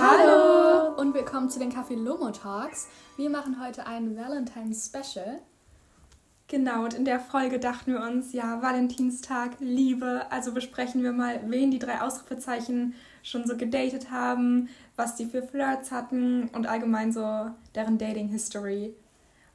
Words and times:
Hallo 0.00 0.94
und 0.96 1.12
willkommen 1.12 1.50
zu 1.50 1.58
den 1.58 1.72
Kaffee 1.72 1.96
Lomo 1.96 2.30
Talks. 2.30 2.86
Wir 3.16 3.30
machen 3.30 3.60
heute 3.60 3.84
ein 3.84 4.16
Valentine's 4.16 4.86
Special. 4.86 5.40
Genau, 6.46 6.84
und 6.84 6.94
in 6.94 7.04
der 7.04 7.18
Folge 7.18 7.58
dachten 7.58 7.94
wir 7.94 8.02
uns, 8.02 8.32
ja, 8.32 8.62
Valentinstag, 8.62 9.56
Liebe, 9.58 10.22
also 10.30 10.52
besprechen 10.52 11.02
wir 11.02 11.10
mal, 11.10 11.40
wen 11.48 11.72
die 11.72 11.80
drei 11.80 12.00
Ausrufezeichen 12.00 12.94
schon 13.24 13.44
so 13.44 13.56
gedatet 13.56 14.12
haben, 14.12 14.68
was 14.94 15.16
die 15.16 15.26
für 15.26 15.42
Flirts 15.42 15.90
hatten 15.90 16.48
und 16.54 16.68
allgemein 16.68 17.10
so 17.10 17.50
deren 17.74 17.98
Dating 17.98 18.28
History. 18.28 18.94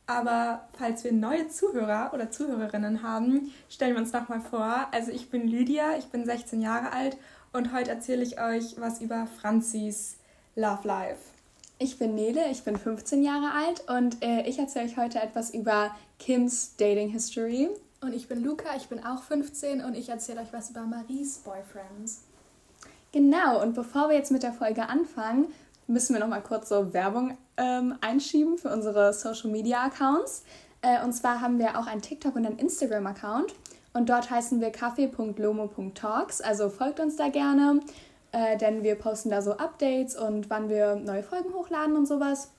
Aber 0.07 0.67
falls 0.77 1.05
wir 1.05 1.13
neue 1.13 1.47
Zuhörer 1.47 2.11
oder 2.13 2.31
Zuhörerinnen 2.31 3.01
haben, 3.01 3.53
stellen 3.69 3.93
wir 3.93 4.01
uns 4.01 4.11
nochmal 4.11 4.41
vor. 4.41 4.87
Also 4.91 5.09
ich 5.11 5.29
bin 5.29 5.47
Lydia, 5.47 5.97
ich 5.97 6.07
bin 6.07 6.25
16 6.25 6.59
Jahre 6.59 6.91
alt 6.91 7.15
und 7.53 7.71
heute 7.71 7.91
erzähle 7.91 8.23
ich 8.23 8.41
euch 8.41 8.75
was 8.77 8.99
über 8.99 9.25
Franzis 9.25 10.17
Love 10.55 10.88
Life. 10.88 11.20
Ich 11.80 11.98
bin 11.98 12.13
Nele, 12.13 12.49
ich 12.52 12.63
bin 12.63 12.77
15 12.77 13.23
Jahre 13.23 13.52
alt 13.52 13.89
und 13.89 14.23
äh, 14.23 14.43
ich 14.48 14.59
erzähle 14.59 14.85
euch 14.85 14.98
heute 14.98 15.20
etwas 15.20 15.52
über 15.52 15.95
Kims 16.20 16.76
Dating 16.77 17.09
History. 17.09 17.70
Und 18.02 18.13
ich 18.13 18.27
bin 18.27 18.43
Luca, 18.43 18.76
ich 18.77 18.88
bin 18.88 19.03
auch 19.03 19.23
15 19.23 19.84
und 19.84 19.95
ich 19.95 20.09
erzähle 20.09 20.41
euch 20.41 20.53
was 20.53 20.70
über 20.70 20.81
Maries 20.81 21.39
Boyfriends. 21.39 22.21
Genau, 23.12 23.62
und 23.62 23.73
bevor 23.73 24.09
wir 24.09 24.16
jetzt 24.16 24.31
mit 24.31 24.43
der 24.43 24.53
Folge 24.53 24.88
anfangen, 24.89 25.48
müssen 25.88 26.13
wir 26.13 26.20
noch 26.20 26.27
mal 26.27 26.41
kurz 26.41 26.70
so 26.70 26.93
Werbung 26.93 27.38
ähm, 27.57 27.95
einschieben 28.01 28.57
für 28.57 28.70
unsere 28.70 29.13
Social 29.13 29.49
Media 29.49 29.84
Accounts. 29.85 30.43
Äh, 30.81 31.04
und 31.04 31.13
zwar 31.13 31.41
haben 31.41 31.57
wir 31.57 31.79
auch 31.79 31.88
einen 31.88 32.01
TikTok 32.01 32.35
und 32.35 32.45
einen 32.45 32.59
Instagram 32.59 33.07
Account 33.07 33.55
und 33.93 34.09
dort 34.09 34.29
heißen 34.29 34.62
wir 34.62 34.71
kaffee.lomo.talks. 34.71 36.41
Also 36.41 36.70
folgt 36.70 36.99
uns 36.99 37.15
da 37.15 37.29
gerne 37.29 37.79
äh, 38.33 38.57
denn 38.57 38.83
wir 38.83 38.95
posten 38.95 39.29
da 39.29 39.41
so 39.41 39.53
Updates 39.53 40.15
und 40.15 40.49
wann 40.49 40.67
wir 40.67 40.95
neue 40.95 41.23
Folgen 41.23 41.53
hochladen 41.53 41.95
und 41.95 42.07
sowas. 42.07 42.49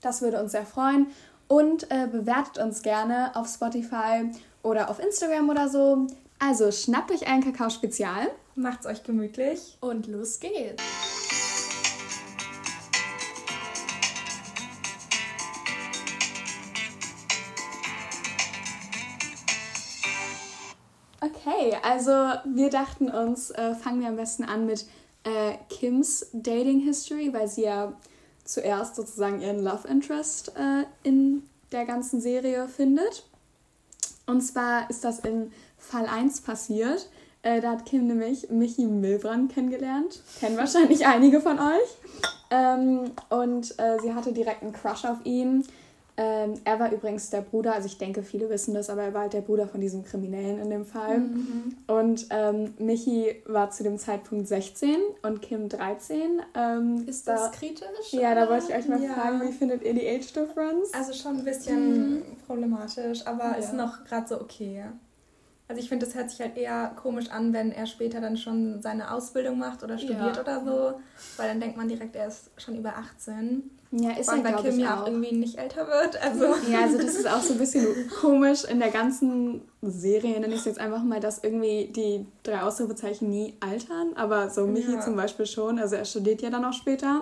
Das 0.00 0.22
würde 0.22 0.42
uns 0.42 0.52
sehr 0.52 0.66
freuen. 0.66 1.06
Und 1.46 1.90
äh, 1.90 2.08
bewertet 2.10 2.58
uns 2.58 2.82
gerne 2.82 3.36
auf 3.36 3.48
Spotify 3.48 4.30
oder 4.62 4.90
auf 4.90 4.98
Instagram 4.98 5.50
oder 5.50 5.68
so. 5.68 6.06
Also 6.38 6.72
schnappt 6.72 7.12
euch 7.12 7.26
ein 7.26 7.44
Kakao-Spezial. 7.44 8.28
Macht's 8.54 8.86
euch 8.86 9.02
gemütlich. 9.02 9.76
Und 9.80 10.06
los 10.06 10.40
geht's. 10.40 11.13
Also 21.84 22.10
wir 22.44 22.70
dachten 22.70 23.10
uns, 23.10 23.50
äh, 23.50 23.74
fangen 23.74 24.00
wir 24.00 24.08
am 24.08 24.16
besten 24.16 24.44
an 24.44 24.66
mit 24.66 24.86
äh, 25.24 25.54
Kims 25.68 26.26
Dating 26.32 26.80
History, 26.80 27.32
weil 27.32 27.48
sie 27.48 27.64
ja 27.64 27.92
zuerst 28.44 28.96
sozusagen 28.96 29.40
ihren 29.40 29.62
Love 29.62 29.86
Interest 29.88 30.52
äh, 30.56 30.84
in 31.02 31.42
der 31.72 31.84
ganzen 31.84 32.20
Serie 32.20 32.68
findet. 32.68 33.24
Und 34.26 34.40
zwar 34.40 34.88
ist 34.88 35.04
das 35.04 35.20
in 35.20 35.52
Fall 35.76 36.06
1 36.06 36.42
passiert. 36.42 37.08
Äh, 37.42 37.60
da 37.60 37.72
hat 37.72 37.84
Kim 37.84 38.06
nämlich 38.06 38.48
Michi 38.50 38.86
Milbrand 38.86 39.52
kennengelernt. 39.52 40.22
Kennen 40.40 40.56
wahrscheinlich 40.56 41.06
einige 41.06 41.40
von 41.40 41.58
euch. 41.58 41.98
Ähm, 42.50 43.12
und 43.28 43.78
äh, 43.78 43.98
sie 44.00 44.14
hatte 44.14 44.32
direkt 44.32 44.62
einen 44.62 44.72
Crush 44.72 45.04
auf 45.04 45.18
ihn. 45.24 45.66
Ähm, 46.16 46.54
er 46.62 46.78
war 46.78 46.92
übrigens 46.92 47.30
der 47.30 47.40
Bruder, 47.40 47.74
also 47.74 47.86
ich 47.86 47.98
denke, 47.98 48.22
viele 48.22 48.48
wissen 48.48 48.72
das, 48.72 48.88
aber 48.88 49.02
er 49.02 49.14
war 49.14 49.22
halt 49.22 49.32
der 49.32 49.40
Bruder 49.40 49.66
von 49.66 49.80
diesem 49.80 50.04
Kriminellen 50.04 50.60
in 50.60 50.70
dem 50.70 50.84
Fall. 50.84 51.18
Mhm. 51.18 51.76
Und 51.88 52.26
ähm, 52.30 52.74
Michi 52.78 53.42
war 53.46 53.70
zu 53.70 53.82
dem 53.82 53.98
Zeitpunkt 53.98 54.46
16 54.46 54.96
und 55.22 55.42
Kim 55.42 55.68
13. 55.68 56.40
Ähm, 56.54 57.04
Ist 57.08 57.26
das 57.26 57.50
da, 57.50 57.58
kritisch? 57.58 58.12
Ja, 58.12 58.30
oder? 58.32 58.46
da 58.46 58.50
wollte 58.50 58.66
ich 58.68 58.74
euch 58.76 58.88
mal 58.88 59.02
ja. 59.02 59.12
fragen, 59.12 59.42
wie 59.42 59.52
findet 59.52 59.82
ihr 59.82 59.94
die 59.94 60.08
Age 60.08 60.32
Difference? 60.32 60.94
Also 60.94 61.12
schon 61.14 61.38
ein 61.38 61.44
bisschen 61.44 62.18
mhm. 62.18 62.22
problematisch, 62.46 63.26
aber 63.26 63.44
ja. 63.44 63.54
ist 63.54 63.72
noch 63.72 64.04
gerade 64.04 64.28
so 64.28 64.40
okay. 64.40 64.84
Also 65.66 65.80
ich 65.80 65.88
finde, 65.88 66.06
das 66.06 66.14
hört 66.14 66.30
sich 66.30 66.40
halt 66.40 66.56
eher 66.56 66.92
komisch 66.94 67.30
an, 67.30 67.52
wenn 67.52 67.72
er 67.72 67.86
später 67.86 68.20
dann 68.20 68.36
schon 68.36 68.82
seine 68.82 69.10
Ausbildung 69.10 69.58
macht 69.58 69.82
oder 69.82 69.96
studiert 69.96 70.36
ja. 70.36 70.42
oder 70.42 70.60
so, 70.62 71.00
weil 71.38 71.48
dann 71.48 71.58
denkt 71.58 71.76
man 71.76 71.88
direkt, 71.88 72.14
er 72.14 72.28
ist 72.28 72.50
schon 72.58 72.76
über 72.76 72.96
18. 72.96 73.70
Ja, 73.96 74.10
ist 74.10 74.28
er, 74.28 74.42
weil 74.42 74.56
Kim 74.56 74.80
ja 74.80 75.00
auch 75.00 75.06
irgendwie 75.06 75.32
nicht 75.32 75.56
älter 75.56 75.86
wird. 75.86 76.20
Also. 76.20 76.46
Ja, 76.68 76.80
also 76.82 76.98
das 76.98 77.14
ist 77.14 77.28
auch 77.28 77.40
so 77.40 77.52
ein 77.52 77.58
bisschen 77.58 77.86
komisch 78.20 78.64
in 78.64 78.80
der 78.80 78.90
ganzen 78.90 79.62
Serie, 79.82 80.40
nenne 80.40 80.54
ich 80.54 80.60
es 80.60 80.64
jetzt 80.64 80.80
einfach 80.80 81.04
mal, 81.04 81.20
dass 81.20 81.44
irgendwie 81.44 81.92
die 81.94 82.26
drei 82.42 82.62
Ausrufezeichen 82.62 83.30
nie 83.30 83.54
altern, 83.60 84.14
aber 84.16 84.50
so 84.50 84.66
Michi 84.66 84.94
ja. 84.94 85.00
zum 85.00 85.14
Beispiel 85.14 85.46
schon, 85.46 85.78
also 85.78 85.94
er 85.94 86.04
studiert 86.04 86.42
ja 86.42 86.50
dann 86.50 86.64
auch 86.64 86.72
später. 86.72 87.20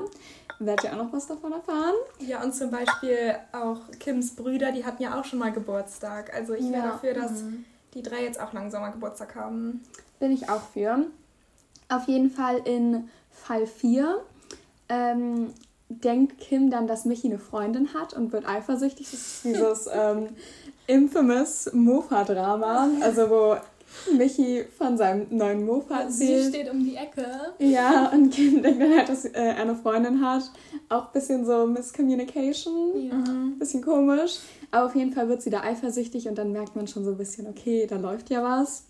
Werdet 0.60 0.84
ihr 0.84 0.92
auch 0.92 1.04
noch 1.04 1.12
was 1.12 1.26
davon 1.26 1.52
erfahren? 1.52 1.94
Ja, 2.20 2.42
und 2.42 2.54
zum 2.54 2.70
Beispiel 2.70 3.34
auch 3.52 3.80
Kims 3.98 4.34
Brüder, 4.34 4.72
die 4.72 4.84
hatten 4.84 5.02
ja 5.02 5.20
auch 5.20 5.24
schon 5.24 5.40
mal 5.40 5.52
Geburtstag. 5.52 6.32
Also 6.34 6.54
ich 6.54 6.64
ja. 6.66 6.72
wäre 6.72 6.82
dafür, 6.84 7.14
dass 7.14 7.42
mhm. 7.42 7.64
die 7.92 8.02
drei 8.02 8.22
jetzt 8.22 8.40
auch 8.40 8.52
langsam 8.54 8.80
mal 8.80 8.92
Geburtstag 8.92 9.34
haben. 9.34 9.82
Bin 10.20 10.32
ich 10.32 10.48
auch 10.48 10.62
für. 10.72 11.04
Auf 11.88 12.06
jeden 12.06 12.30
Fall 12.30 12.62
in 12.64 13.10
Fall 13.30 13.66
4 13.66 14.22
ähm, 14.88 15.52
denkt 16.00 16.38
Kim 16.38 16.70
dann, 16.70 16.86
dass 16.86 17.04
Michi 17.04 17.28
eine 17.28 17.38
Freundin 17.38 17.94
hat 17.94 18.14
und 18.14 18.32
wird 18.32 18.46
eifersüchtig. 18.46 19.10
Das 19.10 19.20
ist 19.20 19.44
dieses 19.44 19.88
ähm, 19.92 20.28
infamous 20.86 21.70
Mofa-Drama, 21.72 22.88
also 23.00 23.30
wo 23.30 23.56
Michi 24.16 24.64
von 24.76 24.96
seinem 24.96 25.26
neuen 25.30 25.64
Mofa 25.64 26.02
erzählt. 26.02 26.44
Sie 26.44 26.48
steht 26.48 26.70
um 26.70 26.84
die 26.84 26.96
Ecke. 26.96 27.26
Ja, 27.58 28.10
und 28.12 28.30
Kim 28.30 28.62
denkt 28.62 28.80
dann 28.80 28.96
halt, 28.96 29.08
dass 29.08 29.24
äh, 29.24 29.30
er 29.32 29.56
eine 29.56 29.74
Freundin 29.74 30.24
hat. 30.24 30.50
Auch 30.88 31.06
ein 31.06 31.12
bisschen 31.12 31.44
so 31.44 31.66
Miscommunication. 31.66 33.08
Ja. 33.08 33.14
Mhm. 33.14 33.58
Bisschen 33.58 33.82
komisch. 33.82 34.38
Aber 34.70 34.86
auf 34.86 34.94
jeden 34.94 35.12
Fall 35.12 35.28
wird 35.28 35.42
sie 35.42 35.50
da 35.50 35.60
eifersüchtig 35.62 36.26
und 36.28 36.36
dann 36.36 36.52
merkt 36.52 36.74
man 36.74 36.88
schon 36.88 37.04
so 37.04 37.10
ein 37.10 37.18
bisschen, 37.18 37.46
okay, 37.46 37.86
da 37.88 37.96
läuft 37.96 38.30
ja 38.30 38.42
was. 38.42 38.84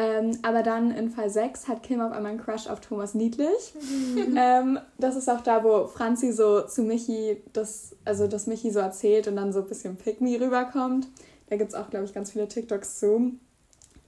Ähm, 0.00 0.38
aber 0.40 0.62
dann 0.62 0.92
in 0.92 1.10
Fall 1.10 1.28
6 1.28 1.68
hat 1.68 1.82
Kim 1.82 2.00
auf 2.00 2.12
einmal 2.12 2.32
einen 2.32 2.40
Crush 2.40 2.68
auf 2.68 2.80
Thomas 2.80 3.12
Niedlich. 3.12 3.74
Mhm. 3.74 4.34
ähm, 4.34 4.78
das 4.96 5.14
ist 5.14 5.28
auch 5.28 5.42
da, 5.42 5.62
wo 5.62 5.88
Franzi 5.88 6.32
so 6.32 6.62
zu 6.62 6.82
Michi, 6.82 7.42
das, 7.52 7.94
also 8.06 8.26
das 8.26 8.46
Michi 8.46 8.70
so 8.70 8.78
erzählt 8.78 9.28
und 9.28 9.36
dann 9.36 9.52
so 9.52 9.60
ein 9.60 9.66
bisschen 9.66 9.96
Pick 9.96 10.22
Me 10.22 10.40
rüberkommt. 10.40 11.06
Da 11.50 11.56
gibt 11.56 11.70
es 11.70 11.74
auch, 11.74 11.90
glaube 11.90 12.06
ich, 12.06 12.14
ganz 12.14 12.30
viele 12.30 12.48
TikToks 12.48 12.98
zu. 12.98 13.32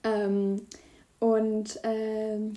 Ähm, 0.03 0.67
und 1.19 1.79
ähm, 1.83 2.55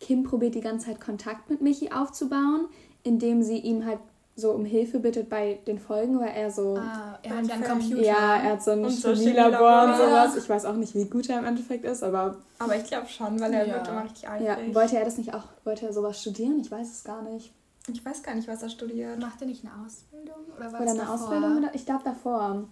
Kim 0.00 0.22
probiert 0.22 0.54
die 0.54 0.62
ganze 0.62 0.86
Zeit 0.86 1.02
Kontakt 1.02 1.50
mit 1.50 1.60
Michi 1.60 1.90
aufzubauen, 1.92 2.68
indem 3.02 3.42
sie 3.42 3.58
ihm 3.58 3.84
halt 3.84 4.00
so 4.36 4.50
um 4.50 4.64
Hilfe 4.64 4.98
bittet 4.98 5.28
bei 5.28 5.60
den 5.66 5.78
Folgen, 5.78 6.18
weil 6.18 6.32
er 6.34 6.50
so. 6.50 6.76
Ah, 6.76 7.18
er 7.22 7.36
hat 7.36 7.46
ja 7.46 7.54
einen 7.54 7.64
Computer. 7.64 8.02
Ja, 8.02 8.36
er 8.36 8.52
hat 8.52 8.62
so 8.62 8.72
ein 8.72 8.88
Chemielabor 8.88 9.84
und 9.84 9.96
sowas. 9.96 10.36
Ich 10.36 10.48
weiß 10.48 10.64
auch 10.64 10.74
nicht, 10.74 10.94
wie 10.94 11.04
gut 11.04 11.28
er 11.28 11.38
im 11.38 11.44
Endeffekt 11.44 11.84
ist, 11.84 12.02
aber. 12.02 12.36
Aber 12.58 12.76
ich 12.76 12.84
glaube 12.84 13.06
schon, 13.08 13.38
weil 13.40 13.52
er 13.52 13.66
ja. 13.66 13.74
wird 13.74 13.88
immer 13.88 14.04
richtig 14.04 14.28
eifrig. 14.28 14.46
Ja, 14.46 14.74
wollte 14.74 14.98
er 14.98 15.04
das 15.04 15.18
nicht 15.18 15.34
auch, 15.34 15.44
wollte 15.64 15.86
er 15.86 15.92
sowas 15.92 16.20
studieren? 16.20 16.58
Ich 16.60 16.70
weiß 16.70 16.90
es 16.90 17.04
gar 17.04 17.22
nicht. 17.22 17.52
Ich 17.92 18.04
weiß 18.04 18.22
gar 18.22 18.34
nicht, 18.34 18.48
was 18.48 18.62
er 18.62 18.70
studiert. 18.70 19.20
Macht 19.20 19.40
er 19.40 19.46
nicht 19.46 19.64
eine 19.64 19.72
Ausbildung? 19.84 20.36
Oder, 20.56 20.72
war 20.72 20.80
oder 20.80 20.90
eine 20.90 21.00
davor? 21.00 21.14
Ausbildung? 21.14 21.58
Oder? 21.58 21.74
Ich 21.74 21.84
glaube 21.84 22.02
davor. 22.02 22.64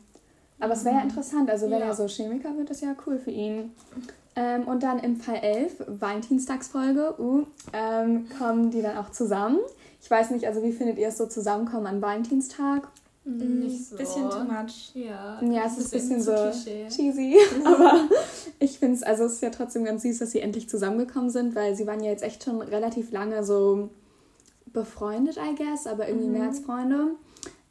Aber 0.58 0.66
mhm. 0.66 0.72
es 0.72 0.84
wäre 0.84 0.96
ja 0.96 1.02
interessant, 1.02 1.50
also 1.50 1.70
wenn 1.70 1.80
ja. 1.80 1.86
er 1.86 1.94
so 1.94 2.06
Chemiker 2.06 2.56
wird, 2.56 2.70
ist 2.70 2.82
ja 2.82 2.94
cool 3.06 3.18
für 3.18 3.30
ihn. 3.30 3.72
Ähm, 4.34 4.66
und 4.66 4.82
dann 4.82 4.98
im 5.00 5.16
Fall 5.16 5.36
11, 5.36 5.84
Valentinstagsfolge, 5.86 7.14
uh, 7.18 7.44
ähm, 7.72 8.26
kommen 8.38 8.70
die 8.70 8.80
dann 8.80 8.96
auch 8.96 9.10
zusammen. 9.10 9.58
Ich 10.02 10.10
weiß 10.10 10.30
nicht, 10.32 10.46
also 10.46 10.62
wie 10.64 10.72
findet 10.72 10.98
ihr 10.98 11.08
es 11.08 11.16
so 11.16 11.26
zusammenkommen 11.26 11.86
an 11.86 12.02
Valentinstag? 12.02 12.88
Mm, 13.24 13.60
nicht 13.60 13.86
so. 13.86 13.96
Bisschen 13.96 14.28
too 14.28 14.44
much. 14.44 14.90
Ja, 14.94 15.40
ja 15.40 15.62
es 15.64 15.78
ist 15.78 15.94
ein 15.94 16.00
bisschen 16.00 16.20
so 16.20 16.32
Klischee. 16.32 16.88
cheesy. 16.88 17.36
Aber 17.64 18.08
ich 18.58 18.80
finde 18.80 18.96
es, 18.96 19.04
also 19.04 19.24
es 19.24 19.34
ist 19.34 19.42
ja 19.42 19.50
trotzdem 19.50 19.84
ganz 19.84 20.02
süß, 20.02 20.18
dass 20.18 20.32
sie 20.32 20.40
endlich 20.40 20.68
zusammengekommen 20.68 21.30
sind, 21.30 21.54
weil 21.54 21.76
sie 21.76 21.86
waren 21.86 22.02
ja 22.02 22.10
jetzt 22.10 22.24
echt 22.24 22.42
schon 22.42 22.60
relativ 22.60 23.12
lange 23.12 23.44
so 23.44 23.90
befreundet, 24.72 25.36
I 25.36 25.54
guess, 25.54 25.86
aber 25.86 26.08
irgendwie 26.08 26.26
mhm. 26.26 26.32
mehr 26.32 26.48
als 26.48 26.60
Freunde. 26.60 27.10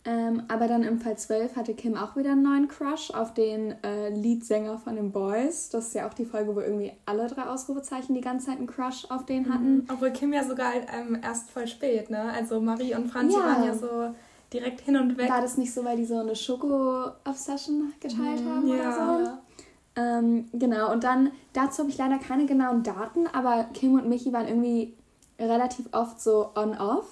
Ähm, 0.04 0.44
aber 0.48 0.68
dann 0.68 0.82
im 0.84 1.00
Fall 1.00 1.16
12 1.16 1.56
hatte 1.56 1.76
Kim 1.76 1.96
auch 1.96 2.16
wieder 2.16 2.32
einen 2.32 2.42
neuen 2.42 2.68
Crush 2.68 3.12
auf 3.12 3.36
den 3.36 3.76
äh, 3.84 4.10
Leadsänger 4.10 4.80
von 4.80 4.96
den 4.96 5.12
Boys. 5.12 5.70
Das 5.70 5.88
ist 5.88 5.94
ja 5.94 6.08
auch 6.08 6.14
die 6.16 6.26
Folge, 6.26 6.56
wo 6.56 6.60
irgendwie 6.60 6.92
alle 7.06 7.28
drei 7.28 7.44
Ausrufezeichen 7.44 8.16
die 8.16 8.22
ganze 8.22 8.48
Zeit 8.48 8.58
einen 8.58 8.66
Crush 8.66 9.06
auf 9.10 9.28
den 9.28 9.44
mhm. 9.44 9.54
hatten. 9.54 9.76
Mhm. 9.76 9.88
Obwohl 9.94 10.10
Kim 10.12 10.34
ja 10.34 10.44
sogar 10.44 10.74
ähm, 10.74 11.20
erst 11.22 11.52
voll 11.52 11.68
spät, 11.68 12.10
ne? 12.10 12.32
Also 12.34 12.60
Marie 12.60 12.96
und 12.96 13.12
Franzi 13.12 13.38
ja. 13.38 13.44
waren 13.44 13.64
ja 13.64 13.76
so 13.76 14.16
direkt 14.52 14.82
hin 14.82 14.98
und 14.98 15.18
weg. 15.20 15.30
War 15.30 15.42
das 15.42 15.58
nicht 15.58 15.72
so, 15.72 15.86
weil 15.86 15.98
die 15.98 16.06
so 16.06 16.18
eine 16.18 16.36
Schoko-Obsession 16.36 17.94
geteilt 18.00 18.44
mhm. 18.44 18.50
haben 18.50 18.68
ja. 18.68 18.76
oder 18.76 19.26
so? 19.26 19.32
Ähm, 19.96 20.50
genau, 20.54 20.92
und 20.92 21.04
dann, 21.04 21.32
dazu 21.54 21.80
habe 21.80 21.90
ich 21.90 21.98
leider 21.98 22.18
keine 22.18 22.46
genauen 22.46 22.82
Daten, 22.82 23.28
aber 23.28 23.66
Kim 23.74 23.96
und 23.96 24.08
Michi 24.08 24.32
waren 24.34 24.48
irgendwie 24.48 24.96
relativ 25.38 25.90
oft 25.92 26.20
so 26.20 26.52
on-off, 26.56 27.06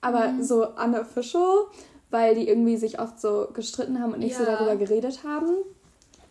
aber 0.00 0.28
mhm. 0.28 0.42
so 0.42 0.68
unofficial 0.76 1.66
weil 2.12 2.34
die 2.34 2.48
irgendwie 2.48 2.76
sich 2.76 3.00
oft 3.00 3.20
so 3.20 3.48
gestritten 3.52 4.00
haben 4.00 4.12
und 4.12 4.20
nicht 4.20 4.38
ja. 4.38 4.38
so 4.38 4.44
darüber 4.44 4.76
geredet 4.76 5.24
haben. 5.24 5.48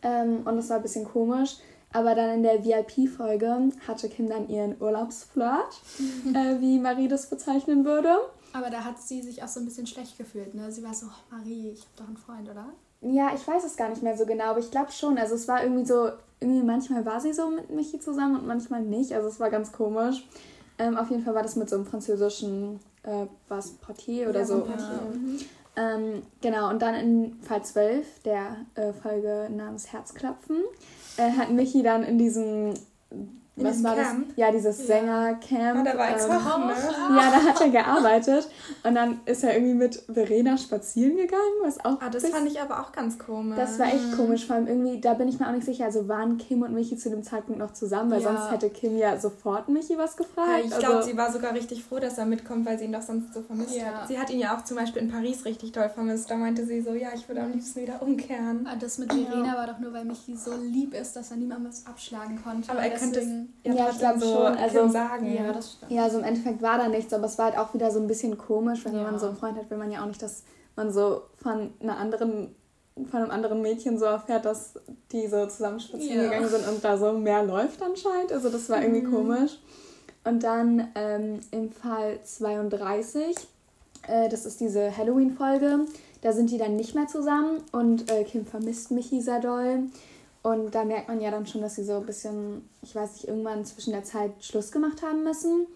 Ähm, 0.03 0.43
und 0.45 0.55
das 0.55 0.69
war 0.69 0.77
ein 0.77 0.83
bisschen 0.83 1.05
komisch. 1.05 1.57
Aber 1.93 2.15
dann 2.15 2.35
in 2.35 2.43
der 2.43 2.63
VIP-Folge 2.63 3.69
hatte 3.85 4.07
Kim 4.07 4.29
dann 4.29 4.47
ihren 4.47 4.81
Urlaubsflirt, 4.81 5.81
mhm. 5.99 6.35
äh, 6.35 6.61
wie 6.61 6.79
Marie 6.79 7.09
das 7.09 7.29
bezeichnen 7.29 7.83
würde. 7.83 8.15
Aber 8.53 8.69
da 8.69 8.85
hat 8.85 9.01
sie 9.01 9.21
sich 9.21 9.43
auch 9.43 9.47
so 9.47 9.59
ein 9.59 9.65
bisschen 9.65 9.87
schlecht 9.87 10.17
gefühlt, 10.17 10.53
ne? 10.55 10.71
Sie 10.71 10.83
war 10.83 10.93
so, 10.93 11.07
oh, 11.07 11.35
Marie, 11.35 11.71
ich 11.71 11.81
habe 11.81 11.91
doch 11.97 12.07
einen 12.07 12.17
Freund, 12.17 12.49
oder? 12.49 12.67
Ja, 13.01 13.31
ich 13.33 13.45
weiß 13.45 13.65
es 13.65 13.75
gar 13.75 13.89
nicht 13.89 14.03
mehr 14.03 14.15
so 14.15 14.25
genau, 14.25 14.45
aber 14.45 14.59
ich 14.59 14.71
glaube 14.71 14.91
schon. 14.91 15.17
Also 15.17 15.35
es 15.35 15.47
war 15.47 15.63
irgendwie 15.63 15.85
so, 15.85 16.11
irgendwie 16.39 16.63
manchmal 16.63 17.05
war 17.05 17.19
sie 17.19 17.33
so 17.33 17.49
mit 17.49 17.69
Michi 17.71 17.99
zusammen 17.99 18.39
und 18.39 18.47
manchmal 18.47 18.81
nicht. 18.81 19.13
Also 19.13 19.27
es 19.27 19.39
war 19.39 19.49
ganz 19.49 19.71
komisch. 19.71 20.27
Ähm, 20.77 20.97
auf 20.97 21.09
jeden 21.09 21.23
Fall 21.23 21.33
war 21.33 21.43
das 21.43 21.55
mit 21.55 21.69
so 21.69 21.75
einem 21.75 21.85
französischen, 21.85 22.79
äh, 23.03 23.25
was, 23.47 23.71
Portier 23.71 24.29
oder 24.29 24.39
Ja, 24.41 24.45
so. 24.45 24.59
Portier. 24.59 25.01
Mhm. 25.13 25.39
Ähm, 25.75 26.23
genau, 26.41 26.69
und 26.69 26.81
dann 26.81 26.95
in 26.95 27.41
Fall 27.41 27.63
12, 27.63 28.23
der 28.23 28.65
äh, 28.75 28.91
Folge 28.91 29.47
namens 29.49 29.91
Herzklopfen, 29.93 30.63
äh, 31.17 31.31
hat 31.31 31.49
Michi 31.51 31.81
dann 31.81 32.03
in 32.03 32.17
diesem, 32.17 32.73
In 33.57 33.65
was 33.65 33.83
war 33.83 33.95
Camp? 33.95 34.27
das? 34.29 34.37
Ja, 34.37 34.49
dieses 34.49 34.79
Ja. 34.79 34.85
Sängercamp. 34.85 35.79
Ah, 35.79 35.83
da 35.83 35.97
war 35.97 36.09
ähm, 36.09 36.19
Wochen, 36.19 36.67
ne? 36.67 37.17
ja, 37.17 37.31
da 37.31 37.43
hat 37.49 37.61
er 37.61 37.69
gearbeitet 37.69 38.47
und 38.83 38.95
dann 38.95 39.19
ist 39.25 39.43
er 39.43 39.53
irgendwie 39.55 39.73
mit 39.73 40.03
Verena 40.11 40.57
spazieren 40.57 41.17
gegangen, 41.17 41.41
was 41.61 41.83
auch 41.83 41.99
Ah, 42.01 42.09
das 42.09 42.23
bis- 42.23 42.31
fand 42.31 42.47
ich 42.49 42.61
aber 42.61 42.79
auch 42.79 42.93
ganz 42.93 43.19
komisch. 43.19 43.57
das 43.57 43.77
war 43.77 43.87
echt 43.87 44.15
komisch, 44.15 44.47
vor 44.47 44.55
allem 44.55 44.67
irgendwie, 44.67 45.01
da 45.01 45.15
bin 45.15 45.27
ich 45.27 45.37
mir 45.37 45.47
auch 45.49 45.51
nicht 45.51 45.65
sicher, 45.65 45.83
also 45.83 46.07
waren 46.07 46.37
Kim 46.37 46.61
und 46.61 46.73
Michi 46.73 46.95
zu 46.95 47.09
dem 47.09 47.23
Zeitpunkt 47.23 47.59
noch 47.59 47.73
zusammen, 47.73 48.09
weil 48.11 48.21
Ja. 48.21 48.29
sonst 48.31 48.51
hätte 48.51 48.69
Kim 48.69 48.97
ja 48.97 49.19
sofort 49.19 49.67
Michi 49.67 49.97
was 49.97 50.15
gefragt. 50.15 50.47
Ja, 50.49 50.59
ich 50.65 50.79
glaube, 50.79 50.95
also, 50.97 51.09
sie 51.09 51.17
war 51.17 51.31
sogar 51.31 51.53
richtig 51.53 51.83
froh, 51.83 51.99
dass 51.99 52.17
er 52.17 52.25
mitkommt, 52.25 52.65
weil 52.65 52.79
sie 52.79 52.85
ihn 52.85 52.93
doch 52.93 53.01
sonst 53.01 53.33
so 53.33 53.41
vermisst 53.41 53.75
Ja. 53.75 53.85
hat. 54.01 54.07
Sie 54.07 54.17
hat 54.17 54.29
ihn 54.29 54.39
ja 54.39 54.55
auch 54.57 54.63
zum 54.63 54.77
Beispiel 54.77 55.01
in 55.01 55.11
Paris 55.11 55.43
richtig 55.43 55.73
doll 55.73 55.89
vermisst. 55.89 56.31
Da 56.31 56.37
meinte 56.37 56.65
sie 56.65 56.81
so, 56.81 56.93
ja, 56.93 57.09
ich 57.13 57.27
würde 57.27 57.41
am 57.41 57.51
liebsten 57.51 57.81
wieder 57.81 58.01
umkehren. 58.01 58.65
Ah, 58.65 58.75
Das 58.79 58.97
mit 58.97 59.11
Verena 59.11 59.55
war 59.57 59.67
doch 59.67 59.79
nur, 59.79 59.91
weil 59.91 60.05
Michi 60.05 60.37
so 60.37 60.53
lieb 60.55 60.93
ist, 60.93 61.17
dass 61.17 61.31
er 61.31 61.37
niemandem 61.37 61.67
was 61.69 61.85
abschlagen 61.85 62.41
konnte. 62.41 62.71
Aber 62.71 62.79
er 62.81 62.91
könnte 62.91 63.19
es 63.19 63.25
deswegen- 63.25 63.40
ja, 63.63 63.73
Ja, 63.73 63.89
ich 63.89 63.97
trotzdem 63.97 63.99
glaub 63.99 64.19
so 64.19 64.35
schon, 64.35 64.57
also- 64.57 64.87
sagen. 64.89 65.33
Ja, 65.33 65.51
das 65.53 65.73
stimmt. 65.73 65.91
ja, 65.91 66.03
also 66.03 66.17
im 66.19 66.23
Endeffekt 66.23 66.61
war 66.61 66.77
da 66.77 66.87
nichts, 66.87 67.13
aber 67.13 67.25
es 67.25 67.37
war 67.37 67.45
halt 67.45 67.57
auch 67.57 67.73
wieder 67.73 67.91
so 67.91 67.99
ein 67.99 68.07
bisschen 68.07 68.37
komisch, 68.37 68.85
wenn 68.85 68.95
Ja. 68.95 69.03
man 69.03 69.19
so 69.19 69.27
einen 69.27 69.35
Freund 69.37 69.57
hat, 69.57 69.69
will 69.69 69.77
man 69.77 69.91
ja 69.91 70.01
auch 70.01 70.07
nicht, 70.07 70.21
dass 70.21 70.43
man 70.75 70.91
so 70.91 71.21
von 71.41 71.71
einer 71.81 71.97
anderen 71.97 72.55
von 73.09 73.21
einem 73.21 73.31
anderen 73.31 73.61
Mädchen 73.61 73.97
so 73.97 74.03
erfährt, 74.05 74.43
dass 74.43 74.73
die 75.13 75.25
so 75.27 75.45
zusammen 75.47 75.79
spazieren 75.79 76.17
Ja. 76.25 76.29
gegangen 76.29 76.49
sind 76.49 76.67
und 76.67 76.83
da 76.83 76.97
so 76.97 77.13
mehr 77.13 77.41
läuft 77.41 77.81
anscheinend. 77.81 78.33
Also 78.33 78.49
das 78.49 78.69
war 78.69 78.81
irgendwie 78.81 79.01
Mhm. 79.01 79.11
komisch. 79.13 79.59
Und 80.25 80.43
dann 80.43 80.89
ähm, 80.95 81.39
im 81.51 81.71
Fall 81.71 82.19
32, 82.23 83.35
äh, 84.07 84.29
das 84.29 84.45
ist 84.45 84.59
diese 84.59 84.95
Halloween-Folge, 84.95 85.85
da 86.21 86.33
sind 86.33 86.51
die 86.51 86.57
dann 86.57 86.75
nicht 86.75 86.93
mehr 86.93 87.07
zusammen 87.07 87.63
und 87.71 88.11
äh, 88.11 88.23
Kim 88.25 88.45
vermisst 88.45 88.91
Michi 88.91 89.21
sehr 89.21 89.39
doll. 89.39 89.83
Und 90.43 90.73
da 90.73 90.83
merkt 90.85 91.07
man 91.07 91.21
ja 91.21 91.29
dann 91.31 91.45
schon, 91.45 91.61
dass 91.61 91.75
sie 91.75 91.83
so 91.83 91.97
ein 91.97 92.05
bisschen, 92.05 92.67
ich 92.81 92.95
weiß 92.95 93.13
nicht, 93.13 93.27
irgendwann 93.27 93.63
zwischen 93.65 93.91
der 93.93 94.03
Zeit 94.03 94.31
Schluss 94.39 94.71
gemacht 94.71 95.03
haben 95.03 95.23
müssen. 95.23 95.67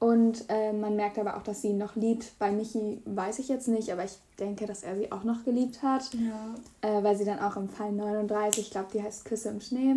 Und 0.00 0.44
äh, 0.48 0.72
man 0.74 0.96
merkt 0.96 1.18
aber 1.18 1.36
auch, 1.38 1.42
dass 1.42 1.62
sie 1.62 1.68
ihn 1.68 1.78
noch 1.78 1.96
liebt. 1.96 2.38
Bei 2.38 2.50
Michi 2.52 3.00
weiß 3.06 3.38
ich 3.38 3.48
jetzt 3.48 3.68
nicht, 3.68 3.90
aber 3.90 4.04
ich 4.04 4.18
denke, 4.38 4.66
dass 4.66 4.82
er 4.82 4.96
sie 4.96 5.10
auch 5.10 5.24
noch 5.24 5.44
geliebt 5.44 5.82
hat. 5.82 6.02
Ja. 6.12 6.54
Äh, 6.82 7.02
weil 7.02 7.16
sie 7.16 7.24
dann 7.24 7.38
auch 7.38 7.56
im 7.56 7.70
Fall 7.70 7.92
39, 7.92 8.64
ich 8.64 8.70
glaube, 8.70 8.88
die 8.92 9.02
heißt 9.02 9.24
Küsse 9.24 9.48
im 9.48 9.62
Schnee, 9.62 9.94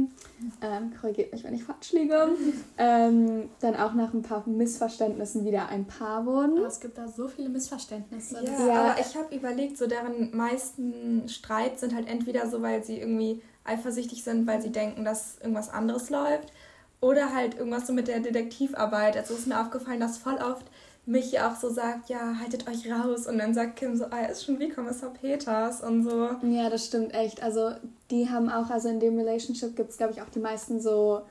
ähm, 0.61 0.93
korrigiert 1.01 1.33
mich, 1.33 1.43
wenn 1.43 1.53
ich 1.55 1.63
falsch 1.65 1.91
liege, 1.91 2.29
ähm, 2.77 3.49
dann 3.59 3.75
auch 3.75 3.93
nach 3.95 4.13
ein 4.13 4.21
paar 4.21 4.47
Missverständnissen 4.47 5.43
wieder 5.43 5.67
ein 5.67 5.83
Paar 5.85 6.25
wurden. 6.25 6.57
Aber 6.59 6.67
es 6.67 6.79
gibt 6.79 6.97
da 6.97 7.09
so 7.09 7.27
viele 7.27 7.49
Missverständnisse. 7.49 8.45
Ja, 8.45 8.67
Ja. 8.67 8.81
aber 8.91 9.01
ich 9.01 9.13
habe 9.17 9.35
überlegt, 9.35 9.77
so 9.77 9.87
deren 9.87 10.33
meisten 10.37 11.27
Streit 11.27 11.79
sind 11.79 11.93
halt 11.93 12.07
entweder 12.07 12.47
so, 12.49 12.61
weil 12.61 12.81
sie 12.81 12.99
irgendwie 12.99 13.41
eifersüchtig 13.67 14.23
sind, 14.23 14.47
weil 14.47 14.61
sie 14.61 14.71
denken, 14.71 15.05
dass 15.05 15.37
irgendwas 15.39 15.69
anderes 15.69 16.09
läuft, 16.09 16.51
oder 16.99 17.33
halt 17.33 17.57
irgendwas 17.57 17.87
so 17.87 17.93
mit 17.93 18.07
der 18.07 18.19
Detektivarbeit. 18.19 19.17
Also 19.17 19.35
ist 19.35 19.47
mir 19.47 19.61
aufgefallen, 19.61 19.99
dass 19.99 20.17
voll 20.17 20.37
oft 20.37 20.65
Michi 21.05 21.39
auch 21.39 21.55
so 21.55 21.69
sagt, 21.69 22.09
ja, 22.09 22.39
haltet 22.39 22.67
euch 22.67 22.91
raus. 22.91 23.27
Und 23.27 23.37
dann 23.37 23.53
sagt 23.53 23.77
Kim 23.77 23.95
so, 23.95 24.05
ah, 24.09 24.25
ist 24.25 24.45
schon 24.45 24.59
wie 24.59 24.69
Kommissar 24.69 25.11
Peters 25.11 25.81
und 25.81 26.03
so. 26.03 26.29
Ja, 26.41 26.69
das 26.69 26.85
stimmt 26.85 27.13
echt. 27.13 27.41
Also 27.41 27.71
die 28.11 28.29
haben 28.29 28.49
auch, 28.49 28.69
also 28.69 28.89
in 28.89 28.99
dem 28.99 29.17
Relationship 29.17 29.75
gibt 29.75 29.91
es, 29.91 29.97
glaube 29.97 30.13
ich, 30.13 30.21
auch 30.21 30.29
die 30.29 30.39
meisten 30.39 30.81
so 30.81 31.21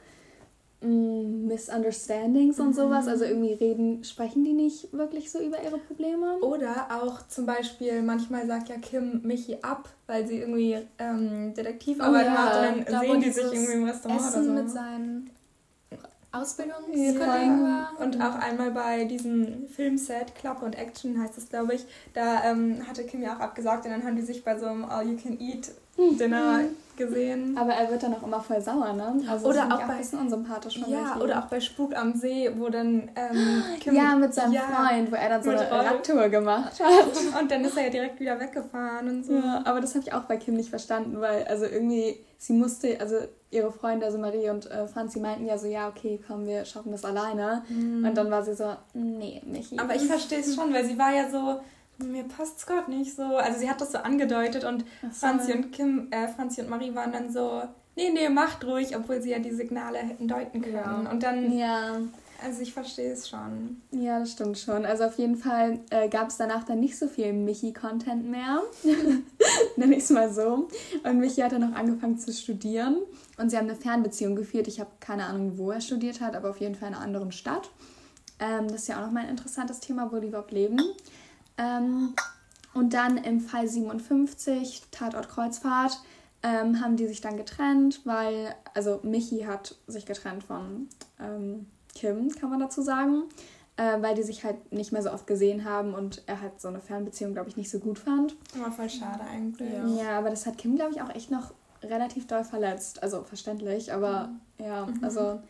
Misunderstandings 0.80 2.60
und 2.60 2.74
sowas. 2.74 3.08
Also 3.08 3.24
irgendwie 3.24 3.54
reden, 3.54 4.04
sprechen 4.04 4.44
die 4.44 4.52
nicht 4.52 4.92
wirklich 4.92 5.30
so 5.30 5.40
über 5.40 5.62
ihre 5.62 5.78
Probleme. 5.78 6.38
Oder 6.40 6.88
auch 6.90 7.26
zum 7.28 7.46
Beispiel, 7.46 8.02
manchmal 8.02 8.46
sagt 8.46 8.68
ja 8.68 8.76
Kim 8.76 9.22
Michi 9.22 9.58
ab, 9.62 9.88
weil 10.06 10.26
sie 10.26 10.38
irgendwie 10.38 10.78
ähm, 10.98 11.54
Detektivarbeit 11.54 12.26
Oh 12.26 12.28
ja, 12.28 12.34
macht 12.34 12.78
und 12.78 12.88
da 12.88 13.00
dann 13.00 13.08
wo 13.08 13.12
sehen 13.12 13.20
die 13.22 13.30
sich 13.30 13.44
irgendwie 13.44 13.72
im 13.72 13.84
Restaurant 13.84 14.20
Essen 14.20 14.34
oder 14.34 14.44
so. 14.44 14.52
mit 14.52 14.70
seinen 14.70 15.30
Ausbildungskollegen 16.32 17.62
war. 17.64 17.92
Und 17.98 18.20
auch 18.20 18.34
einmal 18.34 18.70
bei 18.70 19.04
diesem 19.04 19.68
Filmset, 19.68 20.34
Klappe 20.34 20.64
und 20.64 20.76
Action 20.76 21.18
heißt 21.20 21.38
es, 21.38 21.48
glaube 21.48 21.74
ich, 21.74 21.86
da 22.12 22.44
ähm, 22.44 22.86
hatte 22.86 23.04
Kim 23.04 23.22
ja 23.22 23.36
auch 23.36 23.40
abgesagt 23.40 23.86
und 23.86 23.92
dann 23.92 24.04
haben 24.04 24.16
die 24.16 24.22
sich 24.22 24.44
bei 24.44 24.58
so 24.58 24.66
einem 24.66 24.84
All-You-Can-Eat-Dinner 25.98 26.60
gesehen. 26.96 27.58
Aber 27.58 27.72
er 27.74 27.90
wird 27.90 28.02
dann 28.02 28.14
auch 28.14 28.22
immer 28.22 28.40
voll 28.40 28.58
sauer, 28.60 28.94
ne? 28.94 29.20
Also 29.30 29.48
Oder 29.48 29.66
auch 29.70 29.80
ich 29.80 29.86
bei- 29.86 29.92
ein 29.92 29.98
bisschen 29.98 30.18
unsympathisch 30.18 30.80
von 30.80 30.90
Ja, 30.90 31.18
oder 31.22 31.40
auch 31.40 31.46
bei 31.46 31.60
Spuk 31.60 31.94
am 31.94 32.14
See, 32.14 32.50
wo 32.56 32.70
dann 32.70 33.10
ähm, 33.14 33.62
Kim... 33.80 33.94
ja, 33.94 34.16
mit 34.16 34.32
seinem 34.32 34.52
Ja. 34.54 34.62
Freund, 34.62 35.12
wo 35.12 35.16
er 35.16 35.28
dann 35.28 35.42
so 35.42 35.50
eine 35.50 35.60
Rolf. 35.68 35.90
Radtour 35.90 36.28
gemacht 36.30 36.80
hat. 36.82 37.40
Und 37.42 37.50
dann 37.50 37.64
ist 37.66 37.76
er 37.76 37.84
ja 37.84 37.90
direkt 37.90 38.18
wieder 38.18 38.40
weggefahren 38.40 39.08
und 39.10 39.26
so. 39.26 39.34
Ja, 39.34 39.60
aber 39.66 39.82
das 39.82 39.94
habe 39.94 40.04
ich 40.06 40.12
auch 40.14 40.22
bei 40.22 40.38
Kim 40.38 40.54
nicht 40.54 40.70
verstanden, 40.70 41.20
weil 41.20 41.44
also 41.44 41.66
irgendwie, 41.66 42.18
sie 42.38 42.54
musste, 42.54 42.98
also 42.98 43.16
ihre 43.50 43.70
Freunde, 43.72 44.06
also 44.06 44.16
Marie 44.16 44.48
und 44.48 44.70
äh, 44.70 44.86
Franzi 44.88 45.20
meinten 45.20 45.44
ja 45.44 45.58
so, 45.58 45.66
ja, 45.66 45.88
okay, 45.88 46.18
komm, 46.26 46.46
wir 46.46 46.64
schaffen 46.64 46.92
das 46.92 47.04
alleine. 47.04 47.62
Und 47.68 48.14
dann 48.14 48.30
war 48.30 48.42
sie 48.42 48.54
so, 48.54 48.74
nee, 48.94 49.42
Michi. 49.44 49.78
Aber 49.78 49.94
ich 49.94 50.06
verstehe 50.06 50.40
es 50.40 50.54
schon, 50.54 50.72
weil 50.72 50.84
sie 50.86 50.98
war 50.98 51.14
ja 51.14 51.28
so, 51.28 51.60
mir 51.98 52.24
passt's 52.24 52.66
Gott 52.66 52.88
nicht 52.88 53.14
so. 53.14 53.22
Also 53.36 53.58
sie 53.60 53.70
hat 53.70 53.80
das 53.80 53.92
so 53.92 53.98
angedeutet 53.98 54.64
und 54.64 54.84
so. 55.02 55.08
Franzi 55.26 55.52
und 55.52 55.72
Kim, 55.72 56.08
äh, 56.10 56.28
Franzi 56.28 56.60
und 56.60 56.68
Marie 56.70 56.94
waren 56.94 57.12
dann 57.12 57.32
so, 57.32 57.62
nee, 57.96 58.10
nee, 58.10 58.28
macht 58.28 58.64
ruhig, 58.64 58.96
obwohl 58.96 59.20
sie 59.22 59.30
ja 59.30 59.38
die 59.38 59.52
Signale 59.52 59.98
hätten 59.98 60.28
deuten 60.28 60.60
können. 60.62 60.74
Ja. 60.76 61.10
Und 61.10 61.22
dann, 61.22 61.56
Ja, 61.56 61.96
also 62.44 62.60
ich 62.60 62.74
verstehe 62.74 63.12
es 63.12 63.28
schon. 63.28 63.80
ja, 63.92 64.18
das 64.18 64.32
stimmt 64.32 64.58
schon. 64.58 64.84
Also 64.84 65.04
auf 65.04 65.16
jeden 65.18 65.36
Fall 65.36 65.80
äh, 65.90 66.08
gab 66.10 66.28
es 66.28 66.36
danach 66.36 66.64
dann 66.64 66.80
nicht 66.80 66.98
so 66.98 67.08
viel 67.08 67.32
Michi-Content 67.32 68.28
mehr. 68.30 68.60
Nenn 69.76 69.92
ich 69.92 70.04
es 70.04 70.10
mal 70.10 70.30
so. 70.32 70.68
Und 71.02 71.18
Michi 71.18 71.40
hat 71.40 71.52
dann 71.52 71.62
noch 71.70 71.74
angefangen 71.74 72.18
zu 72.18 72.32
studieren. 72.32 72.98
Und 73.38 73.50
sie 73.50 73.56
haben 73.56 73.68
eine 73.68 73.76
Fernbeziehung 73.76 74.36
geführt. 74.36 74.68
Ich 74.68 74.80
habe 74.80 74.90
keine 75.00 75.24
Ahnung, 75.24 75.56
wo 75.56 75.70
er 75.70 75.80
studiert 75.80 76.20
hat, 76.20 76.36
aber 76.36 76.50
auf 76.50 76.58
jeden 76.58 76.74
Fall 76.74 76.88
in 76.88 76.94
einer 76.94 77.02
anderen 77.02 77.32
Stadt. 77.32 77.70
Ähm, 78.38 78.68
das 78.68 78.82
ist 78.82 78.88
ja 78.88 78.98
auch 78.98 79.06
nochmal 79.06 79.24
ein 79.24 79.30
interessantes 79.30 79.80
Thema, 79.80 80.12
wo 80.12 80.18
die 80.18 80.28
überhaupt 80.28 80.52
leben. 80.52 80.78
Ähm, 81.58 82.14
und 82.74 82.92
dann 82.92 83.16
im 83.16 83.40
Fall 83.40 83.66
57, 83.66 84.84
Tatort 84.90 85.28
Kreuzfahrt, 85.28 85.98
ähm, 86.42 86.80
haben 86.80 86.96
die 86.96 87.06
sich 87.06 87.20
dann 87.20 87.36
getrennt, 87.36 88.02
weil, 88.04 88.54
also 88.74 89.00
Michi 89.02 89.40
hat 89.40 89.76
sich 89.86 90.04
getrennt 90.04 90.44
von 90.44 90.88
ähm, 91.18 91.66
Kim, 91.94 92.30
kann 92.30 92.50
man 92.50 92.60
dazu 92.60 92.82
sagen, 92.82 93.24
äh, 93.76 94.00
weil 94.02 94.14
die 94.14 94.22
sich 94.22 94.44
halt 94.44 94.72
nicht 94.72 94.92
mehr 94.92 95.02
so 95.02 95.10
oft 95.10 95.26
gesehen 95.26 95.64
haben 95.64 95.94
und 95.94 96.22
er 96.26 96.40
halt 96.42 96.60
so 96.60 96.68
eine 96.68 96.80
Fernbeziehung, 96.80 97.32
glaube 97.32 97.48
ich, 97.48 97.56
nicht 97.56 97.70
so 97.70 97.78
gut 97.78 97.98
fand. 97.98 98.36
Aber 98.54 98.70
voll 98.70 98.90
schade 98.90 99.24
eigentlich. 99.24 99.72
Ja. 99.72 100.04
Ja, 100.04 100.18
aber 100.18 100.30
das 100.30 100.46
hat 100.46 100.58
Kim, 100.58 100.76
glaube 100.76 100.92
ich, 100.92 101.00
auch 101.00 101.14
echt 101.14 101.30
noch 101.30 101.54
relativ 101.82 102.26
doll 102.26 102.44
verletzt. 102.44 103.02
Also 103.02 103.22
verständlich, 103.22 103.92
aber 103.92 104.30
ja, 104.58 104.86
also 105.02 105.40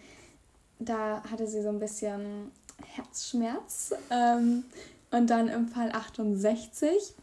da 0.78 1.22
hatte 1.30 1.46
sie 1.46 1.62
so 1.62 1.68
ein 1.68 1.78
bisschen 1.78 2.52
Herzschmerz. 2.84 3.94
Ähm, 4.10 4.64
und 5.10 5.30
dann 5.30 5.48
im 5.48 5.68
Fall 5.68 5.90
68 5.92 7.14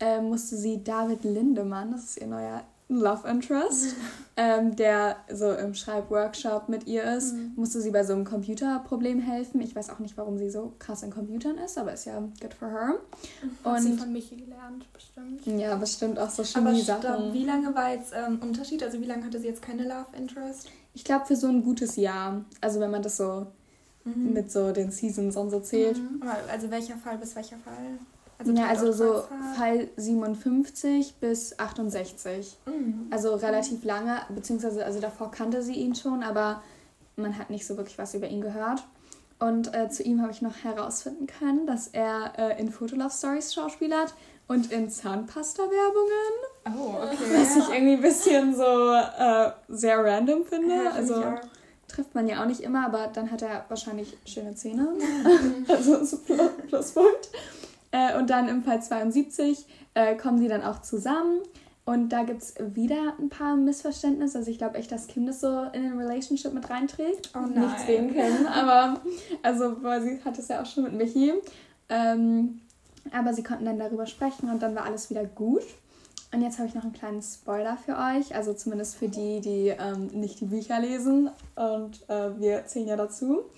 äh, 0.00 0.20
musste 0.20 0.56
sie 0.56 0.82
David 0.82 1.24
Lindemann, 1.24 1.92
das 1.92 2.04
ist 2.04 2.20
ihr 2.20 2.26
neuer 2.26 2.62
Love 2.88 3.28
Interest, 3.28 3.94
ähm, 4.36 4.74
der 4.74 5.14
so 5.32 5.52
im 5.52 5.74
Schreibworkshop 5.74 6.68
mit 6.68 6.88
ihr 6.88 7.04
ist, 7.04 7.34
Mhm. 7.34 7.52
musste 7.54 7.80
sie 7.80 7.90
bei 7.92 8.02
so 8.02 8.14
einem 8.14 8.24
Computerproblem 8.24 9.20
helfen. 9.20 9.60
Ich 9.60 9.76
weiß 9.76 9.90
auch 9.90 10.00
nicht, 10.00 10.16
warum 10.16 10.38
sie 10.38 10.50
so 10.50 10.72
krass 10.80 11.04
in 11.04 11.10
Computern 11.10 11.56
ist, 11.58 11.78
aber 11.78 11.92
ist 11.92 12.06
ja 12.06 12.18
good 12.40 12.52
for 12.54 12.68
her. 12.68 12.94
Hat 13.64 13.82
sie 13.82 13.92
Und 13.92 14.00
von 14.00 14.12
Michi 14.12 14.34
gelernt, 14.36 14.92
bestimmt. 14.92 15.46
ja, 15.46 15.76
bestimmt 15.76 16.18
auch 16.18 16.30
so 16.30 16.42
Chemie-Sachen. 16.42 17.32
wie 17.32 17.44
lange 17.44 17.72
war 17.76 17.92
jetzt 17.92 18.12
ähm, 18.12 18.40
Unterschied? 18.42 18.82
Also 18.82 19.00
wie 19.00 19.06
lange 19.06 19.24
hatte 19.24 19.38
sie 19.38 19.46
jetzt 19.46 19.62
keine 19.62 19.84
Love 19.84 20.06
Interest? 20.16 20.68
Ich 20.92 21.04
glaube 21.04 21.26
für 21.26 21.36
so 21.36 21.46
ein 21.46 21.62
gutes 21.62 21.94
Jahr. 21.94 22.44
Also 22.60 22.80
wenn 22.80 22.90
man 22.90 23.02
das 23.02 23.18
so 23.18 23.46
Mhm. 24.16 24.32
mit 24.32 24.50
so 24.50 24.72
den 24.72 24.90
Seasons 24.90 25.36
und 25.36 25.50
so 25.50 25.60
zählt. 25.60 25.98
Mhm. 25.98 26.22
Also 26.50 26.70
welcher 26.70 26.96
Fall 26.96 27.18
bis 27.18 27.34
welcher 27.36 27.56
Fall? 27.58 27.98
ja, 28.54 28.68
also 28.68 28.92
so? 28.92 29.24
Fall 29.56 29.88
57 29.96 31.16
bis 31.20 31.58
68. 31.58 32.56
Mhm. 32.66 33.06
Also 33.10 33.34
relativ 33.34 33.84
lange, 33.84 34.20
beziehungsweise 34.30 34.84
also 34.84 35.00
davor 35.00 35.30
kannte 35.30 35.62
sie 35.62 35.74
ihn 35.74 35.94
schon, 35.94 36.22
aber 36.22 36.62
man 37.16 37.36
hat 37.36 37.50
nicht 37.50 37.66
so 37.66 37.76
wirklich 37.76 37.98
was 37.98 38.14
über 38.14 38.28
ihn 38.28 38.40
gehört. 38.40 38.82
Und 39.38 39.74
äh, 39.74 39.88
zu 39.88 40.02
ihm 40.02 40.20
habe 40.20 40.32
ich 40.32 40.42
noch 40.42 40.56
herausfinden 40.64 41.26
können, 41.26 41.66
dass 41.66 41.88
er 41.88 42.32
äh, 42.36 42.60
in 42.60 42.70
Fotolove 42.70 43.10
Stories 43.10 43.54
schauspielert 43.54 44.14
und 44.48 44.70
in 44.70 44.90
Zahnpasta-Werbungen. 44.90 46.76
Oh, 46.76 46.96
okay. 47.02 47.16
Was 47.36 47.56
ich 47.56 47.74
irgendwie 47.74 47.94
ein 47.94 48.02
bisschen 48.02 48.54
so 48.54 48.92
äh, 48.92 49.50
sehr 49.68 50.04
random 50.04 50.44
finde. 50.44 50.74
Ja, 50.74 50.90
also 50.90 51.14
auch. 51.16 51.40
Trifft 51.90 52.14
man 52.14 52.28
ja 52.28 52.42
auch 52.42 52.46
nicht 52.46 52.60
immer, 52.60 52.86
aber 52.86 53.08
dann 53.12 53.30
hat 53.30 53.42
er 53.42 53.64
wahrscheinlich 53.68 54.16
schöne 54.24 54.54
Zähne. 54.54 54.88
also 55.68 55.96
ist 55.96 56.30
ein 56.30 56.66
Pluspunkt. 56.68 57.30
Äh, 57.92 58.16
und 58.18 58.30
dann 58.30 58.48
im 58.48 58.62
Fall 58.62 58.82
72 58.82 59.66
äh, 59.94 60.16
kommen 60.16 60.40
die 60.40 60.48
dann 60.48 60.62
auch 60.62 60.82
zusammen. 60.82 61.40
Und 61.84 62.10
da 62.10 62.22
gibt 62.22 62.42
es 62.42 62.54
wieder 62.74 63.14
ein 63.18 63.30
paar 63.30 63.56
Missverständnisse. 63.56 64.38
Also 64.38 64.50
ich 64.50 64.58
glaube 64.58 64.78
echt, 64.78 64.92
dass 64.92 65.08
Kim 65.08 65.26
das 65.26 65.40
so 65.40 65.64
in 65.72 65.82
den 65.82 65.98
Relationship 65.98 66.52
mit 66.52 66.70
reinträgt. 66.70 67.30
Oh 67.34 67.40
nein. 67.40 67.66
Nichts 67.66 67.86
gegen 67.86 68.12
Kim, 68.12 68.46
aber 68.46 69.00
also 69.42 69.82
weil 69.82 70.02
sie 70.02 70.20
hat 70.24 70.38
es 70.38 70.48
ja 70.48 70.62
auch 70.62 70.66
schon 70.66 70.84
mit 70.84 70.92
Michi. 70.92 71.32
Ähm, 71.88 72.60
aber 73.10 73.34
sie 73.34 73.42
konnten 73.42 73.64
dann 73.64 73.78
darüber 73.78 74.06
sprechen 74.06 74.50
und 74.50 74.62
dann 74.62 74.74
war 74.76 74.84
alles 74.84 75.10
wieder 75.10 75.24
gut. 75.24 75.62
Und 76.32 76.42
jetzt 76.42 76.58
habe 76.58 76.68
ich 76.68 76.74
noch 76.76 76.84
einen 76.84 76.92
kleinen 76.92 77.22
Spoiler 77.22 77.76
für 77.76 77.96
euch, 77.96 78.34
also 78.36 78.54
zumindest 78.54 78.94
für 78.94 79.08
die, 79.08 79.40
die 79.40 79.68
ähm, 79.76 80.06
nicht 80.12 80.38
die 80.40 80.44
Bücher 80.44 80.78
lesen. 80.80 81.28
Und 81.56 82.08
äh, 82.08 82.38
wir 82.38 82.66
zählen 82.66 82.88
ja 82.88 82.96
dazu. 82.96 83.40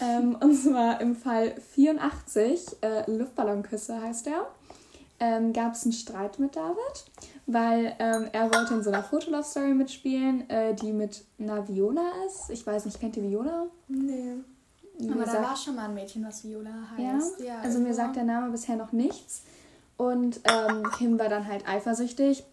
Ähm, 0.00 0.36
und 0.40 0.56
zwar 0.56 1.00
im 1.00 1.14
Fall 1.14 1.54
84, 1.74 2.76
äh, 2.82 3.08
Luftballonküsse 3.08 4.00
heißt 4.02 4.26
er, 4.26 4.48
ähm, 5.20 5.52
gab 5.52 5.74
es 5.74 5.84
einen 5.84 5.92
Streit 5.92 6.40
mit 6.40 6.56
David, 6.56 7.04
weil 7.46 7.94
ähm, 8.00 8.26
er 8.32 8.52
wollte 8.52 8.74
in 8.74 8.82
so 8.82 8.90
einer 8.90 9.04
Fotolove-Story 9.04 9.74
mitspielen, 9.74 10.50
äh, 10.50 10.74
die 10.74 10.92
mit 10.92 11.24
einer 11.38 11.68
Viola 11.68 12.02
ist. 12.26 12.50
Ich 12.50 12.66
weiß 12.66 12.86
nicht, 12.86 12.98
kennt 12.98 13.16
ihr 13.16 13.22
Viola? 13.22 13.66
Nee. 13.86 14.34
Aber 15.00 15.14
Mir 15.14 15.24
da 15.24 15.30
sagt- 15.30 15.44
war 15.44 15.56
schon 15.56 15.76
mal 15.76 15.84
ein 15.84 15.94
Mädchen, 15.94 16.24
was 16.26 16.42
Viola 16.42 16.70
ja? 16.98 17.12
heißt. 17.14 17.38
Ja, 17.40 17.58
also 17.60 17.78
mir 17.78 17.84
irgendwo. 17.86 17.94
sagt 17.94 18.16
der 18.16 18.24
Name 18.24 18.50
bisher 18.50 18.74
noch 18.74 18.90
nichts. 18.90 19.42
Und 20.10 20.40
ähm, 20.44 20.82
Kim 20.98 21.18
war 21.18 21.28
dann 21.28 21.46
halt 21.46 21.68
eifersüchtig 21.68 22.44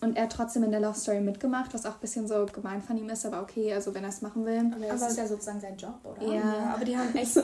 und 0.00 0.16
er 0.16 0.24
hat 0.24 0.32
trotzdem 0.32 0.64
in 0.64 0.72
der 0.72 0.80
Love 0.80 0.98
Story 0.98 1.20
mitgemacht, 1.20 1.72
was 1.72 1.86
auch 1.86 1.94
ein 1.94 2.00
bisschen 2.00 2.26
so 2.26 2.44
gemein 2.52 2.82
von 2.82 2.96
ihm 2.98 3.08
ist, 3.08 3.24
aber 3.24 3.40
okay, 3.40 3.72
also 3.72 3.94
wenn 3.94 4.02
er 4.02 4.08
es 4.08 4.20
machen 4.20 4.44
will. 4.44 4.58
Aber 4.74 4.84
das 4.86 5.00
Aber- 5.00 5.10
ist 5.12 5.16
ja 5.16 5.26
sozusagen 5.28 5.60
sein 5.60 5.76
Job, 5.76 5.94
oder? 6.04 6.26
Ja. 6.26 6.34
Ja, 6.40 6.74
aber 6.74 6.84
die 6.84 6.96
haben 6.98 7.14
echt 7.14 7.32
so 7.34 7.40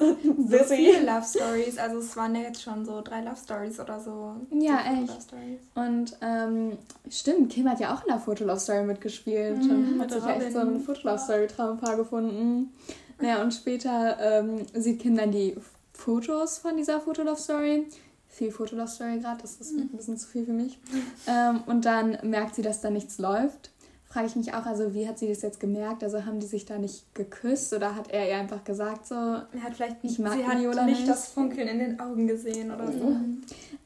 viele 0.67 1.01
Love 1.07 1.25
Stories. 1.25 1.79
Also 1.79 1.99
es 1.99 2.17
waren 2.17 2.35
ja 2.35 2.43
jetzt 2.43 2.61
schon 2.63 2.85
so 2.85 3.01
drei 3.01 3.21
Love 3.21 3.37
Stories 3.37 3.79
oder 3.79 4.01
so. 4.01 4.35
Ja, 4.51 4.81
echt. 5.01 5.31
Love. 5.33 5.87
Und 5.87 6.17
ähm, 6.21 6.79
stimmt, 7.09 7.53
Kim 7.53 7.69
hat 7.71 7.79
ja 7.79 7.95
auch 7.95 8.03
in 8.03 8.09
der 8.09 8.19
Fotolove 8.19 8.59
Story 8.59 8.83
mitgespielt 8.85 9.63
Mhm, 9.63 9.93
und 9.95 10.01
hat 10.03 10.11
sich 10.11 10.27
echt 10.27 10.53
so 10.53 10.59
ein 10.59 10.81
Fotolove 10.81 11.19
Story 11.21 11.47
Traumpaar 11.47 11.97
gefunden. 11.97 12.73
Naja, 13.21 13.41
und 13.43 13.55
später 13.55 14.17
ähm, 14.21 14.67
sieht 14.75 15.01
Kim 15.01 15.17
dann 15.17 15.31
die 15.31 15.57
Fotos 15.93 16.59
von 16.59 16.77
dieser 16.77 17.01
Fotolove 17.01 17.39
Story. 17.41 17.87
Viel 18.29 18.51
Fotolove 18.53 18.89
Story 18.89 19.19
gerade, 19.19 19.43
das 19.43 19.57
ist 19.57 19.73
ein 19.73 19.89
bisschen 19.89 20.17
zu 20.17 20.29
viel 20.29 20.45
für 20.45 20.53
mich. 20.53 20.79
Ähm, 21.27 21.63
und 21.67 21.85
dann 21.85 22.19
merkt 22.23 22.55
sie, 22.55 22.63
dass 22.63 22.81
da 22.81 22.91
nichts 22.91 23.19
läuft. 23.19 23.71
Frage 24.05 24.27
ich 24.27 24.37
mich 24.37 24.55
auch, 24.55 24.65
also 24.65 24.95
wie 24.95 25.07
hat 25.09 25.19
sie 25.19 25.29
das 25.29 25.43
jetzt 25.43 25.61
gemerkt? 25.61 26.03
Also 26.03 26.25
haben 26.25 26.41
die 26.41 26.47
sich 26.47 26.65
da 26.65 26.79
nicht 26.79 27.15
geküsst 27.15 27.73
oder 27.75 27.95
hat 27.95 28.11
er 28.11 28.29
ihr 28.29 28.37
einfach 28.37 28.65
gesagt 28.65 29.07
so? 29.07 29.15
Er 29.15 29.63
hat 29.63 29.75
vielleicht 29.75 29.97
Ich 30.03 30.19
mag 30.19 30.33
sie 30.35 30.47
hat 30.47 30.57
nicht 30.59 31.01
nicht. 31.01 31.09
das 31.09 31.29
Funkeln 31.29 31.69
in 31.69 31.79
den 31.79 32.01
Augen 32.01 32.27
gesehen 32.27 32.71
oder 32.73 32.91
so. 32.91 33.17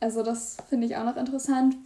Also 0.00 0.22
das 0.22 0.56
finde 0.68 0.86
ich 0.86 0.96
auch 0.96 1.04
noch 1.04 1.16
interessant. 1.16 1.76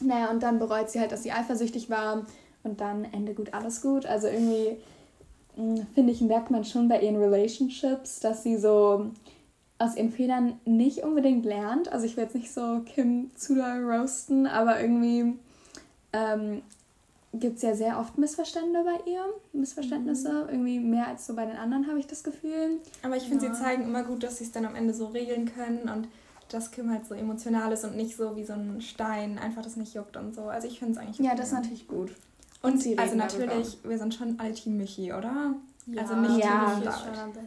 Naja, 0.00 0.30
und 0.30 0.42
dann 0.42 0.58
bereut 0.58 0.90
sie 0.90 1.00
halt, 1.00 1.12
dass 1.12 1.22
sie 1.22 1.32
eifersüchtig 1.32 1.88
war. 1.88 2.26
Und 2.62 2.80
dann 2.80 3.04
Ende 3.04 3.32
gut, 3.34 3.54
alles 3.54 3.80
gut. 3.80 4.04
Also 4.04 4.26
irgendwie, 4.26 4.76
mh, 5.56 5.86
finde 5.94 6.12
ich, 6.12 6.20
merkt 6.20 6.50
man 6.50 6.64
schon 6.64 6.88
bei 6.88 7.00
ihren 7.00 7.16
Relationships, 7.16 8.20
dass 8.20 8.42
sie 8.42 8.58
so 8.58 9.10
aus 9.78 9.96
ihren 9.96 10.10
Fehlern 10.10 10.58
nicht 10.64 11.04
unbedingt 11.04 11.44
lernt. 11.44 11.92
Also 11.92 12.04
ich 12.06 12.16
will 12.16 12.24
jetzt 12.24 12.34
nicht 12.34 12.52
so 12.52 12.80
Kim 12.84 13.30
zu 13.36 13.54
doll 13.54 13.84
roasten, 13.84 14.46
aber 14.46 14.80
irgendwie 14.80 15.34
ähm, 16.12 16.62
gibt 17.32 17.56
es 17.56 17.62
ja 17.62 17.74
sehr 17.74 17.98
oft 18.00 18.18
Missverstände 18.18 18.82
bei 18.84 19.10
ihr. 19.10 19.24
Missverständnisse. 19.52 20.46
Irgendwie 20.50 20.80
mehr 20.80 21.06
als 21.08 21.26
so 21.26 21.34
bei 21.36 21.44
den 21.46 21.56
anderen, 21.56 21.86
habe 21.88 21.98
ich 22.00 22.06
das 22.06 22.24
Gefühl. 22.24 22.78
Aber 23.02 23.16
ich 23.16 23.24
finde, 23.28 23.46
Ja. 23.46 23.54
sie 23.54 23.60
zeigen 23.62 23.84
immer 23.84 24.02
gut, 24.02 24.22
dass 24.22 24.38
sie 24.38 24.44
es 24.44 24.52
dann 24.52 24.64
am 24.64 24.74
Ende 24.74 24.94
so 24.94 25.06
regeln 25.06 25.50
können 25.54 25.88
und 25.88 26.08
dass 26.48 26.70
Kim 26.70 26.90
halt 26.90 27.06
so 27.06 27.14
emotional 27.14 27.70
ist 27.72 27.84
und 27.84 27.94
nicht 27.94 28.16
so 28.16 28.34
wie 28.34 28.44
so 28.44 28.54
ein 28.54 28.80
Stein, 28.80 29.38
einfach 29.38 29.62
das 29.62 29.76
nicht 29.76 29.94
juckt 29.94 30.16
und 30.16 30.34
so. 30.34 30.42
Also 30.44 30.66
ich 30.66 30.78
finde 30.78 30.92
es 30.94 30.98
eigentlich 30.98 31.18
Ja, 31.18 31.26
okay. 31.32 31.36
das 31.36 31.48
ist 31.48 31.54
natürlich 31.54 31.86
gut. 31.86 32.10
Und 32.62 32.72
Und 32.72 32.82
sie 32.82 32.98
also 32.98 33.12
reden 33.14 33.28
darüber. 33.28 33.46
natürlich, 33.46 33.78
wir 33.84 33.98
sind 33.98 34.14
schon 34.14 34.40
alle 34.40 34.54
Team 34.54 34.78
Michi, 34.78 35.12
oder? 35.12 35.54
Ja, 35.90 36.02
Also 36.02 36.14
nicht 36.16 36.44
Ja. 36.44 36.80
David. 36.82 36.90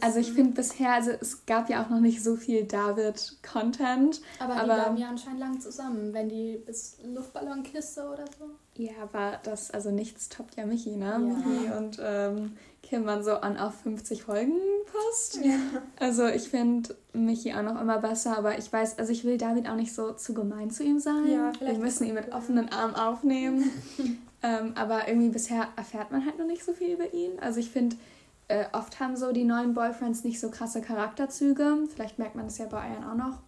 Also 0.02 0.20
ich 0.20 0.32
finde 0.34 0.54
bisher, 0.54 0.94
also 0.94 1.12
es 1.12 1.46
gab 1.46 1.70
ja 1.70 1.84
auch 1.84 1.90
noch 1.90 2.00
nicht 2.00 2.24
so 2.24 2.36
viel 2.36 2.64
David-Content. 2.66 4.22
Aber, 4.40 4.54
die 4.54 4.60
aber- 4.60 4.74
bleiben 4.76 4.98
ja 4.98 5.10
anscheinend 5.10 5.40
lang 5.40 5.60
zusammen, 5.60 6.14
wenn 6.14 6.30
die 6.30 6.62
bis 6.66 6.98
Luftballonkiste 7.04 8.02
oder 8.10 8.26
so. 8.40 8.46
Ja, 8.82 8.94
aber 9.04 9.40
das, 9.44 9.72
also 9.72 9.92
nichts 9.92 10.30
toppt 10.30 10.56
ja 10.56 10.66
Michi, 10.66 10.96
ne? 10.96 11.06
Ja. 11.06 11.18
Michi 11.20 11.72
und 11.78 12.00
ähm, 12.02 12.58
Kim 12.82 13.06
waren 13.06 13.24
so 13.24 13.34
an 13.34 13.58
auf 13.58 13.76
50 13.84 14.24
Folgen 14.24 14.54
fast. 14.86 15.44
Ja. 15.44 15.56
Also 16.00 16.26
ich 16.28 16.50
finde 16.50 16.96
Michi 17.14 17.54
auch 17.54 17.62
noch 17.64 17.80
immer 17.80 18.00
besser, 18.00 18.38
aber 18.38 18.58
ich 18.58 18.72
weiß, 18.72 18.98
also 18.98 19.12
ich 19.12 19.24
will 19.24 19.38
David 19.38 19.70
auch 19.70 19.76
nicht 19.76 19.94
so 19.94 20.14
zu 20.14 20.34
gemein 20.34 20.72
zu 20.72 20.84
ihm 20.84 21.00
sein. 21.00 21.28
Ja, 21.28 21.52
Wir 21.52 21.54
vielleicht 21.60 21.82
müssen 21.82 22.06
ihn 22.08 22.14
mit 22.16 22.32
offenen 22.34 22.70
Armen 22.70 22.96
aufnehmen. 22.96 23.70
ähm, 24.42 24.72
aber 24.76 25.08
irgendwie 25.08 25.30
bisher 25.30 25.68
erfährt 25.76 26.12
man 26.12 26.26
halt 26.26 26.40
noch 26.40 26.48
nicht 26.48 26.64
so 26.64 26.74
viel 26.74 26.94
über 26.94 27.14
ihn. 27.14 27.32
Also 27.42 27.60
ich 27.60 27.70
finde, 27.70 27.98
äh, 28.52 28.66
oft 28.74 29.00
haben 29.00 29.16
so 29.16 29.32
die 29.32 29.44
neuen 29.46 29.74
Boyfriends 29.74 30.24
nicht 30.24 30.40
so 30.40 30.50
krasse 30.50 30.82
Charakterzüge. 30.82 31.78
Vielleicht 31.94 32.20
merkt 32.20 32.36
man 32.36 32.46
das 32.46 32.58
ja 32.58 32.66
bei 32.68 32.88
Ian 32.90 33.04
auch 33.10 33.16
noch. 33.16 33.40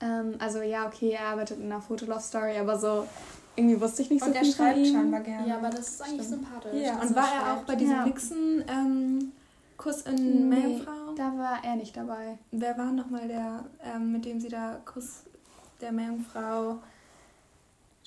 Ähm, 0.00 0.34
also 0.38 0.60
ja, 0.60 0.86
okay, 0.86 1.10
er 1.10 1.26
arbeitet 1.28 1.58
in 1.58 1.66
einer 1.72 1.80
Fotolove-Story, 1.80 2.56
aber 2.58 2.78
so 2.78 3.06
irgendwie 3.56 3.80
wusste 3.80 4.02
ich 4.02 4.10
nicht 4.10 4.22
Und 4.22 4.28
so 4.32 4.34
er 4.34 4.44
viel 4.44 4.52
von 4.52 4.66
schreibt 4.66 4.78
ihm. 4.78 4.92
scheinbar 4.94 5.20
gerne. 5.20 5.48
Ja, 5.48 5.56
aber 5.56 5.70
das 5.70 5.88
ist 5.88 6.02
eigentlich 6.02 6.26
Stimmt. 6.26 6.46
sympathisch. 6.46 6.80
Ja, 6.82 7.00
und 7.00 7.14
war 7.16 7.28
er 7.34 7.40
auch 7.42 7.46
schreibt. 7.56 7.66
bei 7.66 7.74
diesem 7.76 7.94
Ja. 7.96 8.04
Nixon 8.06 8.64
ähm, 8.68 9.32
Kuss 9.76 10.02
in 10.02 10.48
Nee. 10.48 10.56
Meerjungfrau? 10.56 11.14
Da 11.16 11.36
war 11.38 11.58
er 11.64 11.76
nicht 11.76 11.96
dabei. 11.96 12.38
Wer 12.52 12.78
war 12.78 12.92
nochmal 12.92 13.26
der, 13.28 13.64
ähm, 13.84 14.12
mit 14.12 14.24
dem 14.24 14.40
sie 14.40 14.48
da 14.48 14.78
Kuss 14.84 15.22
der 15.80 15.90
Meerjungfrau? 15.92 16.78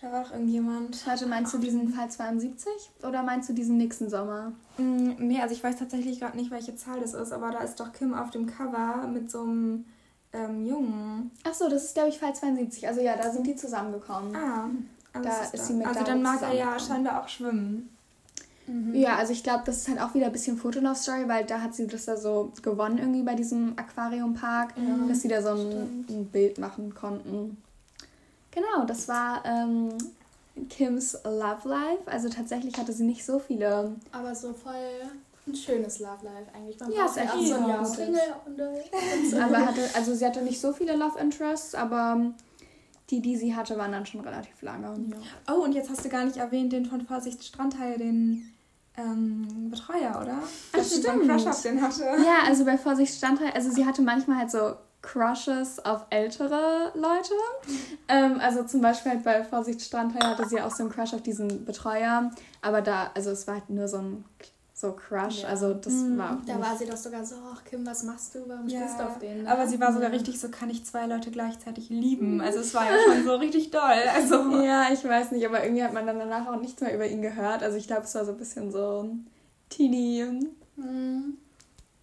Da 0.01 0.11
war 0.11 0.23
doch 0.23 0.31
irgendjemand. 0.31 1.05
Warte, 1.05 1.27
meinst 1.27 1.53
du 1.53 1.59
diesen 1.59 1.89
Fall 1.89 2.09
72 2.09 2.67
oder 3.07 3.21
meinst 3.21 3.49
du 3.49 3.53
diesen 3.53 3.77
nächsten 3.77 4.09
Sommer? 4.09 4.51
Mm, 4.77 5.11
nee, 5.19 5.39
also 5.39 5.53
ich 5.53 5.63
weiß 5.63 5.77
tatsächlich 5.77 6.19
gerade 6.19 6.35
nicht, 6.37 6.49
welche 6.49 6.75
Zahl 6.75 6.99
das 6.99 7.13
ist, 7.13 7.31
aber 7.31 7.51
da 7.51 7.59
ist 7.59 7.79
doch 7.79 7.91
Kim 7.93 8.13
auf 8.15 8.31
dem 8.31 8.47
Cover 8.47 9.07
mit 9.07 9.29
so 9.29 9.43
einem 9.43 9.85
ähm, 10.33 10.65
Jungen. 10.65 11.31
Ach 11.43 11.53
so, 11.53 11.69
das 11.69 11.85
ist 11.85 11.93
glaube 11.93 12.09
ich 12.09 12.17
Fall 12.17 12.33
72. 12.33 12.87
Also 12.87 13.01
ja, 13.01 13.15
da 13.15 13.31
sind 13.31 13.45
die 13.45 13.55
zusammengekommen. 13.55 14.35
Ah, 14.35 14.69
also, 15.13 15.29
Da 15.29 15.43
es 15.43 15.53
ist 15.53 15.67
sie 15.67 15.73
mit 15.73 15.85
also 15.85 16.03
dann 16.03 16.23
mag 16.23 16.41
er 16.41 16.53
ja 16.53 16.79
scheinbar 16.79 17.21
auch 17.21 17.27
schwimmen. 17.27 17.89
Mhm. 18.65 18.95
Ja, 18.95 19.17
also 19.17 19.33
ich 19.33 19.43
glaube, 19.43 19.63
das 19.65 19.77
ist 19.77 19.87
halt 19.87 19.99
auch 19.99 20.15
wieder 20.15 20.27
ein 20.27 20.31
bisschen 20.31 20.57
Fotolove-Story, 20.57 21.27
weil 21.27 21.45
da 21.45 21.61
hat 21.61 21.75
sie 21.75 21.85
das 21.85 22.05
da 22.05 22.17
so 22.17 22.51
gewonnen 22.61 22.97
irgendwie 22.97 23.23
bei 23.23 23.35
diesem 23.35 23.73
Aquariumpark, 23.75 24.73
Ja, 24.77 25.07
dass 25.07 25.21
sie 25.21 25.27
da 25.27 25.41
so 25.41 25.49
ein, 25.49 26.05
ein 26.09 26.25
Bild 26.27 26.57
machen 26.57 26.95
konnten. 26.95 27.57
Genau, 28.51 28.85
das 28.85 29.07
war 29.07 29.43
ähm, 29.45 29.89
Kims 30.69 31.17
Love 31.23 31.67
Life. 31.67 32.03
Also 32.05 32.29
tatsächlich 32.29 32.77
hatte 32.77 32.93
sie 32.93 33.03
nicht 33.03 33.25
so 33.25 33.39
viele. 33.39 33.95
Aber 34.11 34.35
so 34.35 34.53
voll 34.53 34.73
ein 35.47 35.55
schönes 35.55 35.99
Love 35.99 36.23
Life 36.23 36.51
eigentlich. 36.53 36.79
Man 36.79 36.91
Ja, 36.91 37.05
ist 37.05 37.17
echt 37.17 37.31
so 37.31 37.55
ein 37.55 37.61
ja. 37.63 37.67
Jahr 37.69 37.85
Single 37.85 38.19
äh. 38.19 39.35
Aber 39.41 39.65
hatte, 39.65 39.89
also 39.95 40.13
sie 40.13 40.25
hatte 40.25 40.41
nicht 40.41 40.59
so 40.59 40.71
viele 40.73 40.95
Love 40.95 41.19
Interests, 41.19 41.73
aber 41.73 42.31
die, 43.09 43.21
die 43.21 43.35
sie 43.35 43.55
hatte, 43.55 43.77
waren 43.77 43.91
dann 43.91 44.05
schon 44.05 44.21
relativ 44.21 44.61
lange. 44.61 44.87
Ja. 44.87 45.53
Oh, 45.53 45.63
und 45.63 45.73
jetzt 45.73 45.89
hast 45.89 46.05
du 46.05 46.09
gar 46.09 46.25
nicht 46.25 46.37
erwähnt 46.37 46.71
den 46.73 46.85
von 46.85 47.01
Vorsicht 47.01 47.43
Strandteil, 47.43 47.97
den 47.97 48.53
ähm, 48.97 49.69
Betreuer, 49.69 50.19
oder? 50.21 50.37
Ach, 50.71 50.77
einen 50.77 50.85
stimmt. 50.85 51.27
Crush 51.27 51.47
auf 51.47 51.61
den 51.61 51.81
hatte. 51.81 52.03
Ja, 52.03 52.43
also 52.47 52.63
bei 52.65 52.77
Vorsicht 52.77 53.13
Standteil, 53.15 53.51
also 53.51 53.71
sie 53.71 53.85
hatte 53.85 54.01
manchmal 54.01 54.37
halt 54.37 54.51
so 54.51 54.75
Crushes 55.01 55.79
auf 55.83 56.05
ältere 56.11 56.91
Leute. 56.93 57.33
Ähm, 58.07 58.39
also 58.39 58.63
zum 58.63 58.81
Beispiel 58.81 59.13
halt 59.13 59.23
bei 59.23 59.43
Vorsicht 59.43 59.81
Strandteil 59.81 60.23
hatte 60.23 60.47
sie 60.47 60.61
auch 60.61 60.71
so 60.71 60.83
einen 60.83 60.91
Crush 60.91 61.13
auf 61.13 61.23
diesen 61.23 61.65
Betreuer. 61.65 62.31
Aber 62.61 62.81
da, 62.81 63.09
also 63.15 63.31
es 63.31 63.47
war 63.47 63.55
halt 63.55 63.69
nur 63.69 63.87
so 63.87 63.97
ein 63.97 64.25
so 64.73 64.93
Crush. 64.93 65.41
Ja. 65.43 65.49
Also 65.49 65.73
das 65.75 65.93
Mhm. 65.93 66.17
war 66.17 66.31
auch 66.37 66.45
Da 66.45 66.59
war 66.59 66.75
sie 66.75 66.85
doch 66.85 66.97
sogar 66.97 67.23
so, 67.25 67.35
ach 67.53 67.63
Kim, 67.63 67.85
was 67.85 68.03
machst 68.03 68.33
du? 68.35 68.39
Warum 68.47 68.67
Ja, 68.67 68.79
stehst 68.79 68.99
du 68.99 69.03
auf 69.05 69.19
den? 69.19 69.43
ne? 69.43 69.49
Aber 69.51 69.67
sie 69.67 69.79
war 69.79 69.93
sogar 69.93 70.09
Ja. 70.09 70.15
richtig 70.15 70.39
so, 70.39 70.49
kann 70.49 70.69
ich 70.69 70.85
zwei 70.85 71.05
Leute 71.07 71.29
gleichzeitig 71.31 71.89
lieben? 71.89 72.41
Also 72.41 72.59
es 72.59 72.73
war 72.73 72.85
ja 72.85 72.97
schon 73.03 73.23
so 73.23 73.35
richtig 73.35 73.69
doll. 73.71 73.81
Also 74.15 74.35
Ja, 74.63 74.87
ich 74.91 75.03
weiß 75.03 75.31
nicht, 75.31 75.45
aber 75.45 75.63
irgendwie 75.63 75.83
hat 75.83 75.93
man 75.93 76.05
dann 76.07 76.19
danach 76.19 76.47
auch 76.47 76.59
nichts 76.59 76.81
mehr 76.81 76.93
über 76.95 77.07
ihn 77.07 77.21
gehört. 77.21 77.61
Also 77.63 77.77
ich 77.77 77.87
glaube, 77.87 78.03
es 78.03 78.13
war 78.15 78.25
so 78.25 78.31
ein 78.31 78.37
bisschen 78.37 78.71
so 78.71 79.09
Teenie, 79.69 80.47
Mhm. 80.77 81.37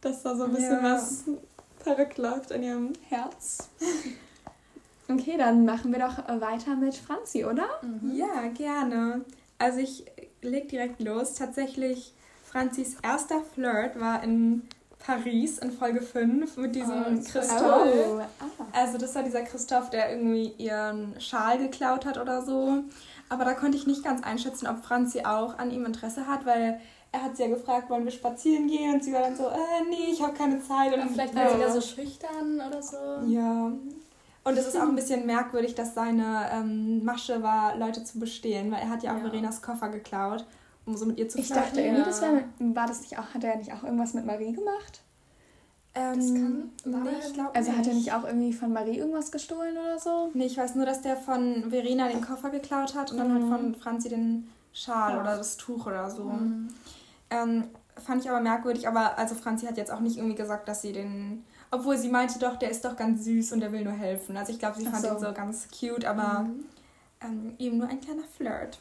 dass 0.01 0.23
da 0.23 0.37
so 0.37 0.45
ein 0.45 0.53
bisschen 0.53 0.85
Ja. 0.85 0.95
was 0.95 1.25
verrückt 1.83 2.19
läuft 2.19 2.51
in 2.51 2.63
ihrem 2.63 2.93
Herz. 3.09 3.69
Okay, 5.11 5.37
dann 5.39 5.65
machen 5.65 5.91
wir 5.91 6.01
doch 6.01 6.19
äh, 6.29 6.39
weiter 6.39 6.77
mit 6.77 6.95
Franzi, 6.95 7.45
oder? 7.47 7.65
Mhm. 7.81 8.15
ja, 8.15 8.47
gerne. 8.53 9.23
Also 9.57 9.79
ich 9.79 10.05
leg 10.43 10.69
direkt 10.69 11.01
los. 11.01 11.33
Tatsächlich, 11.33 12.13
Franzis 12.45 12.97
erster 13.03 13.41
Flirt 13.55 13.99
war 13.99 14.23
in 14.23 14.69
Paris 14.99 15.57
in 15.61 15.73
Folge 15.73 16.03
5 16.03 16.59
mit 16.59 16.75
diesem 16.75 17.05
Oh, 17.07 17.23
Christoph. 17.25 17.59
toll. 17.59 18.21
Ah. 18.39 18.45
Also 18.73 18.99
das 18.99 19.15
war 19.15 19.23
dieser 19.23 19.41
Christoph, 19.45 19.89
der 19.89 20.11
irgendwie 20.11 20.53
ihren 20.59 21.19
Schal 21.23 21.57
geklaut 21.57 22.05
hat 22.05 22.19
oder 22.19 22.43
so. 22.45 22.83
Aber 23.31 23.47
da 23.47 23.55
konnte 23.55 23.79
ich 23.79 23.87
nicht 23.87 24.05
ganz 24.05 24.23
einschätzen, 24.23 24.67
ob 24.67 24.85
Franzi 24.85 25.21
auch 25.25 25.59
an 25.59 25.71
ihm 25.71 25.87
Interesse 25.87 26.27
hat, 26.27 26.45
weil 26.45 26.81
er 27.13 27.23
hat 27.23 27.37
sie 27.37 27.45
ja 27.45 27.49
gefragt, 27.49 27.89
wollen 27.91 28.05
wir 28.05 28.13
spazieren 28.13 28.69
gehen? 28.69 28.95
Und 28.95 29.05
sie 29.05 29.13
war 29.13 29.23
dann 29.23 29.37
so, 29.37 29.49
äh, 29.49 29.85
nee, 29.89 30.13
ich 30.13 30.23
habe 30.23 30.35
keine 30.35 30.61
Zeit. 30.61 30.95
Und 30.95 31.11
vielleicht 31.11 31.35
war 31.35 31.51
sie 31.51 31.59
da 31.59 31.73
so 31.73 31.81
schüchtern 31.81 32.61
oder 32.67 32.83
so. 32.83 32.97
Ja. 33.27 33.73
Und 34.45 34.57
es 34.57 34.67
ist 34.67 34.77
auch 34.77 34.89
ein 34.89 34.95
bisschen 34.95 35.27
merkwürdig, 35.27 35.75
dass 35.75 35.95
seine 35.95 36.49
ähm, 36.53 37.05
Masche 37.05 37.43
war, 37.43 37.77
Leute 37.77 38.05
zu 38.05 38.19
bestehlen, 38.19 38.71
weil 38.71 38.81
er 38.81 38.91
hat 38.91 39.03
ja 39.03 39.13
auch 39.13 39.19
ja. 39.19 39.25
Verenas 39.25 39.61
Koffer 39.61 39.89
geklaut, 39.89 40.47
um 40.87 40.97
so 40.97 41.05
mit 41.07 41.19
ihr 41.19 41.29
zu 41.29 41.39
Ich 41.39 41.49
dachte 41.49 41.81
irgendwie, 41.81 42.01
ja. 42.01 42.07
das 42.07 42.23
wär, 42.23 42.45
war 42.59 42.87
das 42.87 43.03
nicht 43.03 43.19
auch, 43.19 43.35
hat 43.35 43.45
er 43.45 43.57
nicht 43.57 43.73
auch 43.73 43.83
irgendwas 43.83 44.15
mit 44.15 44.25
Marie 44.25 44.53
gemacht? 44.53 45.03
Ähm, 45.95 46.17
das 46.17 46.27
kann, 46.27 46.71
nee, 47.05 47.11
ich 47.27 47.35
glaube 47.35 47.55
Also 47.55 47.71
nicht. 47.71 47.79
hat 47.79 47.87
er 47.89 47.95
nicht 47.95 48.13
auch 48.13 48.25
irgendwie 48.25 48.53
von 48.53 48.73
Marie 48.73 48.99
irgendwas 48.99 49.33
gestohlen 49.33 49.77
oder 49.77 49.99
so? 49.99 50.31
Nee, 50.35 50.47
ich 50.47 50.57
weiß 50.57 50.77
nur, 50.77 50.87
dass 50.87 51.03
der 51.03 51.17
von 51.17 51.71
Verena 51.71 52.09
den 52.09 52.23
Koffer 52.23 52.51
geklaut 52.51 52.95
hat 52.95 53.11
und 53.11 53.19
dann 53.19 53.33
halt 53.33 53.43
mhm. 53.43 53.51
halt 53.51 53.61
von 53.61 53.75
Franzi 53.75 54.09
den 54.09 54.49
Schal 54.73 55.15
ja. 55.15 55.21
oder 55.21 55.37
das 55.37 55.57
Tuch 55.57 55.87
oder 55.87 56.11
so. 56.11 56.25
Mhm. 56.25 56.69
Ähm, 57.31 57.65
fand 57.97 58.23
ich 58.23 58.31
aber 58.31 58.41
merkwürdig, 58.41 58.89
aber 58.89 59.19
also 59.19 59.35
Franzi 59.35 59.67
hat 59.67 59.77
jetzt 59.77 59.91
auch 59.91 60.01
nicht 60.01 60.17
irgendwie 60.17 60.37
gesagt, 60.37 60.69
dass 60.69 60.83
sie 60.83 60.93
den. 60.93 61.45
Obwohl 61.71 61.99
sie 61.99 62.09
meinte 62.09 62.39
doch, 62.39 62.57
der 62.57 62.71
ist 62.71 62.85
doch 62.85 62.97
ganz 62.97 63.25
süß 63.25 63.53
und 63.53 63.61
der 63.61 63.73
will 63.73 63.85
nur 63.85 63.93
helfen. 63.93 64.37
Also 64.37 64.53
ich 64.53 64.59
glaube, 64.59 64.79
sie 64.79 64.87
fand 64.87 65.05
so. 65.05 65.09
ihn 65.09 65.19
so 65.19 65.33
ganz 65.35 65.69
cute, 65.69 66.07
aber 66.07 66.45
mhm. 66.45 66.65
ähm, 67.21 67.55
eben 67.59 67.79
nur 67.79 67.89
ein 67.89 68.01
kleiner 68.01 68.25
Flirt. 68.37 68.79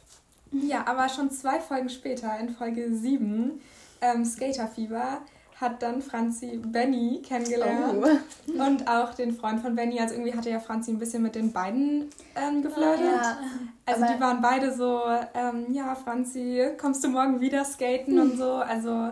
Ja, 0.51 0.88
aber 0.88 1.10
schon 1.10 1.30
zwei 1.30 1.60
Folgen 1.60 1.89
später, 1.89 2.39
in 2.39 2.50
Folge 2.50 2.96
7, 2.96 3.60
ähm, 4.00 4.24
Skaterfieber, 4.24 5.22
hat 5.60 5.82
dann 5.82 6.02
Franzi 6.02 6.60
Benny 6.64 7.22
kennengelernt. 7.26 8.06
Oh. 8.06 8.52
Und 8.64 8.88
auch 8.88 9.14
den 9.16 9.34
Freund 9.34 9.60
von 9.60 9.76
Benny. 9.76 10.00
Also 10.00 10.14
irgendwie 10.14 10.36
hatte 10.36 10.50
ja 10.50 10.60
Franzi 10.60 10.92
ein 10.92 11.00
bisschen 11.00 11.24
mit 11.24 11.36
den 11.36 11.52
beiden 11.52 12.10
ähm, 12.36 12.62
geflirtet. 12.62 13.06
Ja. 13.06 13.38
Also 13.86 14.04
Aber 14.04 14.14
die 14.14 14.22
waren 14.22 14.42
beide 14.42 14.74
so, 14.74 15.02
ähm, 15.34 15.74
ja, 15.74 15.96
Franzi, 15.96 16.64
kommst 16.80 17.04
du 17.04 17.10
morgen 17.10 17.42
wieder 17.42 17.66
skaten 17.66 18.20
und 18.20 18.38
so. 18.38 18.54
Also 18.54 19.10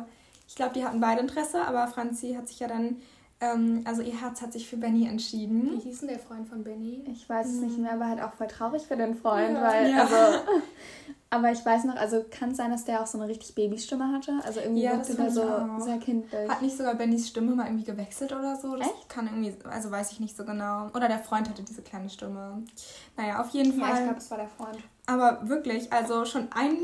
ich 0.48 0.56
glaube, 0.56 0.74
die 0.74 0.86
hatten 0.86 1.00
beide 1.00 1.22
Interesse, 1.22 1.66
aber 1.66 1.88
Franzi 1.88 2.36
hat 2.38 2.48
sich 2.48 2.60
ja 2.60 2.68
dann 2.68 2.98
ähm, 3.42 3.82
also 3.86 4.02
ihr 4.02 4.20
Herz 4.20 4.42
hat 4.42 4.54
sich 4.54 4.70
für 4.70 4.78
Benny 4.78 5.08
entschieden. 5.08 5.72
Wie 5.74 5.80
hieß 5.80 6.00
denn 6.00 6.10
der 6.10 6.20
Freund 6.20 6.48
von 6.48 6.64
Benny? 6.64 7.04
Ich 7.12 7.28
weiß 7.28 7.48
es 7.48 7.60
nicht 7.60 7.78
mehr, 7.78 7.94
aber 7.94 8.08
halt 8.08 8.22
auch 8.22 8.34
voll 8.34 8.48
traurig 8.48 8.84
für 8.84 8.96
den 8.96 9.14
Freund, 9.14 9.56
ja. 9.56 9.62
weil, 9.62 9.92
ja. 9.92 10.02
also, 10.04 10.16
aber 11.30 11.52
ich 11.52 11.66
weiß 11.66 11.84
noch, 11.84 11.98
also 11.98 12.24
kann 12.32 12.52
es 12.52 12.58
sein, 12.58 12.72
dass 12.72 12.86
der 12.86 13.02
auch 13.02 13.08
so 13.08 13.18
eine 13.18 13.28
richtig 13.28 13.54
Babystimme 13.54 14.10
hatte? 14.14 14.40
Also 14.46 14.62
irgendwie 14.62 14.84
ja, 14.84 14.94
wirkte 14.94 15.16
der 15.16 15.30
so 15.32 15.44
auch. 15.44 15.82
sehr 15.82 15.98
kindlich. 15.98 16.50
Hat 16.50 16.62
nicht 16.62 16.78
sogar 16.78 16.96
Bennys 16.96 17.28
Stimme 17.28 17.56
mal 17.56 17.66
irgendwie 17.66 17.84
gewechselt 17.84 18.32
oder 18.32 18.56
so? 18.56 18.78
Das 18.78 18.88
Echt? 18.88 19.10
kann 19.10 19.28
irgendwie, 19.28 19.54
also 19.68 19.92
weiß 19.92 20.14
ich 20.14 20.22
nicht 20.22 20.38
so 20.38 20.46
genau. 20.46 20.88
Oder 20.94 21.10
der 21.10 21.20
Freund 21.20 21.50
hatte 21.50 21.62
diese 21.62 21.82
kleine 21.82 22.10
Stimme. 22.10 22.64
Naja, 23.18 23.42
auf 23.42 23.50
jeden 23.50 23.74
Fall. 23.74 23.90
Ja, 23.90 23.98
ich 23.98 24.04
glaube, 24.04 24.20
es 24.20 24.32
war 24.32 24.38
der 24.38 24.48
Freund. 24.48 24.80
Aber 25.08 25.48
wirklich, 25.50 25.92
also 25.92 26.24
schon 26.24 26.48
ein 26.52 26.78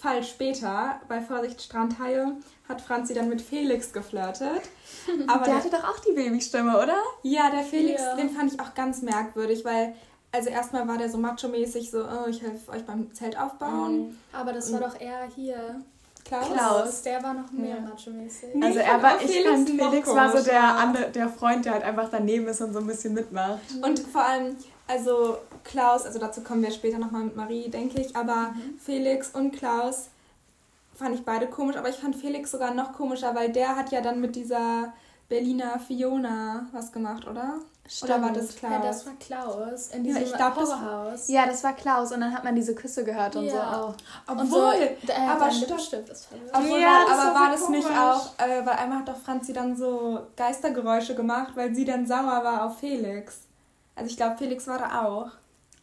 Fall 0.00 0.22
später, 0.22 1.00
bei 1.08 1.20
Vorsicht 1.20 1.60
Strandhaie, 1.60 2.32
hat 2.68 2.80
Franzi 2.80 3.12
dann 3.14 3.28
mit 3.28 3.42
Felix 3.42 3.92
geflirtet. 3.92 4.62
Aber 5.26 5.44
der, 5.44 5.54
der 5.54 5.54
hatte 5.56 5.70
doch 5.70 5.84
auch 5.84 5.98
die 6.00 6.12
Babystimme, 6.12 6.76
oder? 6.76 6.96
Ja, 7.22 7.50
der 7.50 7.62
Felix, 7.62 8.00
ja. 8.00 8.16
den 8.16 8.30
fand 8.30 8.52
ich 8.52 8.60
auch 8.60 8.74
ganz 8.74 9.02
merkwürdig, 9.02 9.64
weil 9.64 9.94
also 10.32 10.48
erstmal 10.48 10.86
war 10.86 10.96
der 10.96 11.10
so 11.10 11.18
macho-mäßig, 11.18 11.90
so, 11.90 12.04
oh, 12.04 12.28
ich 12.28 12.40
helfe 12.40 12.70
euch 12.70 12.84
beim 12.86 13.12
Zelt 13.12 13.38
aufbauen. 13.38 14.08
Mhm. 14.08 14.18
Aber 14.32 14.52
das 14.52 14.72
war 14.72 14.80
doch 14.80 15.00
eher 15.00 15.28
hier. 15.34 15.82
Klaus? 16.30 16.48
Klaus, 16.52 17.02
der 17.02 17.22
war 17.24 17.34
noch 17.34 17.50
mehr 17.50 17.76
ja. 17.76 17.80
macho-mäßig. 17.80 18.54
Nee, 18.54 18.66
also 18.66 18.78
er 18.78 19.02
war, 19.02 19.20
ich 19.20 19.32
Felix 19.32 19.50
fand 19.50 19.70
Felix 19.70 20.08
war 20.08 20.36
so 20.36 20.44
der, 20.44 20.62
andere, 20.62 21.10
der 21.10 21.28
Freund, 21.28 21.64
der 21.64 21.72
halt 21.72 21.82
einfach 21.82 22.08
daneben 22.08 22.46
ist 22.46 22.60
und 22.60 22.72
so 22.72 22.78
ein 22.78 22.86
bisschen 22.86 23.14
mitmacht. 23.14 23.58
Und 23.82 23.98
vor 23.98 24.24
allem, 24.24 24.56
also 24.86 25.38
Klaus, 25.64 26.06
also 26.06 26.20
dazu 26.20 26.42
kommen 26.42 26.62
wir 26.62 26.70
später 26.70 26.98
nochmal 26.98 27.24
mit 27.24 27.34
Marie, 27.34 27.68
denke 27.68 28.00
ich, 28.00 28.14
aber 28.14 28.54
mhm. 28.54 28.78
Felix 28.78 29.30
und 29.30 29.50
Klaus 29.56 30.10
fand 30.94 31.16
ich 31.16 31.24
beide 31.24 31.48
komisch, 31.48 31.76
aber 31.76 31.88
ich 31.88 31.96
fand 31.96 32.14
Felix 32.14 32.52
sogar 32.52 32.74
noch 32.74 32.92
komischer, 32.92 33.34
weil 33.34 33.50
der 33.50 33.74
hat 33.74 33.90
ja 33.90 34.00
dann 34.00 34.20
mit 34.20 34.36
dieser 34.36 34.92
Berliner 35.30 35.78
Fiona 35.78 36.66
was 36.72 36.90
gemacht, 36.90 37.26
oder? 37.26 37.54
Stimmt. 37.88 38.10
Oder 38.10 38.22
war 38.22 38.32
das 38.32 38.56
Klaus? 38.56 38.72
Ja, 38.72 38.82
das 38.82 39.06
war 39.06 39.12
Klaus 39.14 39.88
in 39.88 40.04
diesem 40.04 40.22
ja, 40.22 40.28
ich 40.28 40.34
glaub, 40.34 40.56
Horrorhaus. 40.56 41.28
Ja, 41.28 41.46
das 41.46 41.64
war 41.64 41.72
Klaus 41.72 42.12
und 42.12 42.20
dann 42.20 42.34
hat 42.34 42.42
man 42.44 42.54
diese 42.56 42.74
Küsse 42.74 43.04
gehört 43.04 43.36
und 43.36 43.44
ja. 43.44 43.52
so 43.52 43.58
auch. 43.58 43.94
Obwohl, 44.26 44.46
so, 44.48 45.12
äh, 45.12 45.28
aber 45.28 45.50
stimmt. 45.52 45.72
Obwohl, 46.52 46.80
ja, 46.80 47.04
aber 47.08 47.16
war, 47.16 47.34
war 47.34 47.50
das 47.52 47.62
komisch. 47.62 47.84
nicht 47.84 47.98
auch, 47.98 48.38
äh, 48.38 48.66
weil 48.66 48.74
einmal 48.74 48.98
hat 48.98 49.08
doch 49.08 49.16
Franzi 49.16 49.52
dann 49.52 49.76
so 49.76 50.20
Geistergeräusche 50.36 51.14
gemacht, 51.14 51.52
weil 51.54 51.74
sie 51.74 51.84
dann 51.84 52.06
sauer 52.06 52.44
war 52.44 52.66
auf 52.66 52.78
Felix. 52.78 53.42
Also 53.94 54.10
ich 54.10 54.16
glaube, 54.16 54.36
Felix 54.36 54.66
war 54.66 54.78
da 54.78 55.04
auch. 55.04 55.28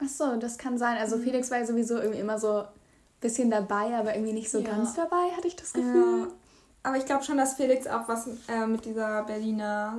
Ach 0.03 0.10
so, 0.10 0.36
das 0.36 0.57
kann 0.57 0.77
sein. 0.77 0.97
Also 0.97 1.17
mhm. 1.17 1.23
Felix 1.23 1.51
war 1.51 1.60
ja 1.60 1.65
sowieso 1.65 1.97
irgendwie 1.97 2.19
immer 2.19 2.38
so 2.38 2.60
ein 2.60 2.67
bisschen 3.21 3.49
dabei, 3.49 3.97
aber 3.97 4.13
irgendwie 4.13 4.33
nicht 4.33 4.51
so 4.51 4.62
ganz 4.62 4.93
dabei, 4.93 5.31
hatte 5.36 5.47
ich 5.47 5.55
das 5.55 5.71
Gefühl. 5.71 6.27
Aber 6.88 6.95
ich 6.95 7.06
glaube 7.06 7.21
schon, 7.26 7.36
dass 7.36 7.56
Felix 7.56 7.86
auch 7.86 8.08
was 8.08 8.30
äh, 8.47 8.65
mit 8.65 8.86
dieser 8.86 9.21
Berliner 9.23 9.97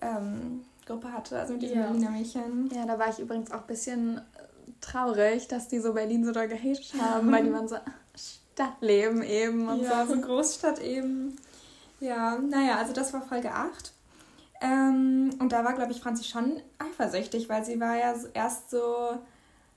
ähm, 0.00 0.64
Gruppe 0.86 1.12
hatte, 1.12 1.40
also 1.40 1.54
mit 1.54 1.62
diesen 1.62 1.76
ja. 1.76 1.86
Berliner 1.86 2.10
Mädchen. 2.10 2.70
Ja, 2.72 2.86
da 2.86 3.00
war 3.00 3.08
ich 3.08 3.18
übrigens 3.18 3.50
auch 3.50 3.62
ein 3.62 3.66
bisschen 3.66 4.18
äh, 4.18 4.20
traurig, 4.80 5.48
dass 5.48 5.66
die 5.66 5.80
so 5.80 5.94
Berlin 5.94 6.24
so 6.24 6.30
da 6.30 6.46
gehatet 6.46 6.92
haben, 7.00 7.32
weil 7.32 7.42
die 7.42 7.52
waren 7.52 7.66
so 7.66 7.78
Stadtleben 8.54 9.24
eben 9.24 9.68
und 9.68 9.82
ja, 9.82 10.06
so. 10.06 10.14
so 10.14 10.20
Großstadt 10.20 10.78
eben. 10.78 11.34
Ja, 11.98 12.38
naja, 12.38 12.76
also 12.76 12.92
das 12.92 13.12
war 13.12 13.22
Folge 13.22 13.52
8. 13.52 13.92
Ähm, 14.60 15.30
und 15.40 15.50
da 15.50 15.64
war, 15.64 15.72
glaube 15.72 15.90
ich, 15.90 16.00
Franzi 16.00 16.22
schon 16.22 16.60
eifersüchtig, 16.78 17.48
weil 17.48 17.64
sie 17.64 17.80
war 17.80 17.96
ja 17.96 18.14
erst 18.34 18.70
so, 18.70 19.18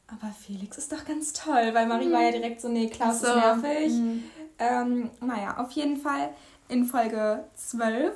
aber 0.05 0.31
Felix 0.39 0.77
ist 0.77 0.91
doch 0.91 1.03
ganz 1.03 1.33
toll, 1.33 1.71
weil 1.73 1.87
Marie 1.87 2.09
mhm. 2.09 2.13
war 2.13 2.21
ja 2.21 2.31
direkt 2.31 2.61
so, 2.61 2.67
nee, 2.67 2.89
Klaus 2.89 3.21
so. 3.21 3.27
ist 3.27 3.35
nervig. 3.35 3.91
Mhm. 3.91 4.23
Ähm, 4.59 5.09
naja, 5.21 5.57
auf 5.57 5.71
jeden 5.71 5.97
Fall 5.97 6.29
in 6.67 6.85
Folge 6.85 7.43
12 7.55 8.13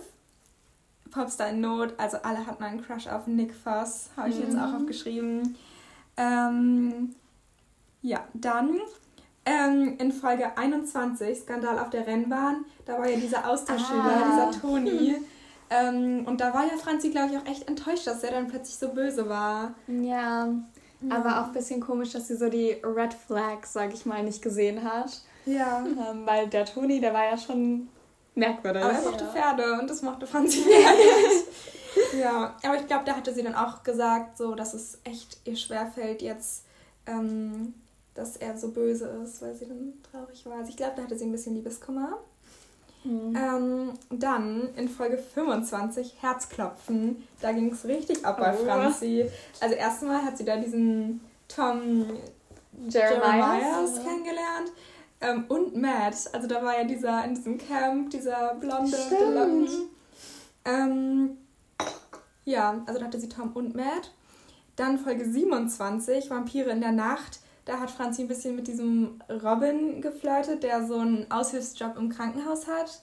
Popstar 1.11 1.49
in 1.49 1.61
Not, 1.61 1.93
also 1.97 2.17
alle 2.23 2.45
hatten 2.45 2.63
einen 2.63 2.81
Crush 2.81 3.07
auf 3.07 3.27
Nick 3.27 3.53
Voss, 3.53 4.09
habe 4.15 4.29
ich 4.29 4.35
mhm. 4.35 4.41
jetzt 4.43 4.57
auch 4.57 4.67
mhm. 4.67 4.75
aufgeschrieben. 4.75 5.55
Ähm, 6.17 7.15
ja, 8.01 8.23
dann 8.33 8.77
ähm, 9.45 9.97
in 9.97 10.11
Folge 10.11 10.57
21, 10.57 11.39
Skandal 11.39 11.79
auf 11.79 11.89
der 11.89 12.05
Rennbahn, 12.05 12.65
da 12.85 12.97
war 12.97 13.09
ja 13.09 13.17
dieser 13.17 13.49
Austauschschüler, 13.49 14.03
ah. 14.03 14.49
dieser 14.49 14.61
Toni. 14.61 15.15
Ähm, 15.71 16.25
und 16.25 16.41
da 16.41 16.53
war 16.53 16.63
ja 16.63 16.77
Franzi, 16.77 17.09
glaube 17.09 17.31
ich, 17.31 17.37
auch 17.37 17.45
echt 17.45 17.67
enttäuscht, 17.67 18.07
dass 18.07 18.23
er 18.23 18.31
dann 18.31 18.47
plötzlich 18.47 18.77
so 18.77 18.89
böse 18.89 19.29
war. 19.29 19.75
Ja, 19.87 20.47
ja. 20.47 21.15
aber 21.15 21.41
auch 21.41 21.47
ein 21.47 21.53
bisschen 21.53 21.79
komisch, 21.79 22.11
dass 22.11 22.27
sie 22.27 22.35
so 22.35 22.49
die 22.49 22.77
Red 22.83 23.13
Flags, 23.13 23.73
sag 23.73 23.93
ich 23.93 24.05
mal, 24.05 24.23
nicht 24.23 24.41
gesehen 24.41 24.83
hat. 24.83 25.21
Ja. 25.49 25.83
Ähm, 25.85 26.25
weil 26.25 26.47
der 26.47 26.65
Toni, 26.65 26.99
der 26.99 27.13
war 27.13 27.25
ja 27.25 27.37
schon 27.37 27.89
merkwürdig. 28.35 28.83
Aber 28.83 28.93
er 28.93 29.01
mochte 29.01 29.23
ja. 29.25 29.31
Pferde 29.31 29.73
und 29.79 29.89
das 29.89 30.01
mochte 30.01 30.27
Franzi 30.27 30.59
nicht. 30.65 32.19
ja, 32.19 32.55
aber 32.63 32.75
ich 32.75 32.87
glaube, 32.87 33.05
da 33.05 33.15
hatte 33.15 33.33
sie 33.33 33.43
dann 33.43 33.55
auch 33.55 33.83
gesagt, 33.83 34.37
so, 34.37 34.55
dass 34.55 34.73
es 34.73 34.99
echt 35.03 35.37
ihr 35.45 35.55
schwerfällt 35.55 36.21
jetzt, 36.21 36.65
ähm, 37.05 37.73
dass 38.13 38.37
er 38.37 38.57
so 38.57 38.69
böse 38.69 39.05
ist, 39.23 39.41
weil 39.41 39.55
sie 39.55 39.65
dann 39.65 39.93
traurig 40.11 40.45
war. 40.45 40.57
Also 40.57 40.69
ich 40.69 40.77
glaube, 40.77 40.93
da 40.95 41.03
hatte 41.03 41.17
sie 41.17 41.25
ein 41.25 41.31
bisschen 41.31 41.55
Liebeskummer. 41.55 42.17
Mhm. 43.03 43.35
Ähm, 43.35 43.93
dann 44.09 44.69
in 44.75 44.89
Folge 44.89 45.17
25, 45.17 46.15
Herzklopfen, 46.19 47.23
da 47.39 47.53
ging 47.53 47.71
es 47.71 47.85
richtig 47.85 48.25
ab 48.25 48.39
bei 48.39 48.53
oh. 48.53 48.65
Franzi. 48.65 49.29
Also 49.61 49.75
erstmal 49.75 50.21
hat 50.23 50.37
sie 50.37 50.43
da 50.43 50.57
diesen 50.57 51.21
Tom 51.47 52.05
Jeremias 52.89 54.03
kennengelernt. 54.03 54.71
Ähm, 55.21 55.45
und 55.49 55.75
Matt, 55.75 56.29
also 56.33 56.47
da 56.47 56.63
war 56.63 56.77
ja 56.77 56.85
dieser 56.85 57.25
in 57.25 57.35
diesem 57.35 57.57
Camp, 57.57 58.09
dieser 58.09 58.55
blonde. 58.55 58.95
Ähm, 60.65 61.37
ja, 62.45 62.81
also 62.85 62.99
da 62.99 63.05
hatte 63.05 63.19
sie 63.19 63.29
Tom 63.29 63.51
und 63.53 63.75
Matt. 63.75 64.11
Dann 64.75 64.97
Folge 64.97 65.29
27, 65.29 66.29
Vampire 66.29 66.69
in 66.69 66.79
der 66.79 66.93
Nacht. 66.93 67.39
Da 67.65 67.79
hat 67.79 67.91
Franzi 67.91 68.21
ein 68.23 68.27
bisschen 68.27 68.55
mit 68.55 68.67
diesem 68.67 69.21
Robin 69.29 70.01
geflirtet, 70.01 70.63
der 70.63 70.87
so 70.87 70.99
einen 70.99 71.29
Aushilfsjob 71.29 71.97
im 71.97 72.09
Krankenhaus 72.09 72.65
hat. 72.67 73.01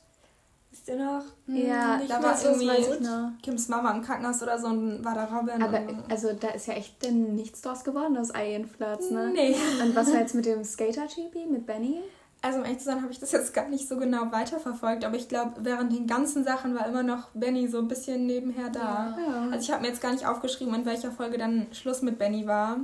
Wisst 0.76 0.88
ihr 0.88 0.96
noch? 0.96 1.24
Ja, 1.46 1.96
Nicht 1.96 2.10
da 2.10 2.22
war 2.22 2.36
irgendwie 2.44 3.40
Kims 3.42 3.68
Mama 3.68 3.92
im 3.92 4.02
Krankenhaus 4.02 4.42
oder 4.42 4.58
so 4.58 4.66
und 4.68 5.02
war 5.02 5.14
da 5.14 5.24
Robin. 5.24 5.62
Aber 5.62 5.80
also 6.10 6.34
da 6.34 6.48
ist 6.48 6.66
ja 6.66 6.74
echt 6.74 7.02
denn 7.02 7.34
nichts 7.34 7.62
draus 7.62 7.82
geworden 7.82 8.16
aus 8.18 8.30
Ian 8.34 8.66
Flirts, 8.66 9.10
ne? 9.10 9.30
Nee. 9.32 9.56
Und 9.82 9.96
was 9.96 10.12
war 10.12 10.20
jetzt 10.20 10.34
mit 10.34 10.44
dem 10.44 10.62
Skater-Chibi, 10.64 11.46
mit 11.50 11.64
Benny? 11.66 12.02
Also 12.42 12.58
um 12.58 12.64
ehrlich 12.64 12.80
zu 12.80 12.84
sein, 12.84 13.00
habe 13.00 13.10
ich 13.10 13.18
das 13.18 13.32
jetzt 13.32 13.54
gar 13.54 13.68
nicht 13.68 13.88
so 13.88 13.96
genau 13.96 14.30
weiterverfolgt, 14.30 15.04
aber 15.06 15.16
ich 15.16 15.28
glaube, 15.28 15.52
während 15.60 15.92
den 15.92 16.06
ganzen 16.06 16.44
Sachen 16.44 16.74
war 16.74 16.86
immer 16.86 17.02
noch 17.02 17.30
Benny 17.32 17.68
so 17.68 17.78
ein 17.78 17.88
bisschen 17.88 18.26
nebenher 18.26 18.68
da. 18.68 19.16
Ja. 19.18 19.48
Also 19.50 19.60
ich 19.60 19.70
habe 19.70 19.80
mir 19.80 19.88
jetzt 19.88 20.02
gar 20.02 20.12
nicht 20.12 20.26
aufgeschrieben, 20.26 20.74
in 20.74 20.84
welcher 20.84 21.10
Folge 21.10 21.38
dann 21.38 21.68
Schluss 21.72 22.02
mit 22.02 22.18
Benny 22.18 22.46
war. 22.46 22.80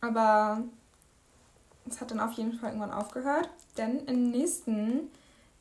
Aber 0.00 0.62
es 1.88 2.00
hat 2.00 2.12
dann 2.12 2.20
auf 2.20 2.32
jeden 2.34 2.52
Fall 2.52 2.70
irgendwann 2.70 2.92
aufgehört. 2.92 3.48
Denn 3.76 4.06
im 4.06 4.30
nächsten 4.30 5.10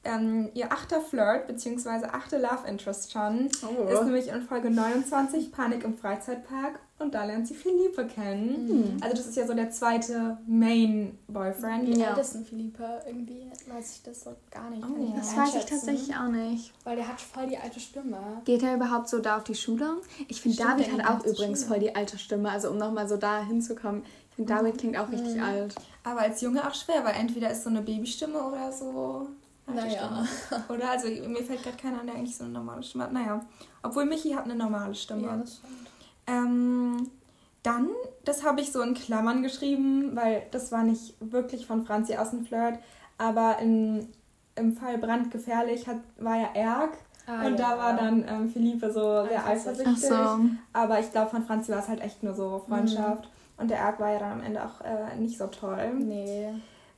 ähm, 0.04 0.50
ihr 0.54 0.72
achter 0.72 1.00
Flirt 1.02 1.48
bzw. 1.48 2.06
achte 2.12 2.38
Love 2.38 2.68
Interest 2.68 3.12
schon. 3.12 3.50
Oh. 3.64 3.88
Ist 3.90 4.04
nämlich 4.04 4.28
in 4.28 4.42
Folge 4.42 4.70
29 4.70 5.52
Panik 5.52 5.84
im 5.84 5.98
Freizeitpark 5.98 6.80
und 7.00 7.14
da 7.14 7.24
lernt 7.26 7.48
sie 7.48 7.54
Philippe 7.54 8.06
kennen. 8.08 8.96
Mhm. 8.96 9.04
Also 9.04 9.16
das 9.16 9.28
ist 9.28 9.38
ja 9.38 9.48
so 9.48 9.54
der 9.54 9.72
zweite 9.72 10.38
Main 10.46 11.18
Boyfriend. 11.28 11.88
Wie 11.88 12.00
ja. 12.00 12.10
alt 12.10 12.18
ist 12.18 12.34
denn 12.34 12.46
Philippe? 12.46 13.02
Irgendwie 13.08 13.50
weiß 13.68 13.96
ich 13.96 14.04
das 14.04 14.24
so 14.24 14.36
gar 14.52 14.70
nicht. 14.70 14.84
Oh, 14.84 15.14
das 15.16 15.36
weiß 15.36 15.56
ich 15.56 15.66
tatsächlich 15.66 16.16
auch 16.16 16.30
nicht. 16.30 16.74
Weil 16.84 16.98
der 16.98 17.08
hat 17.08 17.22
voll 17.22 17.48
die 17.48 17.58
alte 17.58 17.80
Stimme. 17.80 18.18
Geht 18.46 18.64
er 18.64 18.76
überhaupt 18.76 19.08
so 19.08 19.20
da 19.20 19.38
auf 19.38 19.44
die 19.46 19.56
Schule? 19.56 19.98
Ich 20.28 20.42
finde 20.42 20.58
David 20.58 20.92
hat 20.92 21.08
auch 21.08 21.26
übrigens 21.26 21.60
Schule. 21.60 21.70
voll 21.70 21.80
die 21.80 21.96
alte 21.96 22.18
Stimme. 22.18 22.50
Also 22.50 22.70
um 22.70 22.78
nochmal 22.78 23.08
so 23.08 23.16
da 23.16 23.44
hinzukommen. 23.44 24.04
Ich 24.30 24.36
finde 24.36 24.54
David 24.54 24.78
klingt 24.78 24.98
auch 24.98 25.10
richtig 25.12 25.36
mhm. 25.36 25.44
alt. 25.44 25.76
Aber 26.04 26.22
als 26.22 26.42
Junge 26.42 26.68
auch 26.68 26.74
schwer, 26.74 27.06
weil 27.06 27.16
entweder 27.16 27.52
ist 27.52 27.64
so 27.64 27.70
eine 27.70 27.82
Babystimme 27.82 28.42
oder 28.42 28.72
so 28.72 29.28
naja. 29.68 30.26
Oder? 30.70 30.90
Also 30.92 31.08
mir 31.08 31.44
fällt 31.44 31.64
gerade 31.64 31.78
keiner 31.78 32.02
an, 32.02 32.08
der 32.08 32.16
eigentlich 32.16 32.36
so 32.36 32.44
eine 32.44 32.54
normale 32.54 32.84
Stimme 32.84 33.06
hat. 33.06 33.14
Naja. 33.14 33.46
Obwohl 33.82 34.06
Michi 34.06 34.32
hat 34.32 34.46
eine 34.46 34.56
normale 34.56 34.96
Stimme. 34.96 35.24
Ja, 35.24 35.38
das 35.38 35.58
stimmt. 35.58 35.90
Ähm, 36.28 37.10
dann, 37.64 37.90
das 38.26 38.44
habe 38.44 38.62
ich 38.62 38.72
so 38.72 38.82
in 38.82 38.94
Klammern 38.94 39.42
geschrieben, 39.42 40.16
weil 40.16 40.44
das 40.52 40.72
war 40.72 40.84
nicht 40.84 41.16
wirklich 41.20 41.66
von 41.66 41.86
Franzi 41.86 42.16
aus 42.16 42.34
ein 42.34 42.46
Flirt, 42.46 42.80
aber 43.18 43.60
in, 43.60 44.10
im 44.56 44.76
Fall 44.76 44.98
brandgefährlich 44.98 45.88
hat, 45.88 45.98
war 46.18 46.36
ja 46.36 46.50
Erg. 46.54 46.98
Ah, 47.26 47.46
und 47.46 47.58
ja. 47.58 47.70
da 47.70 47.78
war 47.78 47.96
dann 47.96 48.26
ähm, 48.28 48.50
Philippe 48.50 48.92
so 48.92 49.26
sehr 49.26 49.46
eifersüchtig. 49.46 49.98
So. 49.98 50.40
Aber 50.74 51.00
ich 51.00 51.10
glaube, 51.12 51.30
von 51.32 51.46
Franzi 51.46 51.72
war 51.72 51.80
es 51.80 51.88
halt 51.88 52.02
echt 52.02 52.22
nur 52.22 52.34
so 52.34 52.62
Freundschaft. 52.68 53.24
Mhm. 53.24 53.62
Und 53.62 53.70
der 53.70 53.78
Erg 53.78 54.00
war 54.02 54.12
ja 54.12 54.20
dann 54.20 54.32
am 54.34 54.42
Ende 54.42 54.62
auch 54.62 54.82
äh, 54.82 55.16
nicht 55.18 55.38
so 55.38 55.48
toll. 55.48 55.94
Nee. 56.00 56.50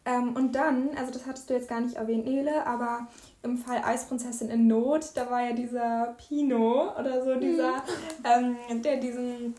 Ähm, 0.05 0.35
und 0.35 0.53
dann, 0.53 0.89
also 0.97 1.11
das 1.11 1.25
hattest 1.25 1.49
du 1.49 1.55
jetzt 1.55 1.67
gar 1.67 1.81
nicht 1.81 1.95
erwähnt, 1.95 2.25
Nele, 2.25 2.65
aber 2.67 3.07
im 3.41 3.57
Fall 3.57 3.81
Eisprinzessin 3.83 4.49
in 4.49 4.67
Not, 4.67 5.11
da 5.15 5.29
war 5.31 5.41
ja 5.41 5.53
dieser 5.53 6.15
Pino 6.17 6.93
oder 6.97 7.23
so, 7.23 7.35
dieser, 7.35 7.77
mhm. 7.77 8.55
ähm, 8.69 8.81
der 8.83 8.97
diesen 8.97 9.55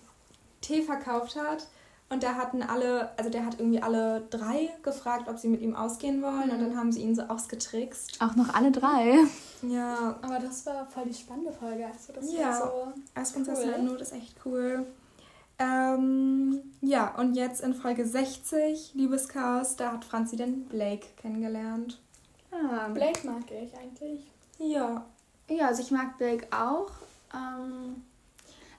Tee 0.60 0.82
verkauft 0.82 1.36
hat. 1.36 1.66
Und 2.08 2.22
da 2.22 2.36
hatten 2.36 2.62
alle, 2.62 3.10
also 3.18 3.30
der 3.30 3.44
hat 3.44 3.58
irgendwie 3.58 3.82
alle 3.82 4.20
drei 4.30 4.70
gefragt, 4.82 5.28
ob 5.28 5.38
sie 5.38 5.48
mit 5.48 5.60
ihm 5.60 5.74
ausgehen 5.74 6.22
wollen. 6.22 6.46
Mhm. 6.46 6.52
Und 6.52 6.60
dann 6.60 6.76
haben 6.76 6.92
sie 6.92 7.02
ihn 7.02 7.16
so 7.16 7.22
ausgetrickst. 7.22 8.22
Auch 8.22 8.36
noch 8.36 8.54
alle 8.54 8.70
drei? 8.70 9.24
Ja. 9.62 10.16
Aber 10.22 10.38
das 10.38 10.64
war 10.66 10.86
voll 10.86 11.06
die 11.06 11.14
spannende 11.14 11.50
Folge. 11.50 11.84
Also 11.84 12.12
das 12.12 12.32
ja. 12.32 12.48
war 12.48 12.54
so. 12.54 12.92
Eisprinzessin 13.16 13.70
cool. 13.70 13.74
in 13.80 13.84
Not 13.86 14.00
ist 14.00 14.12
echt 14.12 14.36
cool. 14.44 14.86
Ähm, 15.58 16.60
ja, 16.82 17.14
und 17.16 17.34
jetzt 17.34 17.62
in 17.62 17.74
Folge 17.74 18.06
60, 18.06 18.92
Liebeschaos, 18.94 19.76
da 19.76 19.92
hat 19.92 20.04
Franzi 20.04 20.36
den 20.36 20.66
Blake 20.66 21.06
kennengelernt. 21.16 21.98
Ah, 22.50 22.88
Blake 22.88 23.26
mag 23.26 23.44
ich 23.50 23.76
eigentlich. 23.76 24.26
Ja. 24.58 25.04
Ja, 25.48 25.68
also 25.68 25.82
ich 25.82 25.90
mag 25.90 26.18
Blake 26.18 26.46
auch. 26.50 26.90
Ähm, 27.34 28.02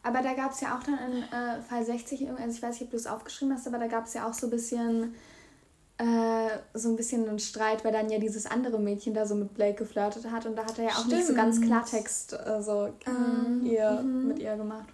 aber 0.04 0.22
da 0.22 0.34
gab 0.34 0.52
es 0.52 0.62
ja 0.62 0.78
auch 0.78 0.84
dann 0.84 1.00
in 1.12 1.24
äh, 1.24 1.62
Fall 1.62 1.84
60, 1.84 2.30
also 2.30 2.56
ich 2.56 2.62
weiß 2.62 2.76
nicht, 2.76 2.84
ob 2.84 2.92
du 2.92 2.98
es 2.98 3.08
aufgeschrieben 3.08 3.54
hast, 3.54 3.68
aber 3.68 3.78
da 3.78 3.88
gab 3.88 4.06
es 4.06 4.14
ja 4.14 4.28
auch 4.28 4.34
so 4.34 4.48
ein 4.48 4.52
bisschen 4.52 5.16
äh, 5.98 6.50
so 6.76 6.90
ein 6.90 6.96
bisschen 6.96 7.28
einen 7.28 7.40
Streit, 7.40 7.84
weil 7.84 7.92
dann 7.92 8.10
ja 8.10 8.20
dieses 8.20 8.46
andere 8.46 8.80
Mädchen 8.80 9.16
da 9.16 9.26
so 9.26 9.34
mit 9.34 9.54
Blake 9.56 9.76
geflirtet 9.76 10.30
hat 10.30 10.46
und 10.46 10.56
da 10.56 10.64
hat 10.64 10.78
er 10.78 10.86
ja 10.86 10.92
auch 10.92 11.00
Stimmt. 11.00 11.14
nicht 11.14 11.28
so 11.28 11.34
ganz 11.34 11.60
Klartext 11.60 12.34
äh, 12.34 12.62
so 12.62 12.90
ähm, 13.08 13.66
ihr, 13.66 14.02
mhm. 14.02 14.28
mit 14.28 14.40
ihr 14.40 14.56
gemacht. 14.56 14.86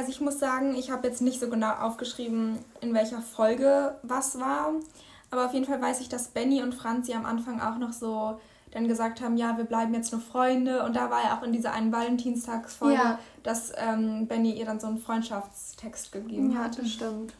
Also 0.00 0.12
ich 0.12 0.22
muss 0.22 0.38
sagen, 0.38 0.74
ich 0.76 0.90
habe 0.90 1.06
jetzt 1.06 1.20
nicht 1.20 1.40
so 1.40 1.50
genau 1.50 1.72
aufgeschrieben, 1.72 2.58
in 2.80 2.94
welcher 2.94 3.20
Folge 3.20 3.98
was 4.02 4.40
war. 4.40 4.72
Aber 5.30 5.44
auf 5.44 5.52
jeden 5.52 5.66
Fall 5.66 5.82
weiß 5.82 6.00
ich, 6.00 6.08
dass 6.08 6.28
Benny 6.28 6.62
und 6.62 6.74
Franzi 6.74 7.12
am 7.12 7.26
Anfang 7.26 7.60
auch 7.60 7.76
noch 7.76 7.92
so 7.92 8.40
dann 8.70 8.88
gesagt 8.88 9.20
haben, 9.20 9.36
ja, 9.36 9.58
wir 9.58 9.64
bleiben 9.64 9.92
jetzt 9.92 10.10
nur 10.10 10.22
Freunde. 10.22 10.84
Und 10.84 10.96
da 10.96 11.10
war 11.10 11.22
ja 11.22 11.36
auch 11.36 11.42
in 11.42 11.52
dieser 11.52 11.74
einen 11.74 11.92
Valentinstagsfolge, 11.92 12.94
ja. 12.94 13.18
dass 13.42 13.74
ähm, 13.76 14.26
Benny 14.26 14.58
ihr 14.58 14.64
dann 14.64 14.80
so 14.80 14.86
einen 14.86 14.96
Freundschaftstext 14.96 16.12
gegeben 16.12 16.52
ja, 16.52 16.60
hat. 16.60 16.76
Ja, 16.76 16.82
das 16.82 16.92
stimmt. 16.92 17.34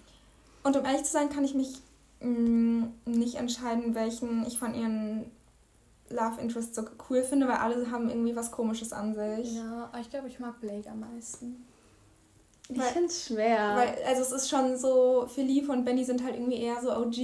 Und 0.63 0.77
um 0.77 0.85
ehrlich 0.85 1.05
zu 1.05 1.13
sein, 1.13 1.31
kann 1.31 1.47
ich 1.47 1.55
mich 1.55 1.81
mh, 2.21 2.29
mm, 2.29 2.93
nicht 3.07 3.37
entscheiden, 3.37 3.95
welchen 3.95 4.45
ich 4.45 4.59
von 4.59 4.75
ihren 4.75 5.25
Love 6.11 6.39
Interest 6.43 6.75
so 6.75 6.83
cool 7.09 7.23
finde, 7.23 7.49
weil 7.49 7.57
alle 7.57 7.91
haben 7.91 8.11
irgendwie 8.11 8.37
was 8.37 8.51
Komisches 8.51 8.93
an 8.93 9.15
sich. 9.15 9.55
Ja, 9.55 9.91
ich 9.99 10.11
glaube, 10.11 10.29
ich 10.29 10.39
mag 10.41 10.61
Blake 10.61 10.91
am 10.91 11.01
meisten. 11.01 11.65
Ich 12.73 12.83
finde 12.83 13.09
es 13.09 13.27
schwer. 13.27 13.77
Weil, 13.77 13.99
also 14.07 14.23
es 14.23 14.33
ist 14.33 14.49
schon 14.49 14.77
so, 14.77 15.27
Philippe 15.33 15.73
und 15.73 15.85
Benny 15.85 16.05
sind 16.05 16.23
halt 16.23 16.35
irgendwie 16.35 16.63
eher 16.63 16.81
so 16.81 16.93
OG. 16.93 17.17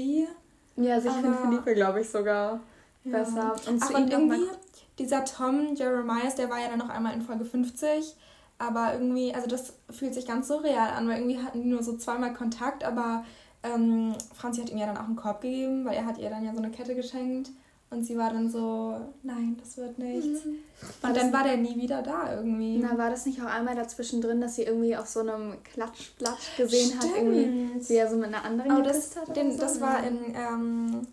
Ja, 0.76 0.94
also 0.94 1.08
ich 1.08 1.14
finde 1.14 1.36
Philippe, 1.36 1.74
glaube 1.74 2.00
ich, 2.00 2.08
sogar 2.08 2.60
ja. 3.04 3.18
besser. 3.18 3.54
Und 3.68 3.82
Ach, 3.82 3.90
und 3.94 4.10
irgendwie, 4.10 4.46
dieser 4.98 5.24
Tom 5.24 5.74
Jeremiah, 5.74 6.30
der 6.36 6.50
war 6.50 6.60
ja 6.60 6.68
dann 6.68 6.78
noch 6.78 6.88
einmal 6.88 7.14
in 7.14 7.22
Folge 7.22 7.44
50. 7.44 8.16
Aber 8.58 8.94
irgendwie, 8.94 9.34
also 9.34 9.46
das 9.46 9.74
fühlt 9.90 10.14
sich 10.14 10.26
ganz 10.26 10.48
surreal 10.48 10.90
an, 10.90 11.08
weil 11.08 11.18
irgendwie 11.18 11.38
hatten 11.38 11.62
die 11.62 11.68
nur 11.68 11.82
so 11.82 11.96
zweimal 11.96 12.32
Kontakt, 12.32 12.84
aber 12.84 13.24
ähm, 13.62 14.14
Franzi 14.34 14.62
hat 14.62 14.70
ihm 14.70 14.78
ja 14.78 14.86
dann 14.86 14.96
auch 14.96 15.04
einen 15.04 15.16
Korb 15.16 15.42
gegeben, 15.42 15.84
weil 15.84 15.94
er 15.94 16.06
hat 16.06 16.18
ihr 16.18 16.30
dann 16.30 16.44
ja 16.44 16.52
so 16.52 16.58
eine 16.58 16.70
Kette 16.70 16.94
geschenkt. 16.94 17.50
Und 17.88 18.04
sie 18.04 18.18
war 18.18 18.30
dann 18.30 18.50
so, 18.50 19.00
nein, 19.22 19.56
das 19.60 19.76
wird 19.76 19.98
nichts. 19.98 20.44
Mhm. 20.44 20.56
Und 21.02 21.16
dann 21.16 21.32
war 21.32 21.44
der 21.44 21.56
nie 21.56 21.76
wieder 21.76 22.02
da 22.02 22.34
irgendwie. 22.34 22.78
Na, 22.78 22.98
war 22.98 23.10
das 23.10 23.26
nicht 23.26 23.40
auch 23.40 23.46
einmal 23.46 23.76
dazwischen 23.76 24.20
drin, 24.20 24.40
dass 24.40 24.56
sie 24.56 24.64
irgendwie 24.64 24.96
auf 24.96 25.06
so 25.06 25.20
einem 25.20 25.62
Klatschblatt 25.62 26.38
gesehen 26.56 26.88
Stimmt. 26.88 27.02
hat, 27.04 27.10
irgendwie, 27.16 27.88
wie 27.88 27.94
er 27.94 28.10
so 28.10 28.16
mit 28.16 28.26
einer 28.26 28.44
anderen 28.44 28.78
oh, 28.78 28.82
das, 28.82 29.16
hat? 29.16 29.36
Den, 29.36 29.52
so? 29.52 29.58
Das 29.58 29.80
war 29.80 30.02
in 30.02 30.18
ähm, 30.34 31.06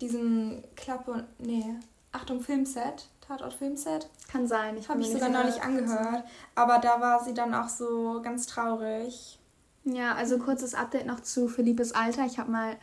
diesem 0.00 0.62
Klappe, 0.74 1.24
nee, 1.38 1.64
Achtung, 2.12 2.40
Filmset. 2.40 3.08
Tatort 3.26 3.54
Filmset. 3.54 4.08
Kann 4.28 4.46
sein. 4.46 4.76
Ich 4.78 4.88
habe 4.88 5.00
ich 5.00 5.10
sogar 5.10 5.28
neulich 5.28 5.60
angehört. 5.60 6.24
Aber 6.54 6.78
da 6.78 7.00
war 7.00 7.24
sie 7.24 7.34
dann 7.34 7.54
auch 7.54 7.68
so 7.68 8.20
ganz 8.22 8.46
traurig. 8.46 9.38
Ja, 9.84 10.14
also 10.14 10.38
kurzes 10.38 10.74
Update 10.74 11.06
noch 11.06 11.20
zu 11.20 11.48
Philippes 11.48 11.92
Alter. 11.92 12.24
Ich 12.24 12.38
habe 12.38 12.50
mal 12.50 12.76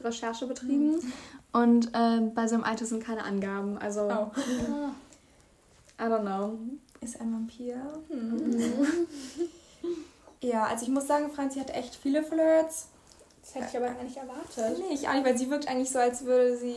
Recherche 0.00 0.46
betrieben. 0.46 0.96
Mhm. 0.96 1.12
Und 1.52 1.88
äh, 1.94 2.20
bei 2.34 2.46
seinem 2.46 2.64
Alter 2.64 2.86
sind 2.86 3.02
keine 3.02 3.24
Angaben. 3.24 3.78
Also. 3.78 4.02
Oh. 4.02 4.30
I 6.00 6.04
don't 6.04 6.20
know. 6.20 6.58
Ist 7.00 7.20
ein 7.20 7.32
Vampir? 7.32 7.76
Hm. 8.08 8.36
Mhm. 8.36 9.06
ja, 10.40 10.64
also 10.66 10.84
ich 10.84 10.90
muss 10.90 11.06
sagen, 11.06 11.30
Franzi 11.30 11.58
hat 11.58 11.70
echt 11.70 11.94
viele 11.94 12.22
Flirts. 12.22 12.88
Das 13.42 13.54
hätte 13.54 13.66
ich 13.70 13.76
aber 13.76 13.94
gar 13.94 14.04
nicht 14.04 14.16
erwartet. 14.16 14.78
Nee, 14.78 14.94
ich 14.94 15.08
auch 15.08 15.14
nicht, 15.14 15.24
weil 15.24 15.38
sie 15.38 15.50
wirkt 15.50 15.68
eigentlich 15.68 15.90
so, 15.90 15.98
als 15.98 16.24
würde 16.24 16.56
sie 16.58 16.76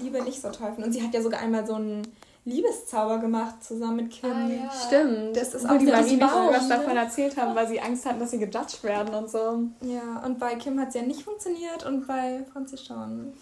Liebe 0.00 0.22
nicht 0.22 0.40
so 0.40 0.50
finden. 0.50 0.84
Und 0.84 0.92
sie 0.92 1.02
hat 1.02 1.12
ja 1.12 1.20
sogar 1.20 1.40
einmal 1.40 1.66
so 1.66 1.74
einen 1.74 2.02
Liebeszauber 2.46 3.18
gemacht 3.18 3.62
zusammen 3.62 3.96
mit 3.96 4.10
Kim. 4.12 4.30
Ah, 4.30 4.48
ja. 4.48 4.70
Stimmt. 4.70 5.36
Das 5.36 5.52
ist 5.52 5.68
auch 5.68 5.76
die 5.78 5.86
Marie 5.86 6.14
nicht 6.14 6.22
was 6.22 6.68
davon 6.68 6.96
erzählt 6.96 7.36
haben, 7.36 7.56
weil 7.56 7.66
sie 7.66 7.80
Angst 7.80 8.06
hatten, 8.06 8.20
dass 8.20 8.30
sie 8.30 8.38
gejudged 8.38 8.84
werden 8.84 9.12
und 9.14 9.28
so. 9.28 9.64
Ja, 9.80 10.22
und 10.24 10.38
bei 10.38 10.54
Kim 10.54 10.78
hat 10.80 10.88
es 10.88 10.94
ja 10.94 11.02
nicht 11.02 11.22
funktioniert 11.22 11.84
und 11.84 12.06
bei 12.06 12.44
Franzi 12.52 12.78
schon. 12.78 13.32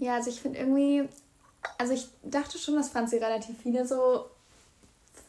Ja, 0.00 0.14
also 0.14 0.30
ich 0.30 0.40
finde 0.40 0.60
irgendwie, 0.60 1.06
also 1.76 1.92
ich 1.92 2.08
dachte 2.22 2.56
schon, 2.56 2.76
dass 2.76 2.88
Franzi 2.88 3.18
relativ 3.18 3.54
viele 3.62 3.86
so 3.86 4.24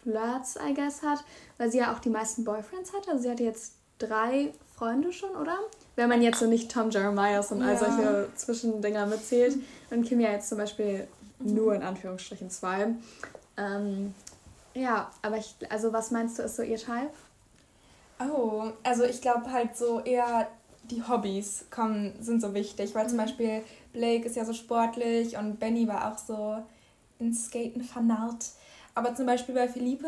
Flirts, 0.02 0.56
I 0.56 0.74
guess, 0.74 1.02
hat, 1.02 1.19
weil 1.58 1.69
sie 1.69 1.80
ja 1.80 1.93
auch 1.93 2.00
die 2.00 2.10
meisten 2.10 2.45
Boyfriends 2.45 2.93
hat. 2.93 3.10
Also 3.10 3.24
sie 3.24 3.30
hatte 3.30 3.43
jetzt 3.43 3.74
drei 4.00 4.54
Freunde 4.78 5.12
schon, 5.12 5.32
oder? 5.32 5.58
Wenn 5.98 6.08
man 6.08 6.21
jetzt 6.21 6.39
so 6.39 6.48
nicht 6.48 6.71
Tom 6.71 6.89
Jeremiah 6.89 7.43
und 7.50 7.62
all 7.62 7.74
ja. 7.74 7.78
solche 7.78 8.30
Zwischendinger 8.36 9.06
mitzählt. 9.08 9.58
Und 9.89 10.06
Kim 10.06 10.21
ja 10.21 10.32
jetzt 10.32 10.48
zum 10.48 10.58
Beispiel 10.58 11.08
nur 11.39 11.76
in 11.76 11.84
Anführungsstrichen 11.84 12.50
zwei. 12.50 12.88
Ähm, 13.58 14.13
ja, 14.74 15.10
aber 15.21 15.38
ich, 15.38 15.56
also 15.69 15.93
was 15.93 16.12
meinst 16.12 16.39
du, 16.39 16.43
ist 16.43 16.56
so 16.56 16.63
ihr 16.63 16.78
Type? 16.78 17.12
Oh, 18.19 18.71
also 18.84 19.04
ich 19.04 19.21
glaube 19.21 19.52
halt 19.52 19.76
so 19.76 20.02
eher 20.02 20.48
die 20.84 21.04
Hobbys 21.04 21.65
kommen, 21.71 22.13
sind 22.21 22.41
so 22.41 22.54
wichtig, 22.54 22.93
weil 22.93 23.06
mhm. 23.06 23.10
zum 23.10 23.17
Beispiel 23.17 23.63
Blake 23.93 24.26
ist 24.26 24.36
ja 24.36 24.45
so 24.45 24.54
sportlich 24.54 25.38
und 25.38 25.60
Benny 25.60 25.88
war 25.88 26.12
auch 26.12 26.17
so 26.17 26.58
ins 27.19 27.45
Skaten 27.45 27.84
vernarrt. 27.84 28.52
Aber 28.93 29.13
zum 29.13 29.26
Beispiel 29.26 29.56
bei 29.56 29.67
Philippe, 29.67 30.08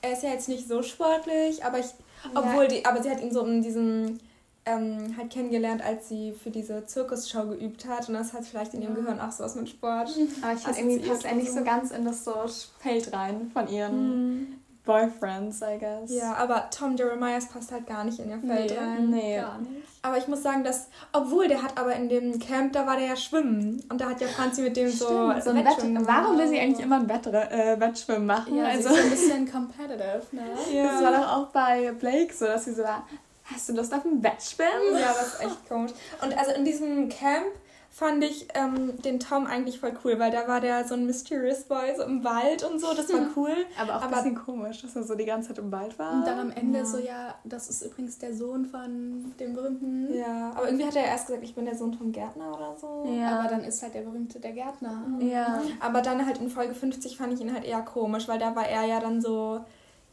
er 0.00 0.12
ist 0.12 0.22
ja 0.22 0.30
jetzt 0.30 0.48
nicht 0.48 0.66
so 0.66 0.82
sportlich, 0.82 1.64
aber 1.64 1.78
ich, 1.78 1.86
obwohl 2.34 2.64
ja. 2.64 2.68
die, 2.68 2.84
aber 2.86 3.02
sie 3.02 3.10
hat 3.10 3.20
ihn 3.20 3.32
so 3.32 3.44
in 3.44 3.62
diesem 3.62 4.18
ähm, 4.64 5.14
halt 5.16 5.30
kennengelernt, 5.30 5.82
als 5.84 6.08
sie 6.08 6.32
für 6.32 6.50
diese 6.50 6.86
Zirkusshow 6.86 7.46
geübt 7.46 7.86
hat. 7.86 8.08
Und 8.08 8.14
das 8.14 8.32
hat 8.32 8.44
vielleicht 8.44 8.74
in 8.74 8.82
ihrem 8.82 8.94
Gehirn 8.94 9.20
auch 9.20 9.32
sowas 9.32 9.54
mit 9.54 9.68
Sport. 9.68 10.10
Aber 10.42 10.52
ich 10.54 10.60
finde 10.60 10.80
irgendwie 10.80 11.08
passt 11.08 11.24
er 11.24 11.34
nicht 11.34 11.52
so 11.52 11.64
ganz 11.64 11.90
in 11.90 12.04
das 12.04 12.24
so 12.24 12.34
Feld 12.78 13.12
rein 13.12 13.50
von 13.52 13.68
ihren 13.68 14.38
mhm. 14.38 14.62
Boyfriends, 14.84 15.60
I 15.62 15.78
guess. 15.78 16.12
Ja, 16.12 16.34
aber 16.34 16.68
Tom 16.76 16.96
Jeremiahs 16.96 17.46
passt 17.46 17.70
halt 17.70 17.86
gar 17.86 18.02
nicht 18.02 18.18
in 18.18 18.30
ihr 18.30 18.38
Feld 18.38 18.70
nee, 18.70 18.76
rein. 18.76 19.10
Nee, 19.10 19.36
gar 19.36 19.58
nicht. 19.58 19.86
Aber 20.02 20.18
ich 20.18 20.26
muss 20.26 20.42
sagen, 20.42 20.64
dass, 20.64 20.88
obwohl 21.12 21.46
der 21.46 21.62
hat 21.62 21.78
aber 21.78 21.94
in 21.94 22.08
dem 22.08 22.40
Camp, 22.40 22.72
da 22.72 22.84
war 22.84 22.96
der 22.96 23.06
ja 23.06 23.16
schwimmen. 23.16 23.80
Und 23.88 24.00
da 24.00 24.10
hat 24.10 24.20
ja 24.20 24.26
Franzi 24.26 24.62
mit 24.62 24.76
dem 24.76 24.88
Stimmt, 24.88 25.08
so, 25.08 25.40
so 25.40 25.50
ein 25.50 25.64
Wettschwimmen 25.64 26.04
Warum 26.04 26.36
will 26.36 26.48
sie 26.48 26.58
eigentlich 26.58 26.84
immer 26.84 26.96
ein 26.96 27.08
Wett 27.08 27.28
äh, 27.28 27.78
Wettschwimmen 27.78 28.26
machen? 28.26 28.56
Ja, 28.56 28.64
also, 28.64 28.88
sie 28.88 28.94
ist 28.96 29.04
ein 29.04 29.10
bisschen 29.10 29.52
competitive, 29.52 30.22
ne? 30.32 30.42
Ja. 30.72 30.84
Das 30.84 31.02
war 31.02 31.12
doch 31.12 31.32
auch 31.36 31.46
bei 31.48 31.92
Blake 31.92 32.34
so, 32.34 32.46
dass 32.46 32.64
sie 32.64 32.74
so 32.74 32.82
war, 32.82 33.06
Hast 33.44 33.68
du 33.68 33.74
Lust 33.74 33.92
auf 33.92 34.04
ein 34.04 34.22
Wettschwimmen? 34.22 35.00
Ja, 35.00 35.12
das 35.12 35.34
ist 35.34 35.40
echt 35.40 35.68
komisch. 35.68 35.92
Und 36.22 36.36
also 36.36 36.52
in 36.52 36.64
diesem 36.64 37.08
Camp 37.08 37.46
fand 37.92 38.24
ich 38.24 38.48
ähm, 38.54 38.96
den 39.02 39.20
Tom 39.20 39.46
eigentlich 39.46 39.78
voll 39.78 39.92
cool, 40.02 40.18
weil 40.18 40.30
da 40.30 40.48
war 40.48 40.62
der 40.62 40.88
so 40.88 40.94
ein 40.94 41.04
Mysterious 41.04 41.64
Boy 41.64 41.94
so 41.94 42.04
im 42.04 42.24
Wald 42.24 42.64
und 42.64 42.80
so, 42.80 42.94
das 42.94 43.12
war 43.12 43.20
cool. 43.36 43.54
Aber 43.78 43.96
auch 43.96 44.02
ein 44.02 44.10
bisschen 44.10 44.34
komisch, 44.34 44.80
dass 44.80 44.96
er 44.96 45.02
so 45.02 45.14
die 45.14 45.26
ganze 45.26 45.48
Zeit 45.48 45.58
im 45.58 45.70
Wald 45.70 45.98
war. 45.98 46.14
Und 46.14 46.26
dann 46.26 46.38
am 46.38 46.50
Ende 46.50 46.78
ja. 46.78 46.84
so, 46.86 46.96
ja, 46.96 47.34
das 47.44 47.68
ist 47.68 47.82
übrigens 47.82 48.18
der 48.18 48.34
Sohn 48.34 48.64
von 48.64 49.34
dem 49.38 49.52
berühmten... 49.52 50.14
Ja, 50.14 50.52
aber 50.54 50.66
irgendwie 50.66 50.86
hat 50.86 50.96
er 50.96 51.04
erst 51.04 51.26
gesagt, 51.26 51.44
ich 51.44 51.54
bin 51.54 51.66
der 51.66 51.76
Sohn 51.76 51.92
vom 51.92 52.12
Gärtner 52.12 52.56
oder 52.56 52.74
so. 52.80 53.12
Ja. 53.14 53.40
Aber 53.40 53.50
dann 53.50 53.62
ist 53.62 53.82
halt 53.82 53.92
der 53.92 54.00
berühmte 54.00 54.40
der 54.40 54.52
Gärtner. 54.52 55.04
Ja. 55.20 55.60
Aber 55.80 56.00
dann 56.00 56.24
halt 56.24 56.38
in 56.38 56.48
Folge 56.48 56.74
50 56.74 57.18
fand 57.18 57.34
ich 57.34 57.42
ihn 57.42 57.52
halt 57.52 57.64
eher 57.64 57.82
komisch, 57.82 58.26
weil 58.26 58.38
da 58.38 58.56
war 58.56 58.66
er 58.66 58.86
ja 58.86 59.00
dann 59.00 59.20
so 59.20 59.60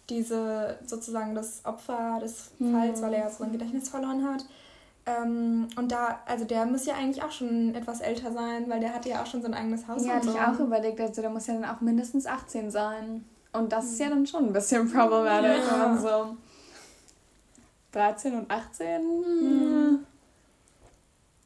diese, 0.10 0.78
sozusagen 0.86 1.36
das 1.36 1.64
Opfer 1.66 2.20
des 2.22 2.52
Falls, 2.60 3.00
mhm. 3.00 3.04
weil 3.04 3.14
er 3.14 3.20
ja 3.20 3.30
so 3.30 3.44
ein 3.44 3.52
Gedächtnis 3.52 3.90
verloren 3.90 4.28
hat. 4.28 4.46
Ähm, 5.06 5.68
und 5.76 5.92
da, 5.92 6.20
also 6.26 6.46
der 6.46 6.66
muss 6.66 6.86
ja 6.86 6.96
eigentlich 6.96 7.24
auch 7.24 7.32
schon 7.32 7.74
etwas 7.76 8.02
älter 8.02 8.32
sein, 8.32 8.70
weil 8.70 8.80
der 8.80 8.94
hatte 8.94 9.10
ja 9.10 9.22
auch 9.22 9.26
schon 9.26 9.42
sein 9.42 9.54
eigenes 9.54 9.88
Haus. 9.88 10.06
Ja, 10.06 10.16
hatte 10.16 10.30
so. 10.30 10.36
ich 10.36 10.42
auch 10.42 10.60
überlegt, 10.60 11.00
also 11.00 11.22
der 11.22 11.32
muss 11.32 11.48
ja 11.48 11.54
dann 11.54 11.66
auch 11.66 11.82
mindestens 11.82 12.26
18 12.26 12.72
sein. 12.72 13.26
Und 13.52 13.72
das 13.72 13.86
ist 13.86 14.00
ja 14.00 14.10
dann 14.10 14.28
schon 14.28 14.48
ein 14.48 14.54
bisschen 14.54 14.92
problematisch, 14.92 15.66
ja. 15.66 15.72
wenn 15.72 15.80
man 15.80 16.02
so 16.02 16.38
13 17.92 18.36
und 18.36 18.52
18. 18.52 19.02
Mhm. 19.02 20.06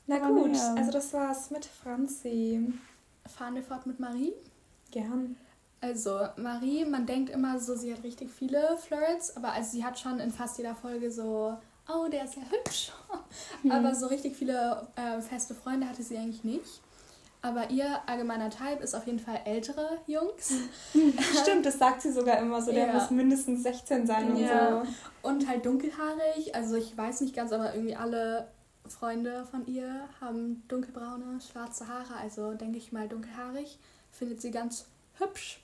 Na 0.07 0.19
gut, 0.19 0.55
ja. 0.55 0.73
also 0.75 0.91
das 0.91 1.13
war's 1.13 1.51
mit 1.51 1.65
Franzi. 1.65 2.73
Fahren 3.25 3.55
wir 3.55 3.63
fort 3.63 3.85
mit 3.85 3.99
Marie? 3.99 4.33
Gern. 4.91 5.37
Also, 5.83 6.27
Marie, 6.37 6.85
man 6.85 7.05
denkt 7.05 7.29
immer 7.29 7.59
so, 7.59 7.75
sie 7.75 7.93
hat 7.93 8.03
richtig 8.03 8.31
viele 8.31 8.77
Flirts, 8.77 9.35
aber 9.35 9.51
also 9.51 9.71
sie 9.71 9.83
hat 9.83 9.99
schon 9.99 10.19
in 10.19 10.31
fast 10.31 10.57
jeder 10.57 10.75
Folge 10.75 11.11
so 11.11 11.57
oh, 11.89 12.07
der 12.09 12.25
ist 12.25 12.35
ja 12.35 12.43
hübsch. 12.49 12.91
Mhm. 13.63 13.71
Aber 13.71 13.95
so 13.95 14.07
richtig 14.07 14.35
viele 14.35 14.87
äh, 14.95 15.21
feste 15.21 15.53
Freunde 15.53 15.87
hatte 15.87 16.03
sie 16.03 16.17
eigentlich 16.17 16.43
nicht. 16.43 16.81
Aber 17.41 17.69
ihr 17.69 17.99
allgemeiner 18.05 18.49
Type 18.49 18.81
ist 18.81 18.95
auf 18.95 19.05
jeden 19.05 19.19
Fall 19.19 19.41
ältere 19.43 19.97
Jungs. 20.07 20.53
Stimmt, 21.41 21.65
das 21.65 21.77
sagt 21.77 22.01
sie 22.01 22.11
sogar 22.11 22.39
immer 22.39 22.61
so. 22.61 22.71
Der 22.71 22.87
ja. 22.87 22.93
muss 22.93 23.11
mindestens 23.11 23.63
16 23.63 24.07
sein 24.07 24.31
und 24.31 24.37
ja. 24.37 24.85
so. 24.85 25.27
Und 25.27 25.47
halt 25.47 25.65
dunkelhaarig. 25.65 26.55
Also 26.55 26.75
ich 26.75 26.97
weiß 26.97 27.19
nicht 27.21 27.35
ganz, 27.35 27.51
aber 27.51 27.73
irgendwie 27.73 27.97
alle 27.97 28.47
Freunde 28.87 29.45
von 29.51 29.65
ihr 29.67 30.07
haben 30.21 30.63
dunkelbraune, 30.69 31.41
schwarze 31.41 31.87
Haare. 31.89 32.15
Also 32.21 32.53
denke 32.53 32.77
ich 32.77 32.93
mal 32.93 33.09
dunkelhaarig. 33.09 33.77
Findet 34.11 34.41
sie 34.41 34.51
ganz 34.51 34.85
hübsch. 35.19 35.59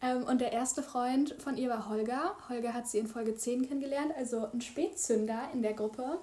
Ähm, 0.00 0.24
und 0.24 0.40
der 0.40 0.52
erste 0.52 0.82
Freund 0.82 1.34
von 1.38 1.56
ihr 1.56 1.68
war 1.68 1.88
Holger. 1.88 2.34
Holger 2.48 2.74
hat 2.74 2.88
sie 2.88 2.98
in 2.98 3.06
Folge 3.06 3.36
10 3.36 3.68
kennengelernt, 3.68 4.12
also 4.16 4.48
ein 4.52 4.60
Spätzünder 4.60 5.48
in 5.52 5.62
der 5.62 5.74
Gruppe. 5.74 6.18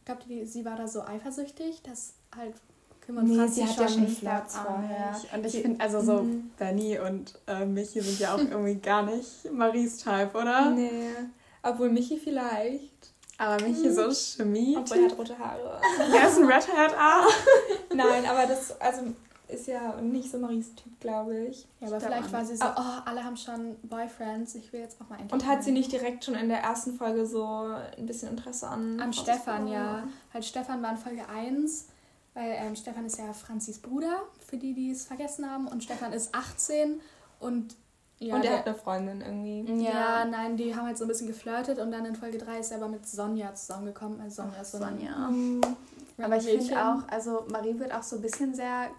Ich 0.00 0.04
glaube, 0.04 0.46
sie 0.46 0.64
war 0.64 0.76
da 0.76 0.88
so 0.88 1.02
eifersüchtig, 1.02 1.82
dass 1.82 2.14
halt 2.36 2.54
kümmern 3.00 3.26
nee, 3.26 3.46
sie 3.48 3.64
hat 3.64 3.76
ja 3.76 3.88
schon 3.88 4.08
Flirts 4.08 4.56
vorher. 4.56 5.16
Und 5.34 5.46
ich 5.46 5.62
finde, 5.62 5.80
also 5.80 6.00
so 6.00 6.22
mhm. 6.22 6.50
Benny 6.58 6.98
und 6.98 7.38
äh, 7.46 7.64
Michi 7.64 8.00
sind 8.00 8.18
ja 8.18 8.34
auch 8.34 8.38
irgendwie 8.50 8.76
gar 8.76 9.02
nicht 9.02 9.50
Maries 9.52 9.98
Type, 9.98 10.30
oder? 10.34 10.70
Nee. 10.70 11.10
Obwohl 11.62 11.90
Michi 11.90 12.18
vielleicht. 12.18 13.12
Aber 13.38 13.62
Michi 13.64 13.88
mhm. 13.88 13.94
so 13.94 14.12
Chemie. 14.12 14.76
Obwohl 14.76 14.98
er 14.98 15.04
hat 15.04 15.18
rote 15.18 15.38
Haare. 15.38 15.80
Er 16.14 16.28
ist 16.28 16.38
ein 16.38 16.44
Redhead, 16.44 16.94
ah. 16.98 17.22
Nein, 17.94 18.26
aber 18.26 18.46
das, 18.46 18.78
also 18.80 19.02
ist 19.52 19.66
ja 19.66 20.00
nicht 20.00 20.30
so 20.30 20.38
Maries 20.38 20.74
Typ, 20.74 20.98
glaube 21.00 21.38
ich. 21.46 21.66
Ja, 21.80 21.88
aber 21.88 21.98
ich 21.98 22.04
vielleicht 22.04 22.32
war 22.32 22.44
sie 22.44 22.56
so, 22.56 22.64
oh, 22.64 23.00
alle 23.04 23.24
haben 23.24 23.36
schon 23.36 23.76
Boyfriends, 23.82 24.54
ich 24.54 24.72
will 24.72 24.80
jetzt 24.80 25.00
auch 25.00 25.08
mal 25.08 25.18
einen. 25.18 25.30
Und 25.30 25.46
hat 25.46 25.64
sie 25.64 25.72
nicht 25.72 25.92
direkt 25.92 26.24
schon 26.24 26.34
in 26.34 26.48
der 26.48 26.60
ersten 26.60 26.94
Folge 26.94 27.26
so 27.26 27.44
ein 27.96 28.06
bisschen 28.06 28.30
Interesse 28.30 28.68
an... 28.68 29.00
An 29.00 29.12
Stefan, 29.12 29.68
ja. 29.68 30.04
Halt 30.32 30.44
Stefan 30.44 30.82
war 30.82 30.92
in 30.92 30.96
Folge 30.96 31.28
1, 31.28 31.86
weil 32.34 32.54
ähm, 32.56 32.76
Stefan 32.76 33.06
ist 33.06 33.18
ja 33.18 33.32
Franzis 33.32 33.78
Bruder, 33.78 34.22
für 34.46 34.56
die, 34.56 34.74
die 34.74 34.90
es 34.90 35.04
vergessen 35.04 35.50
haben. 35.50 35.66
Und 35.66 35.84
Stefan 35.84 36.12
ist 36.12 36.34
18 36.34 37.00
und... 37.40 37.76
Ja, 38.22 38.34
und 38.34 38.44
er 38.44 38.58
hat 38.58 38.66
eine 38.66 38.74
Freundin 38.74 39.22
irgendwie. 39.22 39.82
Ja, 39.82 39.90
ja, 39.90 40.24
nein, 40.26 40.58
die 40.58 40.76
haben 40.76 40.84
halt 40.84 40.98
so 40.98 41.06
ein 41.06 41.08
bisschen 41.08 41.26
geflirtet 41.26 41.78
und 41.78 41.90
dann 41.90 42.04
in 42.04 42.14
Folge 42.14 42.36
3 42.36 42.58
ist 42.58 42.70
er 42.70 42.76
aber 42.76 42.88
mit 42.88 43.08
Sonja 43.08 43.54
zusammengekommen. 43.54 44.20
Also 44.20 44.42
Sonja 44.42 44.60
ist 44.60 44.72
so 44.72 44.78
Sonja. 44.78 45.30
Mhm. 45.30 45.62
Aber 46.22 46.36
ich 46.36 46.44
finde 46.44 46.84
auch, 46.84 47.08
also 47.08 47.46
Marie 47.50 47.78
wird 47.78 47.94
auch 47.94 48.02
so 48.02 48.16
ein 48.16 48.22
bisschen 48.22 48.54
sehr 48.54 48.90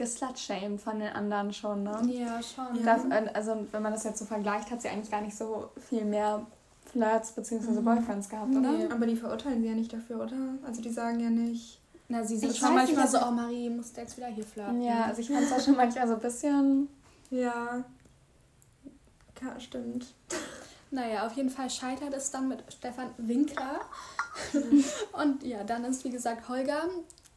geslutshamed 0.00 0.80
von 0.80 0.98
den 0.98 1.12
anderen 1.12 1.52
schon, 1.52 1.82
ne? 1.82 2.00
Ja, 2.06 2.40
schon. 2.42 2.82
Das, 2.84 3.02
also 3.34 3.66
wenn 3.70 3.82
man 3.82 3.92
das 3.92 4.04
jetzt 4.04 4.18
so 4.18 4.24
vergleicht, 4.24 4.70
hat 4.70 4.80
sie 4.80 4.88
eigentlich 4.88 5.10
gar 5.10 5.20
nicht 5.20 5.36
so 5.36 5.68
viel 5.88 6.06
mehr 6.06 6.46
Flirts 6.90 7.32
bzw. 7.32 7.70
Mhm. 7.70 7.84
Boyfriends 7.84 8.28
gehabt, 8.30 8.50
oder? 8.50 8.72
Nee, 8.72 8.86
aber 8.90 9.06
die 9.06 9.14
verurteilen 9.14 9.60
sie 9.60 9.68
ja 9.68 9.74
nicht 9.74 9.92
dafür, 9.92 10.22
oder? 10.22 10.36
Also 10.66 10.80
die 10.80 10.90
sagen 10.90 11.20
ja 11.20 11.28
nicht... 11.28 11.78
Na, 12.08 12.24
sie 12.24 12.38
sind 12.38 12.56
schon 12.56 12.74
manchmal 12.74 13.06
so, 13.06 13.18
oh 13.18 13.30
Marie, 13.30 13.68
musst 13.68 13.96
du 13.96 14.00
jetzt 14.00 14.16
wieder 14.16 14.26
hier 14.28 14.44
flirten. 14.44 14.82
Ja, 14.82 15.04
also 15.04 15.20
ich 15.20 15.28
fand 15.28 15.42
es 15.42 15.52
auch 15.52 15.60
schon 15.60 15.76
manchmal 15.76 16.08
so 16.08 16.14
ein 16.14 16.20
bisschen... 16.20 16.88
Ja. 17.30 17.84
Ja, 19.42 19.60
stimmt. 19.60 20.06
Naja, 20.90 21.26
auf 21.26 21.34
jeden 21.34 21.50
Fall 21.50 21.70
scheitert 21.70 22.14
es 22.14 22.30
dann 22.30 22.48
mit 22.48 22.64
Stefan 22.72 23.10
Winkler. 23.18 23.80
und 25.12 25.44
ja, 25.44 25.62
dann 25.62 25.84
ist 25.84 26.04
wie 26.04 26.10
gesagt 26.10 26.48
Holger, 26.48 26.88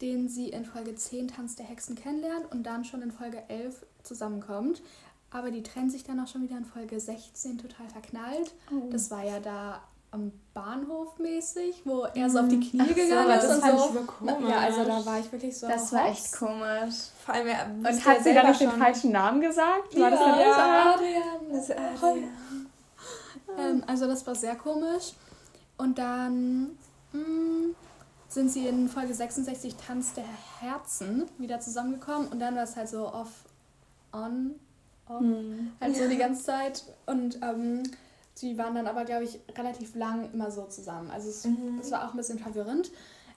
den 0.04 0.28
sie 0.28 0.50
in 0.50 0.66
Folge 0.66 0.94
10 0.94 1.30
Tanz 1.30 1.56
der 1.56 1.66
Hexen 1.66 1.96
kennenlernt 1.96 2.52
und 2.52 2.64
dann 2.64 2.84
schon 2.84 3.02
in 3.02 3.12
Folge 3.12 3.42
11 3.48 3.86
zusammenkommt. 4.04 4.82
Aber 5.32 5.50
die 5.50 5.64
trennen 5.64 5.90
sich 5.90 6.04
dann 6.04 6.20
auch 6.20 6.28
schon 6.28 6.44
wieder 6.44 6.58
in 6.58 6.66
Folge 6.66 7.00
16 7.00 7.58
total 7.58 7.88
verknallt. 7.88 8.54
Oh. 8.70 8.90
Das 8.92 9.10
war 9.10 9.24
ja 9.24 9.40
da 9.40 9.82
am 10.12 10.32
Bahnhof 10.54 11.18
mäßig, 11.18 11.82
wo 11.86 12.04
er 12.04 12.30
so 12.30 12.40
auf 12.40 12.48
die 12.50 12.60
Knie 12.60 12.82
Ach 12.84 12.88
gegangen 12.94 13.26
so, 13.26 13.32
ist 13.32 13.44
das 13.44 13.56
und 13.56 13.62
fand 13.62 13.80
so. 13.80 14.00
Ich 14.00 14.08
komisch. 14.08 14.50
Ja, 14.50 14.60
also 14.60 14.84
da 14.84 15.06
war 15.06 15.20
ich 15.20 15.32
wirklich 15.32 15.58
so. 15.58 15.68
Das 15.68 15.92
war 15.94 16.10
echt 16.10 16.34
komisch. 16.34 16.96
Vor 17.26 17.34
allem, 17.34 17.48
er 17.48 17.66
und 17.66 18.06
hat 18.06 18.24
sie 18.24 18.34
dann 18.34 18.48
nicht 18.48 18.62
den 18.62 18.72
falschen 18.72 19.12
Namen 19.12 19.42
gesagt? 19.42 19.96
War 19.96 20.02
ja, 20.02 20.10
das 20.10 20.20
dann 20.20 20.40
ja, 20.40 20.94
Adrian. 20.94 21.52
Das 21.52 21.72
Adrian. 21.72 22.68
Ähm, 23.58 23.84
also 23.88 24.06
das 24.06 24.28
war 24.28 24.36
sehr 24.36 24.56
komisch. 24.56 25.14
Und 25.78 25.98
dann 25.98 26.78
mh, 27.14 27.20
mm, 27.20 27.76
sind 28.34 28.50
sie 28.50 28.68
in 28.68 28.90
Folge 28.90 29.14
66 29.14 29.76
Tanz 29.76 30.14
der 30.14 30.26
Herzen 30.60 31.26
wieder 31.38 31.60
zusammengekommen 31.60 32.28
und 32.30 32.40
dann 32.40 32.56
war 32.56 32.64
es 32.64 32.76
halt 32.76 32.90
so 32.90 33.08
off, 33.08 33.46
on, 34.12 34.56
off, 35.08 35.22
mhm. 35.22 35.72
halt 35.80 35.96
so 35.96 36.08
die 36.08 36.18
ganze 36.18 36.44
Zeit 36.44 36.84
und 37.06 37.40
ähm, 37.42 37.84
sie 38.34 38.58
waren 38.58 38.76
dann 38.76 38.88
aber, 38.88 39.06
glaube 39.06 39.24
ich, 39.26 39.40
relativ 39.58 39.96
lang 39.96 40.32
immer 40.34 40.52
so 40.52 40.66
zusammen. 40.66 41.12
Also 41.12 41.30
es, 41.30 41.46
mhm. 41.46 41.80
es 41.82 41.92
war 41.92 42.08
auch 42.08 42.14
ein 42.14 42.18
bisschen 42.18 42.40
verwirrend. 42.40 42.92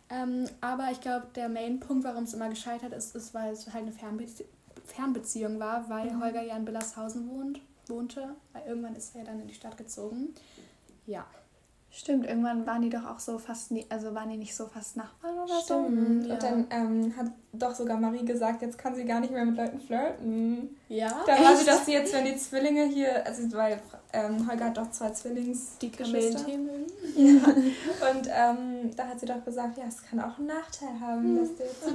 Ähm, 0.08 0.48
aber 0.60 0.90
ich 0.92 1.00
glaube, 1.00 1.26
der 1.34 1.48
Main-Punkt, 1.48 2.04
warum 2.04 2.24
es 2.24 2.34
immer 2.34 2.48
gescheitert 2.48 2.92
ist, 2.92 3.16
ist, 3.16 3.34
weil 3.34 3.52
es 3.52 3.66
halt 3.72 3.84
eine 3.84 3.92
Fernbezie 3.92 4.44
Fernbeziehung 4.84 5.58
war, 5.58 5.88
weil 5.90 6.12
mhm. 6.12 6.22
Holger 6.22 6.42
ja 6.42 6.56
in 6.56 6.64
Billershausen 6.64 7.28
wohnt, 7.28 7.60
wohnte. 7.88 8.36
Weil 8.52 8.62
irgendwann 8.68 8.94
ist 8.94 9.16
er 9.16 9.22
ja 9.22 9.26
dann 9.26 9.40
in 9.40 9.48
die 9.48 9.54
Stadt 9.54 9.76
gezogen. 9.76 10.32
Ja. 11.06 11.26
Stimmt, 11.90 12.26
irgendwann 12.26 12.66
waren 12.66 12.82
die 12.82 12.90
doch 12.90 13.06
auch 13.06 13.18
so 13.18 13.38
fast, 13.38 13.70
nie, 13.70 13.86
also 13.88 14.14
waren 14.14 14.28
die 14.28 14.36
nicht 14.36 14.54
so 14.54 14.66
fast 14.66 14.96
Nachbarn 14.96 15.38
oder 15.38 15.60
Stimmt. 15.60 16.24
so? 16.24 16.28
Ja. 16.28 16.34
Und 16.34 16.42
dann 16.42 16.66
ähm, 16.70 17.16
hat 17.16 17.26
doch 17.54 17.74
sogar 17.74 17.98
Marie 17.98 18.24
gesagt, 18.24 18.60
jetzt 18.60 18.76
kann 18.76 18.94
sie 18.94 19.04
gar 19.04 19.20
nicht 19.20 19.32
mehr 19.32 19.46
mit 19.46 19.56
Leuten 19.56 19.80
flirten. 19.80 20.76
Ja. 20.88 21.22
Da 21.26 21.32
war 21.42 21.56
sie, 21.56 21.64
dass 21.64 21.86
sie 21.86 21.92
jetzt, 21.92 22.12
wenn 22.12 22.26
die 22.26 22.36
Zwillinge 22.36 22.84
hier, 22.84 23.24
also 23.24 23.50
weil 23.56 23.80
ähm, 24.12 24.46
Holger 24.48 24.66
hat 24.66 24.76
doch 24.76 24.90
zwei 24.90 25.10
Zwillings 25.10 25.78
die 25.80 25.90
Kamelen 25.90 26.36
Ja. 27.16 27.46
Und 28.10 28.28
ähm, 28.28 28.90
da 28.94 29.06
hat 29.06 29.20
sie 29.20 29.26
doch 29.26 29.42
gesagt, 29.44 29.78
ja, 29.78 29.84
es 29.88 30.02
kann 30.02 30.20
auch 30.20 30.38
einen 30.38 30.48
Nachteil 30.48 31.00
haben, 31.00 31.34
mhm. 31.34 31.38
dass 31.38 31.56
du 31.56 31.62
jetzt. 31.62 31.94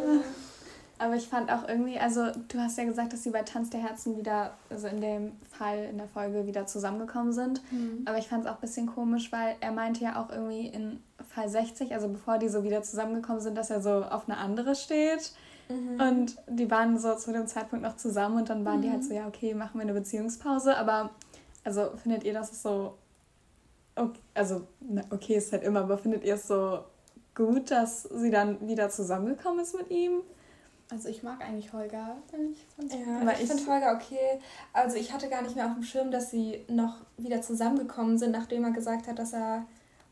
Aber 1.01 1.15
ich 1.15 1.27
fand 1.27 1.51
auch 1.51 1.67
irgendwie, 1.67 1.97
also 1.97 2.27
du 2.47 2.59
hast 2.59 2.77
ja 2.77 2.83
gesagt, 2.83 3.11
dass 3.11 3.23
sie 3.23 3.31
bei 3.31 3.41
Tanz 3.41 3.71
der 3.71 3.81
Herzen 3.81 4.17
wieder, 4.17 4.53
also 4.69 4.85
in 4.85 5.01
dem 5.01 5.31
Fall 5.49 5.85
in 5.89 5.97
der 5.97 6.07
Folge 6.07 6.45
wieder 6.45 6.67
zusammengekommen 6.67 7.33
sind. 7.33 7.59
Mhm. 7.71 8.03
Aber 8.05 8.19
ich 8.19 8.27
fand 8.27 8.45
es 8.45 8.51
auch 8.51 8.55
ein 8.55 8.61
bisschen 8.61 8.85
komisch, 8.85 9.31
weil 9.31 9.55
er 9.61 9.71
meinte 9.71 10.03
ja 10.03 10.21
auch 10.21 10.29
irgendwie 10.29 10.67
in 10.67 11.01
Fall 11.27 11.49
60, 11.49 11.95
also 11.95 12.07
bevor 12.07 12.37
die 12.37 12.49
so 12.49 12.63
wieder 12.63 12.83
zusammengekommen 12.83 13.41
sind, 13.41 13.57
dass 13.57 13.71
er 13.71 13.81
so 13.81 14.03
auf 14.03 14.29
eine 14.29 14.37
andere 14.37 14.75
steht. 14.75 15.31
Mhm. 15.69 15.99
Und 15.99 16.35
die 16.47 16.69
waren 16.69 16.99
so 16.99 17.15
zu 17.15 17.33
dem 17.33 17.47
Zeitpunkt 17.47 17.83
noch 17.83 17.97
zusammen 17.97 18.37
und 18.37 18.49
dann 18.51 18.63
waren 18.63 18.77
mhm. 18.77 18.81
die 18.83 18.91
halt 18.91 19.01
mhm. 19.01 19.07
so, 19.07 19.13
ja, 19.15 19.27
okay, 19.27 19.55
machen 19.55 19.79
wir 19.79 19.81
eine 19.81 19.93
Beziehungspause. 19.93 20.77
Aber 20.77 21.09
also 21.63 21.89
findet 21.97 22.25
ihr, 22.25 22.33
dass 22.33 22.51
es 22.51 22.61
so, 22.61 22.93
okay, 23.95 24.19
also 24.35 24.67
okay 25.09 25.37
ist 25.37 25.51
halt 25.51 25.63
immer, 25.63 25.79
aber 25.79 25.97
findet 25.97 26.23
ihr 26.23 26.35
es 26.35 26.47
so 26.47 26.81
gut, 27.33 27.71
dass 27.71 28.03
sie 28.03 28.29
dann 28.29 28.67
wieder 28.67 28.89
zusammengekommen 28.91 29.61
ist 29.61 29.75
mit 29.75 29.89
ihm? 29.89 30.21
Also 30.91 31.08
ich 31.08 31.23
mag 31.23 31.41
eigentlich 31.41 31.71
Holger. 31.71 32.17
Ich 32.77 32.93
ja, 32.93 33.32
ich, 33.34 33.41
ich 33.43 33.49
finde 33.49 33.65
Holger 33.71 33.93
okay. 33.95 34.39
Also 34.73 34.97
ich 34.97 35.13
hatte 35.13 35.30
gar 35.30 35.41
nicht 35.41 35.56
mehr 35.56 35.65
auf 35.67 35.73
dem 35.73 35.84
Schirm, 35.84 36.12
dass 36.12 36.32
sie 36.32 36.65
noch 36.67 36.95
wieder 37.17 37.41
zusammengekommen 37.41 38.17
sind, 38.17 38.32
nachdem 38.32 38.65
er 38.65 38.71
gesagt 38.71 39.08
hat, 39.08 39.17
dass 39.17 39.34
er 39.34 39.65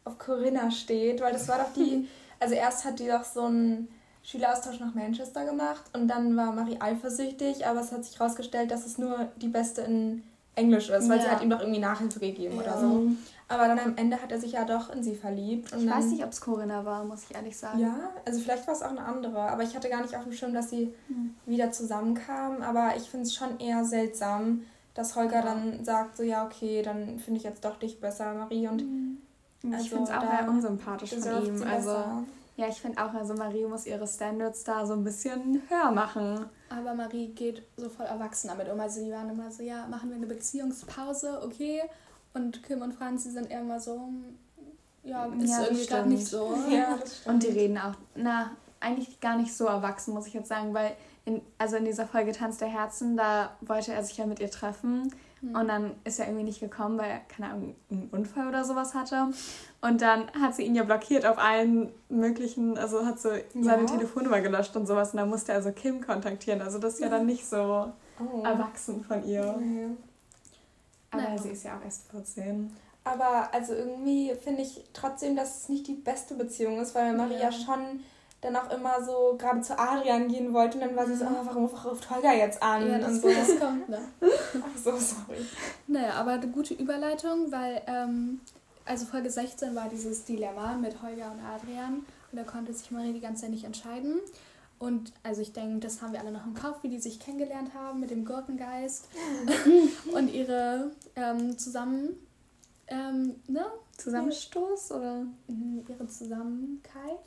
auf 0.05 0.17
Corinna 0.17 0.71
steht. 0.71 1.19
Weil 1.21 1.33
das 1.33 1.47
war 1.49 1.57
doch 1.57 1.73
die, 1.73 2.07
also 2.39 2.55
erst 2.55 2.85
hat 2.85 2.99
die 2.99 3.07
doch 3.07 3.25
so 3.25 3.41
einen 3.43 3.89
Schüleraustausch 4.23 4.79
nach 4.79 4.95
Manchester 4.95 5.45
gemacht 5.45 5.83
und 5.93 6.07
dann 6.07 6.35
war 6.37 6.51
Marie 6.53 6.77
eifersüchtig, 6.79 7.65
aber 7.65 7.81
es 7.81 7.91
hat 7.91 8.05
sich 8.05 8.17
herausgestellt, 8.19 8.71
dass 8.71 8.85
es 8.85 8.97
nur 8.97 9.27
die 9.37 9.47
Beste 9.47 9.81
in 9.81 10.23
Englisch 10.55 10.89
ist, 10.89 11.09
weil 11.09 11.17
Ja. 11.17 11.23
sie 11.23 11.29
hat 11.29 11.41
ihm 11.43 11.49
doch 11.49 11.59
irgendwie 11.61 11.79
Nachhilfe 11.79 12.19
gegeben 12.19 12.57
oder 12.57 12.67
Ja. 12.67 12.79
so. 12.79 13.07
Aber 13.51 13.67
dann 13.67 13.79
am 13.79 13.97
Ende 13.97 14.21
hat 14.21 14.31
er 14.31 14.39
sich 14.39 14.51
ja 14.53 14.63
doch 14.63 14.91
in 14.91 15.01
sie 15.03 15.15
verliebt. 15.15 15.73
Und 15.73 15.83
Ich 15.83 15.89
weiß 15.89 16.05
nicht, 16.05 16.23
ob 16.23 16.31
es 16.31 16.39
Corinna 16.39 16.85
war, 16.85 17.03
muss 17.03 17.23
ich 17.27 17.35
ehrlich 17.35 17.57
sagen. 17.57 17.79
Ja, 17.79 18.11
also 18.25 18.39
vielleicht 18.39 18.67
war 18.67 18.75
es 18.75 18.83
auch 18.83 18.91
eine 18.91 19.03
andere, 19.03 19.39
aber 19.41 19.63
ich 19.63 19.75
hatte 19.75 19.89
gar 19.89 20.01
nicht 20.03 20.15
auf 20.15 20.23
dem 20.23 20.33
Schirm, 20.33 20.53
dass 20.53 20.69
sie 20.69 20.93
Hm. 21.07 21.33
wieder 21.47 21.71
zusammenkamen. 21.71 22.61
Aber 22.61 22.93
ich 22.95 23.09
finde 23.09 23.25
es 23.25 23.33
schon 23.33 23.59
eher 23.59 23.83
seltsam, 23.85 24.61
dass 24.93 25.15
Holger 25.15 25.37
Ja. 25.37 25.41
dann 25.41 25.83
sagt, 25.83 26.17
so 26.17 26.23
ja, 26.23 26.45
okay, 26.45 26.83
dann 26.83 27.17
finde 27.19 27.39
ich 27.39 27.43
jetzt 27.43 27.65
doch 27.65 27.77
dich 27.79 27.99
besser, 27.99 28.33
Marie. 28.35 28.67
Und 28.67 28.83
ich 29.63 29.73
Also 29.73 29.85
finde 29.87 30.03
es 30.11 30.17
auch 30.17 30.23
eher 30.23 30.47
unsympathisch 30.47 31.09
von 31.15 31.17
ihm. 31.45 31.57
sie 31.57 31.65
Also, 31.65 31.89
besser. 31.89 32.23
ja, 32.55 32.67
ich 32.67 32.79
finde 32.79 33.03
auch, 33.03 33.13
also 33.15 33.33
Marie 33.33 33.65
muss 33.65 33.87
ihre 33.87 34.07
Standards 34.07 34.63
da 34.63 34.85
so 34.85 34.93
ein 34.93 35.03
bisschen 35.03 35.63
höher 35.69 35.89
machen. 35.91 36.45
Aber 36.69 36.93
Marie 36.93 37.29
geht 37.29 37.63
so 37.77 37.89
voll 37.89 38.05
erwachsen 38.05 38.49
damit 38.49 38.69
um. 38.71 38.79
Also 38.79 39.03
die 39.03 39.11
waren 39.11 39.27
immer 39.29 39.49
so, 39.49 39.63
ja, 39.63 39.87
machen 39.87 40.09
wir 40.11 40.17
eine 40.17 40.27
Beziehungspause, 40.27 41.41
okay. 41.43 41.81
Und 42.33 42.63
Kim 42.63 42.81
und 42.81 42.93
Franz, 42.93 43.23
die 43.23 43.29
sind 43.31 43.49
eher 43.49 43.61
immer 43.61 43.79
so, 43.79 43.93
hm, 43.95 44.23
ja, 45.03 45.25
ist 45.25 45.49
Ja, 45.49 45.63
irgendwie 45.63 45.85
gerade 45.85 46.09
nicht 46.09 46.27
so. 46.27 46.55
Ja. 46.69 46.97
Und 47.25 47.43
die 47.43 47.47
reden 47.47 47.77
auch, 47.77 47.93
na, 48.15 48.51
eigentlich 48.79 49.19
gar 49.19 49.37
nicht 49.37 49.53
so 49.55 49.65
erwachsen, 49.65 50.13
muss 50.13 50.27
ich 50.27 50.33
jetzt 50.33 50.49
sagen, 50.49 50.73
weil 50.73 50.91
in, 51.25 51.41
also 51.57 51.75
in 51.75 51.85
dieser 51.85 52.07
Folge 52.07 52.31
Tanz 52.31 52.57
der 52.57 52.69
Herzen, 52.69 53.17
da 53.17 53.51
wollte 53.61 53.93
er 53.93 54.03
sich 54.03 54.17
ja 54.17 54.25
mit 54.25 54.39
ihr 54.39 54.49
treffen. 54.49 55.13
Hm. 55.41 55.55
Und 55.55 55.67
dann 55.67 55.91
ist 56.03 56.19
er 56.19 56.27
irgendwie 56.27 56.43
nicht 56.45 56.59
gekommen, 56.59 56.97
weil 56.97 57.09
er, 57.11 57.19
keine 57.19 57.51
Ahnung, 57.51 57.75
einen 57.89 58.09
Unfall 58.11 58.47
oder 58.47 58.63
sowas 58.63 58.93
hatte. 58.93 59.27
Und 59.81 60.01
dann 60.01 60.29
hat 60.39 60.55
sie 60.55 60.63
ihn 60.63 60.75
ja 60.75 60.83
blockiert 60.83 61.25
auf 61.25 61.37
allen 61.37 61.91
möglichen, 62.09 62.77
also 62.77 63.05
hat 63.05 63.19
seine 63.19 63.43
Ja. 63.53 63.85
Telefonnummer 63.85 64.41
gelöscht 64.41 64.75
und 64.75 64.85
sowas. 64.87 65.11
Und 65.11 65.17
dann 65.17 65.29
musste 65.29 65.51
er 65.53 65.57
also 65.59 65.71
Kim 65.71 66.05
kontaktieren. 66.05 66.61
Also 66.61 66.77
das 66.79 66.95
ist 66.95 66.99
ja 66.99 67.09
dann 67.09 67.25
nicht 67.25 67.47
so 67.47 67.91
Oh. 68.19 68.43
erwachsen 68.43 69.01
von 69.03 69.23
ihr. 69.25 69.55
Nee. 69.59 69.87
Aber 71.11 71.23
Naja. 71.23 71.37
sie 71.37 71.49
ist 71.49 71.63
ja 71.63 71.77
auch 71.77 71.83
erst 71.83 72.09
14. 72.11 72.71
Aber 73.03 73.53
also 73.53 73.73
irgendwie 73.73 74.33
finde 74.43 74.61
ich 74.61 74.83
trotzdem, 74.93 75.35
dass 75.35 75.61
es 75.63 75.69
nicht 75.69 75.87
die 75.87 75.93
beste 75.95 76.35
Beziehung 76.35 76.79
ist, 76.79 76.93
weil 76.95 77.13
Maria 77.13 77.49
Ja. 77.49 77.51
schon 77.51 78.01
dann 78.41 78.55
auch 78.55 78.69
immer 78.71 79.03
so 79.03 79.35
gerade 79.37 79.61
zu 79.61 79.77
Adrian 79.77 80.27
gehen 80.29 80.53
wollte 80.53 80.77
und 80.77 80.85
dann 80.85 80.95
war 80.95 81.05
sie 81.05 81.15
so, 81.15 81.25
Mhm. 81.25 81.35
oh, 81.41 81.45
warum 81.45 81.65
ruft 81.65 82.09
Holger 82.09 82.33
jetzt 82.33 82.61
an? 82.63 82.87
Ja, 82.87 82.95
und 82.95 83.01
das, 83.01 83.15
so. 83.21 83.27
das 83.29 83.59
kommt, 83.59 83.89
ne? 83.89 83.99
Ach 84.21 84.77
so, 84.77 84.91
sorry. 84.91 85.45
Naja, 85.87 86.13
aber 86.13 86.31
eine 86.31 86.47
gute 86.47 86.73
Überleitung, 86.73 87.51
weil, 87.51 87.81
ähm, 87.87 88.39
also 88.85 89.05
Folge 89.05 89.29
16 89.29 89.75
war 89.75 89.89
dieses 89.89 90.23
Dilemma 90.23 90.77
mit 90.77 91.01
Holger 91.01 91.31
und 91.31 91.41
Adrian 91.43 92.05
und 92.31 92.37
da 92.37 92.43
konnte 92.43 92.71
sich 92.73 92.91
Marie 92.91 93.11
die 93.13 93.19
ganze 93.19 93.41
Zeit 93.41 93.51
nicht 93.51 93.65
entscheiden. 93.65 94.19
Und 94.79 95.11
also 95.23 95.41
ich 95.41 95.51
denke, 95.51 95.79
das 95.79 96.01
haben 96.01 96.13
wir 96.13 96.21
alle 96.21 96.31
noch 96.31 96.45
im 96.45 96.53
Kopf, 96.53 96.83
wie 96.83 96.89
die 96.89 96.99
sich 96.99 97.19
kennengelernt 97.19 97.73
haben 97.73 97.99
mit 97.99 98.11
dem 98.11 98.23
Gurkengeist 98.23 99.09
und 100.13 100.33
ihre 100.33 100.91
ähm, 101.17 101.57
zusammen, 101.57 102.15
ähm, 102.87 103.35
ne? 103.47 103.65
Zusammenstoß 103.97 104.93
oder? 104.93 105.25
Mhm, 105.47 105.83
Ihre 105.85 106.07
Zusammenkeit, 106.07 107.19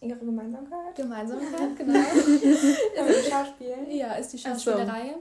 Ihre 0.00 0.18
Gemeinsamkeit? 0.18 0.96
Gemeinsamkeit, 0.96 1.76
genau. 1.76 2.00
Dem 2.00 3.30
Schauspiel. 3.30 3.76
Ja, 3.90 4.14
ist 4.14 4.32
die 4.32 4.40
Ach 4.44 4.58
so. 4.58 4.72
Schauspielerei. 4.72 5.14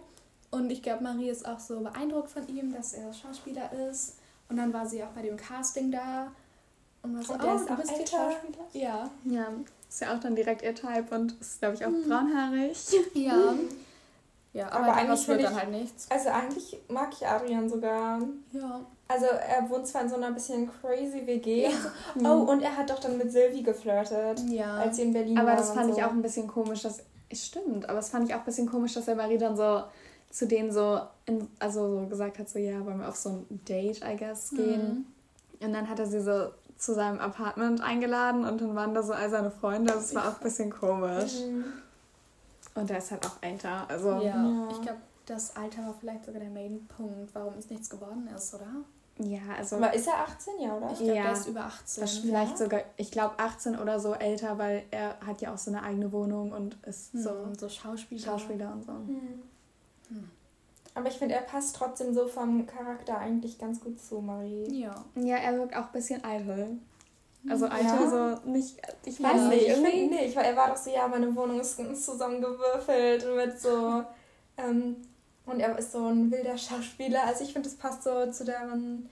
Und 0.50 0.72
ich 0.72 0.82
glaube, 0.82 1.04
Marie 1.04 1.30
ist 1.30 1.48
auch 1.48 1.60
so 1.60 1.82
beeindruckt 1.82 2.32
von 2.32 2.48
ihm, 2.48 2.74
dass 2.74 2.94
er 2.94 3.14
Schauspieler 3.14 3.72
ist. 3.90 4.16
Und 4.50 4.58
dann 4.58 4.74
war 4.74 4.88
sie 4.88 5.04
auch 5.04 5.10
bei 5.10 5.22
dem 5.22 5.38
Casting 5.38 5.92
da. 5.92 6.32
Und 7.04 7.16
war 7.16 7.24
so, 7.24 7.34
Und 7.34 7.44
der 7.44 7.54
oh, 7.54 7.56
ist 7.58 7.70
du 7.70 7.74
auch 7.74 7.78
bist 7.78 7.92
die 7.92 7.96
älter. 7.96 8.32
Schauspieler? 8.32 8.66
Ja. 8.74 9.12
Ja, 9.26 9.48
ist 9.90 10.02
ja 10.02 10.16
auch 10.16 10.20
dann 10.20 10.36
direkt 10.36 10.62
ihr 10.62 10.76
Type 10.76 11.14
und 11.16 11.40
ist, 11.40 11.60
glaube 11.60 11.76
ich, 11.76 11.86
auch 11.86 11.90
Mhm. 11.90 12.08
braunhaarig. 12.10 12.78
Ja. 13.14 13.54
Ja, 14.54 14.72
aber, 14.72 14.86
Aber 14.86 14.94
eigentlich 14.96 15.28
wird 15.28 15.44
dann 15.44 15.56
halt 15.56 15.70
nichts. 15.72 16.08
Also 16.10 16.30
eigentlich 16.30 16.78
mag 16.88 17.10
ich 17.14 17.28
Adrian 17.28 17.70
sogar. 17.70 18.20
Ja. 18.54 18.82
Also 19.08 19.26
er 19.26 19.70
wohnt 19.70 19.86
zwar 19.88 20.02
in 20.02 20.10
so 20.10 20.16
einer 20.16 20.32
bisschen 20.32 20.68
crazy 20.82 21.28
WG. 21.28 21.64
Ja. 21.64 21.70
und 22.16 22.22
so. 22.26 22.28
Oh, 22.28 22.52
und 22.52 22.62
er 22.62 22.76
hat 22.76 22.90
doch 22.90 23.00
dann 23.00 23.18
mit 23.18 23.32
Sylvie 23.32 23.62
geflirtet, 23.62 24.40
Ja. 24.50 24.78
als 24.78 24.96
sie 24.96 25.04
in 25.04 25.14
Berlin 25.14 25.38
Aber 25.38 25.50
waren 25.50 25.58
das 25.58 25.72
fand 25.74 25.92
so. 25.92 25.98
ich 25.98 26.04
auch 26.04 26.12
ein 26.12 26.22
bisschen 26.22 26.48
komisch, 26.48 26.82
dass. 26.84 27.00
Es 27.30 27.46
stimmt, 27.46 27.88
aber 27.90 28.00
es 28.00 28.10
fand 28.10 28.28
ich 28.30 28.34
auch 28.34 28.40
ein 28.40 28.46
bisschen 28.46 28.70
komisch, 28.70 28.94
dass 28.94 29.06
der 29.06 29.16
Marie 29.16 29.38
dann 29.38 29.56
so 29.58 29.84
zu 30.32 30.48
denen 30.48 30.72
so, 30.72 31.02
in, 31.26 31.48
also 31.60 32.00
so 32.00 32.06
gesagt 32.08 32.40
hat, 32.40 32.50
so 32.50 32.58
ja, 32.58 32.84
wollen 32.86 33.00
wir 33.00 33.10
auf 33.10 33.16
so 33.18 33.30
ein 33.30 33.46
Date, 33.68 34.02
I 34.04 34.16
guess, 34.18 34.50
gehen. 34.52 35.06
Und 35.60 35.74
dann 35.74 35.90
hat 35.90 36.00
er 36.00 36.06
sie 36.06 36.22
so 36.22 36.48
zu 36.78 36.94
seinem 36.94 37.20
Apartment 37.20 37.82
eingeladen 37.82 38.46
und 38.46 38.62
dann 38.62 38.76
waren 38.76 38.94
da 38.94 39.02
so 39.04 39.14
all 39.14 39.30
seine 39.30 39.52
Freunde. 39.52 39.94
Das 39.94 40.14
war 40.16 40.30
auch 40.30 40.38
ein 40.38 40.44
bisschen 40.44 40.72
komisch. 40.72 41.34
Mhm. 41.48 41.66
Und 42.76 42.92
er 42.92 43.00
ist 43.00 43.10
halt 43.12 43.26
auch 43.26 43.38
älter, 43.42 43.86
also. 43.90 44.10
ja. 44.22 44.36
Ja. 44.36 44.68
Ich 44.72 44.82
glaube, 44.82 45.00
das 45.26 45.56
Alter 45.56 45.82
war 45.88 45.96
vielleicht 46.00 46.26
sogar 46.26 46.40
der 46.40 46.52
Main-Punkt, 46.52 47.34
warum 47.34 47.56
es 47.58 47.70
nichts 47.70 47.90
geworden 47.90 48.30
ist, 48.36 48.54
oder? 48.54 48.68
Ja, 49.20 49.40
also. 49.58 49.78
Aber 49.78 49.94
ist 49.96 50.08
er 50.08 50.20
18, 50.20 50.54
ja, 50.60 50.76
oder? 50.78 50.92
Ich 50.92 51.00
glaube, 51.00 51.16
Ja. 51.16 51.24
der 51.24 51.32
ist 51.34 51.48
über 51.48 51.62
18. 51.66 52.02
Das 52.02 52.18
vielleicht 52.20 52.52
Ja. 52.52 52.58
sogar, 52.58 52.82
ich 52.98 53.10
glaube 53.12 53.34
18 53.40 53.80
oder 53.80 54.00
so 54.00 54.14
älter, 54.14 54.60
weil 54.60 54.84
er 54.92 55.18
hat 55.26 55.42
ja 55.42 55.52
auch 55.54 55.58
so 55.58 55.72
eine 55.72 55.82
eigene 55.82 56.12
Wohnung 56.12 56.52
und 56.52 56.78
ist 56.86 57.12
so, 57.14 57.30
so 57.48 57.54
so 57.58 57.70
Schauspieler. 57.70 58.22
Schauspieler 58.24 58.72
und 58.72 58.86
so. 58.86 58.92
Hm. 58.92 59.08
Hm. 59.08 59.42
Aber 60.98 61.08
ich 61.10 61.18
finde, 61.18 61.36
er 61.36 61.42
passt 61.42 61.76
trotzdem 61.76 62.14
so 62.14 62.28
vom 62.28 62.66
Charakter 62.66 63.20
eigentlich 63.20 63.60
ganz 63.60 63.80
gut 63.80 64.00
zu 64.02 64.20
Marie. 64.20 64.82
Ja. 64.82 64.96
Ja, 65.16 65.36
er 65.38 65.58
wirkt 65.60 65.76
auch 65.76 65.86
ein 65.86 65.92
bisschen 65.94 66.24
eitel. 66.24 66.78
Also 67.48 67.68
eitel 67.68 67.86
Ja. 67.86 68.36
so 68.42 68.50
nicht, 68.50 68.82
ich 69.06 69.20
Ja, 69.20 69.30
weiß 69.30 69.42
nee, 69.44 69.56
nicht, 69.56 69.62
ich 69.62 69.70
irgendwie. 69.70 69.92
finde 69.92 70.16
nicht, 70.16 70.36
weil 70.36 70.46
er 70.46 70.58
war 70.58 70.70
doch 70.70 70.76
so, 70.78 70.90
ja, 70.90 71.08
meine 71.08 71.34
Wohnung 71.36 71.60
ist 71.60 71.78
ganz 71.78 72.04
zusammengewürfelt 72.04 73.24
und 73.26 73.36
mit 73.36 73.60
so, 73.62 74.04
ähm, 74.58 74.96
und 75.46 75.60
er 75.60 75.78
ist 75.78 75.92
so 75.92 76.04
ein 76.08 76.32
wilder 76.32 76.58
Schauspieler. 76.58 77.24
Also 77.26 77.44
ich 77.44 77.54
finde, 77.54 77.70
das 77.70 77.78
passt 77.78 78.04
so 78.04 78.32
zu 78.32 78.44
deren, 78.44 79.08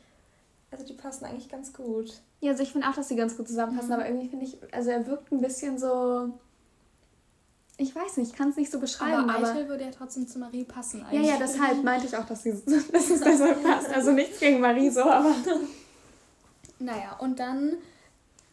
also 0.72 0.84
die 0.86 0.94
passen 0.94 1.26
eigentlich 1.26 1.50
ganz 1.50 1.72
gut. 1.72 2.20
Ja, 2.42 2.52
also 2.52 2.64
ich 2.64 2.72
finde 2.72 2.88
auch, 2.90 2.96
dass 2.96 3.08
sie 3.08 3.16
ganz 3.16 3.38
gut 3.38 3.48
zusammenpassen, 3.48 3.90
Mhm. 3.90 3.94
aber 3.96 4.08
irgendwie 4.08 4.28
finde 4.30 4.46
ich, 4.46 4.58
also 4.74 4.90
er 4.90 5.06
wirkt 5.08 5.32
ein 5.32 5.40
bisschen 5.40 5.78
so, 5.78 6.32
ich 7.78 7.94
weiß 7.94 8.18
nicht, 8.18 8.32
ich 8.32 8.38
kann 8.38 8.50
es 8.50 8.56
nicht 8.56 8.72
so 8.72 8.80
beschreiben, 8.80 9.30
Aber 9.30 9.36
aber... 9.36 9.50
Eitel 9.50 9.68
würde 9.68 9.84
ja 9.84 9.92
trotzdem 9.92 10.28
zu 10.28 10.40
Marie 10.40 10.64
passen 10.64 11.02
ja, 11.02 11.08
eigentlich. 11.08 11.30
ja, 11.30 11.38
deshalb 11.38 11.84
meinte 11.84 12.08
ich 12.08 12.16
auch, 12.16 12.26
dass, 12.26 12.44
sie, 12.44 12.52
dass 12.92 13.10
es 13.10 13.22
besser 13.22 13.54
passt. 13.56 13.90
Also 13.90 14.12
nichts 14.12 14.40
gegen 14.40 14.62
Marie 14.62 14.90
so, 14.90 15.02
aber... 15.02 15.36
Naja, 16.80 17.18
und 17.20 17.40
dann 17.40 17.78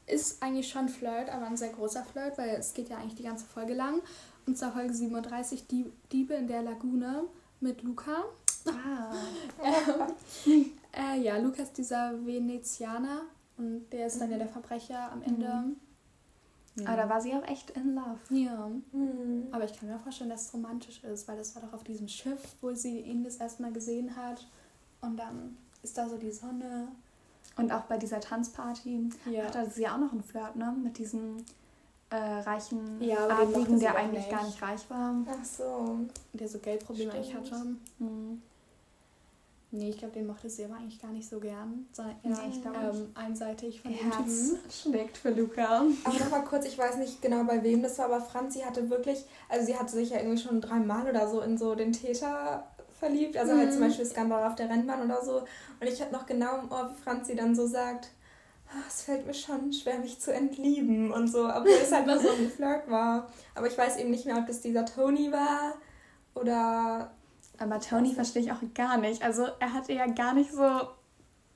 ist 0.06 0.42
eigentlich 0.42 0.68
schon 0.68 0.88
Flirt, 0.88 1.30
aber 1.30 1.46
ein 1.46 1.56
sehr 1.56 1.70
großer 1.70 2.04
Flirt, 2.04 2.38
weil 2.38 2.50
es 2.50 2.74
geht 2.74 2.88
ja 2.88 2.96
eigentlich 2.98 3.16
die 3.16 3.22
ganze 3.22 3.46
Folge 3.46 3.74
lang. 3.74 4.00
Und 4.46 4.58
zwar 4.58 4.72
Folge 4.72 4.92
37, 4.92 5.66
die 5.66 5.87
Diebe 6.11 6.35
in 6.35 6.48
der 6.48 6.62
Lagune 6.62 7.24
mit 7.61 7.82
Luca. 7.82 8.24
Ah. 8.66 9.14
Äh, 10.94 11.22
ja, 11.22 11.38
Luca 11.38 11.62
ist 11.62 11.78
dieser 11.78 12.12
Venezianer 12.26 13.22
und 13.56 13.88
der 13.92 14.08
ist 14.08 14.20
dann 14.20 14.30
ja 14.30 14.37
der 14.37 14.46
Verbrecher 14.46 15.11
am 15.11 15.22
Ende. 15.22 15.64
Aber 16.87 16.96
da 16.96 17.08
war 17.08 17.20
sie 17.20 17.35
auch 17.35 17.46
echt 17.46 17.70
in 17.70 17.94
love. 17.94 18.18
Ja, 18.30 18.70
Hm. 18.92 19.48
aber 19.52 19.64
ich 19.64 19.78
kann 19.78 19.88
mir 19.88 19.96
auch 19.96 20.00
vorstellen, 20.00 20.30
dass 20.30 20.46
es 20.46 20.54
romantisch 20.54 21.02
ist, 21.04 21.28
weil 21.28 21.37
das 21.37 21.54
war 21.54 21.62
doch 21.62 21.72
auf 21.74 21.85
diesem 21.85 22.08
Schiff, 22.08 22.56
wo 22.62 22.72
sie 22.74 23.00
ihn 23.00 23.24
das 23.24 23.37
erste 23.37 23.62
Mal 23.62 23.72
gesehen 23.72 24.16
hat. 24.16 24.46
Und 25.02 25.16
dann 25.18 25.56
ist 25.82 25.98
da 25.98 26.08
so 26.08 26.16
die 26.16 26.32
Sonne. 26.32 26.88
Und 27.56 27.70
auch 27.72 27.82
bei 27.82 27.98
dieser 27.98 28.20
Tanzparty 28.20 29.11
Ja. 29.30 29.48
Ist 29.62 29.74
sie 29.74 29.82
ja 29.82 29.94
auch 29.94 29.98
noch 29.98 30.12
ein 30.12 30.22
Flirt, 30.22 30.56
ne? 30.56 30.74
Mit 30.82 30.96
diesem 30.96 31.44
äh, 32.08 32.16
reichen 32.16 33.02
Ja, 33.02 33.26
Adligen, 33.28 33.78
der 33.78 33.94
eigentlich 33.96 34.26
nicht. 34.26 34.30
gar 34.30 34.44
nicht 34.46 34.62
reich 34.62 34.88
war. 34.88 35.14
Ach 35.28 35.44
so. 35.44 35.98
Der 36.32 36.48
so 36.48 36.58
Geldprobleme 36.58 37.12
eigentlich 37.12 37.35
hatte. 37.35 37.76
Hm. 37.98 38.40
Nee, 39.74 39.88
ich 39.88 39.96
glaube, 39.98 40.12
den 40.12 40.26
mochte 40.26 40.50
sie 40.50 40.64
aber 40.66 40.74
eigentlich 40.74 41.00
gar 41.00 41.11
nicht 41.12 41.26
so 41.28 41.40
gern. 41.40 41.87
Sondern 41.92 42.16
Nee, 42.22 42.30
eher 42.30 42.48
ich 42.50 42.61
glaub 42.62 42.76
ähm, 42.76 43.11
einseitig 43.14 43.80
von 43.80 43.90
dem 43.90 43.98
Herz 44.12 44.16
Typen. 44.16 44.58
schlägt 44.70 45.16
für 45.16 45.30
Luca. 45.30 45.82
Aber 46.04 46.18
nochmal 46.18 46.44
kurz, 46.44 46.66
ich 46.66 46.76
weiß 46.76 46.96
nicht 46.98 47.22
genau 47.22 47.44
bei 47.44 47.62
wem 47.62 47.82
das 47.82 47.98
war, 47.98 48.04
aber 48.06 48.20
Franzi 48.20 48.61
hatte 48.61 48.90
wirklich, 48.90 49.24
also 49.48 49.64
sie 49.66 49.76
hatte 49.78 49.92
sich 49.92 50.11
ja 50.11 50.18
irgendwie 50.18 50.42
schon 50.42 50.61
dreimal 50.61 51.08
oder 51.08 51.26
so 51.26 51.40
in 51.40 51.56
so 51.56 51.74
den 51.74 51.92
Täter 51.92 52.66
verliebt. 53.00 53.37
Also 53.38 53.54
halt 53.54 53.68
Mhm. 53.68 53.72
zum 53.72 53.80
Beispiel 53.80 54.04
Skandal 54.04 54.46
auf 54.46 54.56
der 54.56 54.68
Rennbahn 54.68 55.02
oder 55.11 55.24
so. 55.24 55.38
Und 55.38 55.87
ich 55.88 56.00
habe 56.02 56.12
noch 56.12 56.26
genau 56.26 56.58
im 56.58 56.70
Ohr, 56.70 56.90
wie 56.94 57.02
Franzi 57.02 57.35
dann 57.35 57.54
so 57.56 57.66
sagt, 57.66 58.11
"Ah, 58.68 58.82
es 58.87 59.02
fällt 59.02 59.26
mir 59.26 59.32
schon 59.35 59.72
schwer, 59.72 59.98
mich 60.00 60.20
zu 60.20 60.35
entlieben 60.35 61.12
und 61.12 61.28
so, 61.28 61.48
obwohl 61.48 61.72
es 61.82 61.90
halt 61.92 62.06
nur 62.06 62.18
so 62.18 62.28
ein 62.28 62.50
Flirt 62.56 62.90
war. 62.90 63.26
Aber 63.54 63.66
ich 63.68 63.78
weiß 63.78 63.96
eben 63.96 64.11
nicht 64.11 64.26
mehr, 64.26 64.37
ob 64.37 64.46
das 64.46 64.61
dieser 64.61 64.85
Tony 64.85 65.32
war 65.32 65.74
oder 66.35 67.11
Aber 67.62 67.79
Tony 67.81 68.12
verstehe 68.12 68.42
ich 68.42 68.53
auch 68.53 68.57
gar 68.75 68.96
nicht. 68.98 69.22
Also 69.22 69.46
er 69.61 69.72
hatte 69.72 69.92
ja 69.92 70.07
gar 70.07 70.35
nicht 70.35 70.51
so 70.53 70.66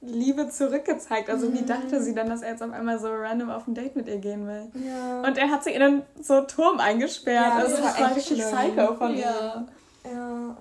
Liebe 0.02 0.48
zurückgezeigt. 0.50 1.28
Also 1.30 1.52
wie 1.52 1.62
Mhm. 1.62 1.66
dachte 1.66 2.02
sie 2.02 2.14
dann, 2.14 2.28
dass 2.28 2.42
er 2.42 2.50
jetzt 2.52 2.62
auf 2.62 2.72
einmal 2.72 2.98
so 2.98 3.08
random 3.12 3.50
auf 3.50 3.66
ein 3.66 3.74
Date 3.74 3.96
mit 3.96 4.06
ihr 4.08 4.18
gehen 4.18 4.46
will? 4.46 4.68
ja. 4.74 5.22
Und 5.26 5.36
er 5.38 5.50
hat 5.50 5.64
sie 5.64 5.70
in 5.70 5.82
einen 5.82 6.02
so 6.20 6.42
Turm 6.42 6.78
eingesperrt. 6.78 7.46
Ja, 7.48 7.54
also 7.56 7.76
das 7.76 7.80
das 7.84 7.94
war 7.94 8.00
war 8.00 8.06
echt 8.08 8.16
richtig 8.30 8.42
schlimm. 8.44 8.74
psycho 8.74 8.94
von 8.94 9.16
Ja. 9.16 9.66
ihm. 10.04 10.12
ja. 10.14 10.56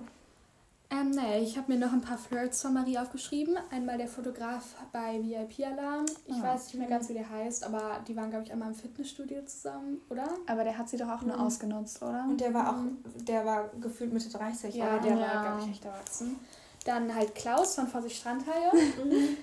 Ähm, 0.88 1.10
naja, 1.10 1.42
ich 1.42 1.58
habe 1.58 1.72
mir 1.72 1.78
noch 1.78 1.92
ein 1.92 2.00
paar 2.00 2.16
Flirts 2.16 2.62
von 2.62 2.72
Marie 2.74 2.96
aufgeschrieben. 2.96 3.56
Einmal 3.72 3.98
der 3.98 4.06
Fotograf 4.06 4.76
bei 4.92 5.20
VIP 5.20 5.64
Alarm. 5.66 6.06
Ich 6.26 6.36
Ah. 6.36 6.42
weiß 6.54 6.66
nicht 6.66 6.78
mehr 6.78 6.88
ganz, 6.88 7.08
wie 7.08 7.14
der 7.14 7.28
heißt, 7.28 7.64
aber 7.64 8.00
die 8.06 8.14
waren, 8.14 8.30
glaube 8.30 8.44
ich, 8.44 8.52
einmal 8.52 8.68
im 8.68 8.74
Fitnessstudio 8.74 9.44
zusammen, 9.44 10.00
oder? 10.10 10.28
Aber 10.46 10.62
der 10.62 10.78
hat 10.78 10.88
sie 10.88 10.96
doch 10.96 11.08
auch 11.08 11.22
nur 11.22 11.36
Mhm. 11.36 11.42
ausgenutzt, 11.42 12.00
oder? 12.02 12.24
Und 12.28 12.40
der 12.40 12.54
war 12.54 12.70
auch, 12.70 12.82
der 13.26 13.44
war 13.44 13.68
gefühlt 13.80 14.12
Mitte 14.12 14.28
30, 14.28 14.74
Ja, 14.76 14.94
oder? 14.94 15.00
der 15.00 15.16
Ja. 15.16 15.20
war, 15.34 15.42
glaube 15.42 15.60
ich, 15.64 15.70
echt 15.70 15.84
erwachsen. 15.84 16.38
Dann 16.84 17.12
halt 17.12 17.34
Klaus 17.34 17.74
von 17.74 17.88
Vorsicht 17.88 18.16
Strandhaie. 18.20 18.70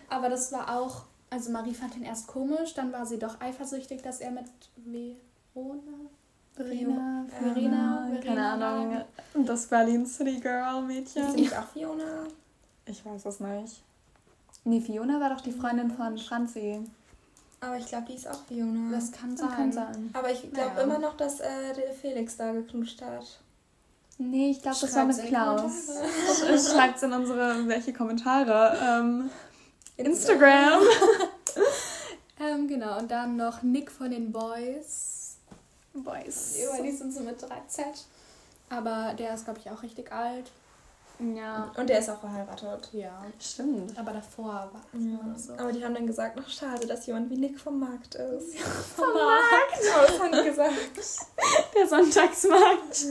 Aber 0.09 0.29
das 0.29 0.49
war 0.53 0.79
auch, 0.79 1.03
also 1.29 1.51
Marie 1.51 1.73
fand 1.73 1.97
ihn 1.97 2.03
erst 2.03 2.27
komisch, 2.27 2.73
dann 2.73 2.93
war 2.93 3.05
sie 3.05 3.19
doch 3.19 3.41
eifersüchtig, 3.41 4.01
dass 4.01 4.21
er 4.21 4.31
mit 4.31 4.45
Verona. 5.53 5.81
Verena, 6.55 7.25
Verena, 7.39 8.07
Verena, 8.07 8.21
keine 8.21 8.45
Ahnung. 8.45 9.01
Das 9.45 9.65
Berlin 9.67 10.05
City 10.05 10.39
Girl 10.39 10.81
Mädchen. 10.83 11.27
Ist 11.27 11.35
nicht 11.35 11.57
auch 11.57 11.67
Fiona? 11.67 12.25
Ich 12.85 13.03
weiß 13.05 13.25
es 13.25 13.39
nicht. 13.39 13.81
Nee, 14.65 14.79
Fiona 14.81 15.19
war 15.19 15.29
doch 15.29 15.41
die 15.41 15.51
Freundin 15.51 15.91
von 15.91 16.17
Franzi. 16.17 16.79
Aber 17.59 17.77
ich 17.77 17.85
glaube, 17.87 18.05
die 18.09 18.15
ist 18.15 18.27
auch 18.27 18.43
Fiona. 18.47 18.91
Das 18.95 19.11
kann 19.11 19.35
sein. 19.35 19.49
Kann 19.49 19.71
sein. 19.71 20.09
Aber 20.13 20.29
ich 20.31 20.41
glaube 20.51 20.71
Naja. 20.75 20.81
immer 20.81 20.99
noch, 20.99 21.17
dass 21.17 21.39
äh, 21.39 21.73
der 21.75 21.93
Felix 21.93 22.37
da 22.37 22.51
geknutscht 22.51 23.01
hat. 23.01 23.39
Nee, 24.19 24.51
ich 24.51 24.61
glaube, 24.61 24.77
das 24.79 24.95
war 24.95 25.05
mit 25.05 25.25
Klaus. 25.25 25.71
Schreibt 26.71 27.01
in 27.01 27.13
unsere, 27.13 27.67
welche 27.67 27.93
Kommentare. 27.93 28.77
Ähm, 28.81 29.29
Instagram. 29.97 30.81
Ähm, 32.39 32.67
genau, 32.67 32.97
und 32.97 33.09
dann 33.09 33.37
noch 33.37 33.61
Nick 33.61 33.91
von 33.91 34.11
den 34.11 34.31
Boys. 34.31 35.22
Boys. 35.93 36.57
Über 36.63 36.81
die 36.83 36.91
sind 36.91 37.13
so 37.13 37.21
mit 37.21 37.41
3Z. 37.41 37.83
Aber 38.69 39.13
der 39.13 39.33
ist, 39.35 39.45
glaube 39.45 39.59
ich, 39.59 39.69
auch 39.69 39.81
richtig 39.83 40.11
alt. 40.11 40.51
Ja, 41.19 41.71
Und 41.77 41.87
der 41.89 41.99
ist 41.99 42.09
auch 42.09 42.19
verheiratet. 42.19 42.89
Ja. 42.91 43.23
stimmt. 43.39 43.97
Aber 43.99 44.11
davor 44.13 44.71
war 44.73 44.81
es 44.93 45.47
Ja. 45.47 45.55
so. 45.55 45.61
Aber 45.61 45.71
die 45.71 45.85
haben 45.85 45.93
dann 45.93 46.07
gesagt, 46.07 46.37
ach 46.43 46.49
schade, 46.49 46.87
dass 46.87 47.05
jemand 47.05 47.29
wie 47.29 47.37
Nick 47.37 47.59
vom 47.59 47.79
Markt 47.79 48.15
ist. 48.15 48.57
Vom 48.95 49.13
Markt. 49.13 49.79
Aber 49.95 50.07
das 50.07 50.19
haben 50.19 50.31
die 50.31 50.49
gesagt. 50.49 50.73
Der 51.77 51.87
Sonntagsmarkt. 51.87 53.05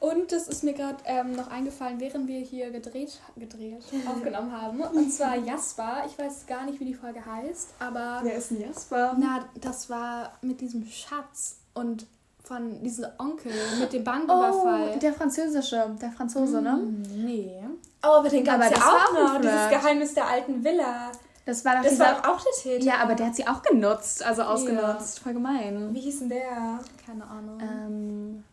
Und 0.00 0.30
das 0.30 0.48
ist 0.48 0.62
mir 0.64 0.74
gerade 0.74 0.96
ähm, 1.06 1.32
noch 1.34 1.48
eingefallen, 1.50 1.98
während 2.00 2.28
wir 2.28 2.40
hier 2.40 2.70
gedreht, 2.70 3.20
gedreht 3.36 3.82
aufgenommen 4.08 4.52
haben. 4.52 4.80
Und 4.80 5.10
zwar 5.12 5.36
Jasper. 5.36 6.04
Ich 6.06 6.18
weiß 6.18 6.46
gar 6.46 6.64
nicht, 6.64 6.78
wie 6.80 6.84
die 6.84 6.94
Folge 6.94 7.24
heißt, 7.24 7.70
aber 7.78 8.20
Wer 8.22 8.34
ist 8.34 8.50
denn 8.50 8.60
Jasper? 8.60 9.16
na, 9.18 9.48
das 9.60 9.88
war 9.88 10.32
mit 10.42 10.60
diesem 10.60 10.84
Schatz 10.86 11.56
und 11.78 12.06
von 12.44 12.82
diesem 12.82 13.06
Onkel 13.18 13.52
mit 13.78 13.92
dem 13.92 14.04
Banküberfall. 14.04 14.92
Oh, 14.94 14.98
der 14.98 15.12
französische, 15.12 15.90
der 16.00 16.10
Franzose, 16.12 16.62
ne? 16.62 16.72
Hm, 16.72 17.02
Nee. 17.24 17.62
Oh, 18.02 18.06
aber 18.18 18.28
den 18.28 18.44
gab 18.44 18.54
Aber 18.56 18.64
es 18.66 18.70
ja 18.70 18.76
auch 18.78 19.14
ein 19.14 19.24
noch. 19.24 19.40
Dieses. 19.40 19.68
Geheimnis 19.70 20.14
der 20.14 20.26
alten 20.28 20.62
Villa. 20.64 21.10
Das 21.44 21.64
war 21.64 21.76
doch 21.76 21.82
Das 21.82 21.92
dieser... 21.92 22.04
war 22.04 22.30
auch 22.30 22.40
der 22.40 22.52
Täter. 22.62 22.84
ja, 22.84 22.94
aber 23.02 23.14
der 23.14 23.26
hat 23.26 23.36
sie 23.36 23.46
auch 23.46 23.62
genutzt, 23.62 24.24
also 24.24 24.42
ausgenutzt. 24.42 25.18
Voll 25.20 25.32
gemein. 25.34 25.94
Wie 25.94 26.00
hieß 26.00 26.20
denn 26.20 26.28
der? 26.28 26.78
Keine 27.06 27.26
Ahnung. 27.26 27.58
Ähm... 27.60 28.44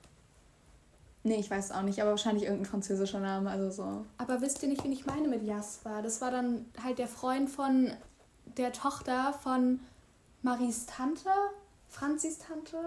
Nee, 1.24 1.38
ich 1.40 1.50
weiß 1.50 1.66
es 1.66 1.72
auch 1.72 1.82
nicht, 1.82 2.00
aber 2.02 2.12
wahrscheinlich 2.12 2.44
irgendein 2.44 2.68
französischer 2.70 3.20
Name, 3.20 3.50
also 3.50 3.72
so. 3.72 4.06
Aber 4.20 4.42
wisst 4.42 4.62
ihr 4.62 4.70
nicht, 4.70 4.84
wen 4.84 4.92
ich 4.92 5.08
meine 5.08 5.28
mit 5.28 5.42
Jasper? 5.44 6.02
Das 6.04 6.22
war 6.22 6.30
dann 6.30 6.66
halt 6.84 7.00
der 7.00 7.08
Freund 7.08 7.50
von 7.50 7.92
der 8.58 8.72
Tochter 8.72 9.34
von 9.42 9.80
Maries 10.44 10.86
Tante, 10.86 11.30
Franzis 11.90 12.38
Tante. 12.38 12.78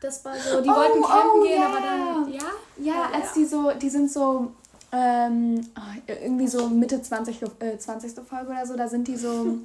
Das 0.00 0.24
war 0.24 0.34
so, 0.36 0.60
die 0.60 0.68
Oh, 0.68 0.74
wollten 0.74 1.02
campen 1.02 1.30
oh, 1.40 1.42
gehen, 1.42 1.60
ja. 1.60 1.66
aber 1.68 1.80
dann, 1.80 2.32
ja? 2.32 2.40
Ja, 2.78 2.92
Ja, 2.94 3.02
als 3.14 3.26
ja. 3.26 3.32
die 3.36 3.44
so, 3.44 3.70
die 3.72 3.90
sind 3.90 4.10
so, 4.10 4.50
ähm, 4.92 5.60
oh, 5.76 5.80
irgendwie 6.06 6.48
so 6.48 6.68
Mitte 6.68 7.00
20, 7.02 7.42
äh, 7.60 7.78
20. 7.78 8.12
Folge 8.26 8.50
oder 8.50 8.66
so, 8.66 8.76
da 8.76 8.88
sind 8.88 9.06
die 9.08 9.16
so. 9.16 9.58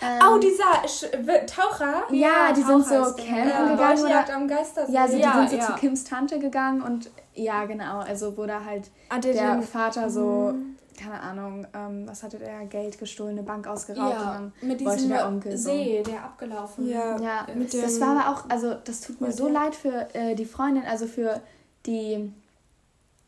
Ähm, 0.00 0.20
Oh, 0.32 0.38
dieser 0.38 0.86
Sch 0.88 1.06
Taucher. 1.52 2.04
Ja, 2.12 2.52
die 2.52 2.62
sind 2.62 2.84
Taucher 2.84 3.04
so 3.04 3.10
ist 3.10 3.16
der. 3.16 3.24
campen 3.26 3.48
Ja, 3.50 3.66
gegangen. 3.72 4.04
Oder, 4.04 4.34
am 4.36 4.46
Geistersee. 4.46 4.92
ja, 4.92 5.02
also 5.02 5.16
die 5.16 5.22
Ja, 5.22 5.48
sind 5.48 5.60
so 5.60 5.66
zu 5.66 5.72
Kims 5.72 6.04
Tante 6.04 6.38
gegangen 6.38 6.82
und 6.82 7.10
ja, 7.34 7.64
genau, 7.64 7.98
also 7.98 8.36
wo 8.38 8.46
da 8.46 8.64
halt 8.64 8.92
Ah, 9.08 9.18
der 9.18 9.60
Vater 9.62 10.08
so, 10.08 10.54
keine 10.98 11.20
Ahnung, 11.20 11.66
ähm, 11.74 12.06
was 12.06 12.22
hatte 12.22 12.38
der, 12.38 12.64
Geld 12.66 12.98
gestohlen, 12.98 13.32
eine 13.38 13.42
Bank 13.42 13.66
ausgeraubt 13.66 14.20
ja, 14.20 14.36
und 14.38 14.62
mit 14.62 14.84
wollte 14.84 14.96
diesem 14.96 15.10
der 15.10 15.26
Onkel 15.28 15.56
so. 15.56 15.70
See, 15.70 16.02
der 16.02 16.24
abgelaufen 16.24 16.88
Ja. 16.88 17.14
dann, 17.14 17.22
ja, 17.22 17.46
mit 17.54 17.72
das 17.72 17.94
dem- 17.94 18.00
war 18.00 18.18
aber 18.18 18.30
auch, 18.38 18.50
also 18.50 18.74
das 18.84 19.00
tut 19.00 19.20
mir 19.20 19.32
so 19.32 19.48
leid 19.48 19.74
für 19.74 20.08
äh, 20.14 20.34
die 20.34 20.44
Freundin, 20.44 20.84
also 20.84 21.06
für 21.06 21.40
die, 21.86 22.32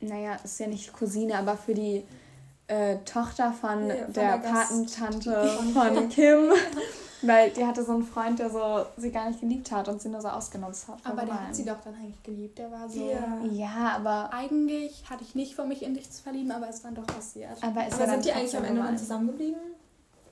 naja, 0.01 0.37
ist 0.43 0.59
ja 0.61 0.66
nicht 0.66 0.93
Cousine, 0.93 1.39
aber 1.39 1.57
für 1.57 1.75
die 1.75 2.05
äh, 2.66 2.97
Tochter 3.05 3.53
von 3.53 3.89
Ja, 3.89 3.97
von 4.05 4.12
der 4.12 4.39
der 4.39 4.49
Patentante 4.51 5.49
von 5.73 6.09
Kim. 6.09 6.53
Weil 7.23 7.51
die 7.51 7.66
hatte 7.66 7.85
so 7.85 7.93
einen 7.93 8.03
Freund, 8.05 8.39
der 8.39 8.51
so 8.51 8.85
sie 8.97 9.11
gar 9.11 9.29
nicht 9.29 9.41
geliebt 9.41 9.71
hat 9.71 9.89
und 9.89 10.01
sie 10.01 10.09
nur 10.09 10.21
so 10.21 10.29
ausgenutzt 10.29 10.89
hat. 10.89 10.99
Aber 11.05 11.25
der 11.27 11.49
hat 11.49 11.55
sie 11.55 11.64
doch 11.64 11.81
dann 11.85 11.95
eigentlich 11.95 12.23
geliebt. 12.23 12.59
Der 12.59 12.71
war 12.71 12.89
so. 12.89 13.11
Ja. 13.11 13.39
Ja, 13.51 13.93
aber, 13.97 14.31
Eigentlich 14.33 15.05
hatte 15.09 15.23
ich 15.25 15.35
nicht 15.35 15.55
vor, 15.55 15.64
mich 15.66 15.83
in 15.83 15.95
dich 15.95 16.11
zu 16.11 16.23
verlieben, 16.23 16.51
aber 16.51 16.68
es 16.68 16.83
dann 16.83 16.95
doch 16.95 17.07
passiert. 17.07 17.51
aber 17.62 17.87
es 17.87 17.95
Aber 17.95 18.05
war 18.07 18.11
sind 18.14 18.25
die 18.25 18.33
eigentlich 18.33 18.57
am 18.57 18.64
Ende 18.64 18.77
dann 18.77 18.87
gemein. 18.87 18.99
zusammengeblieben? 18.99 19.61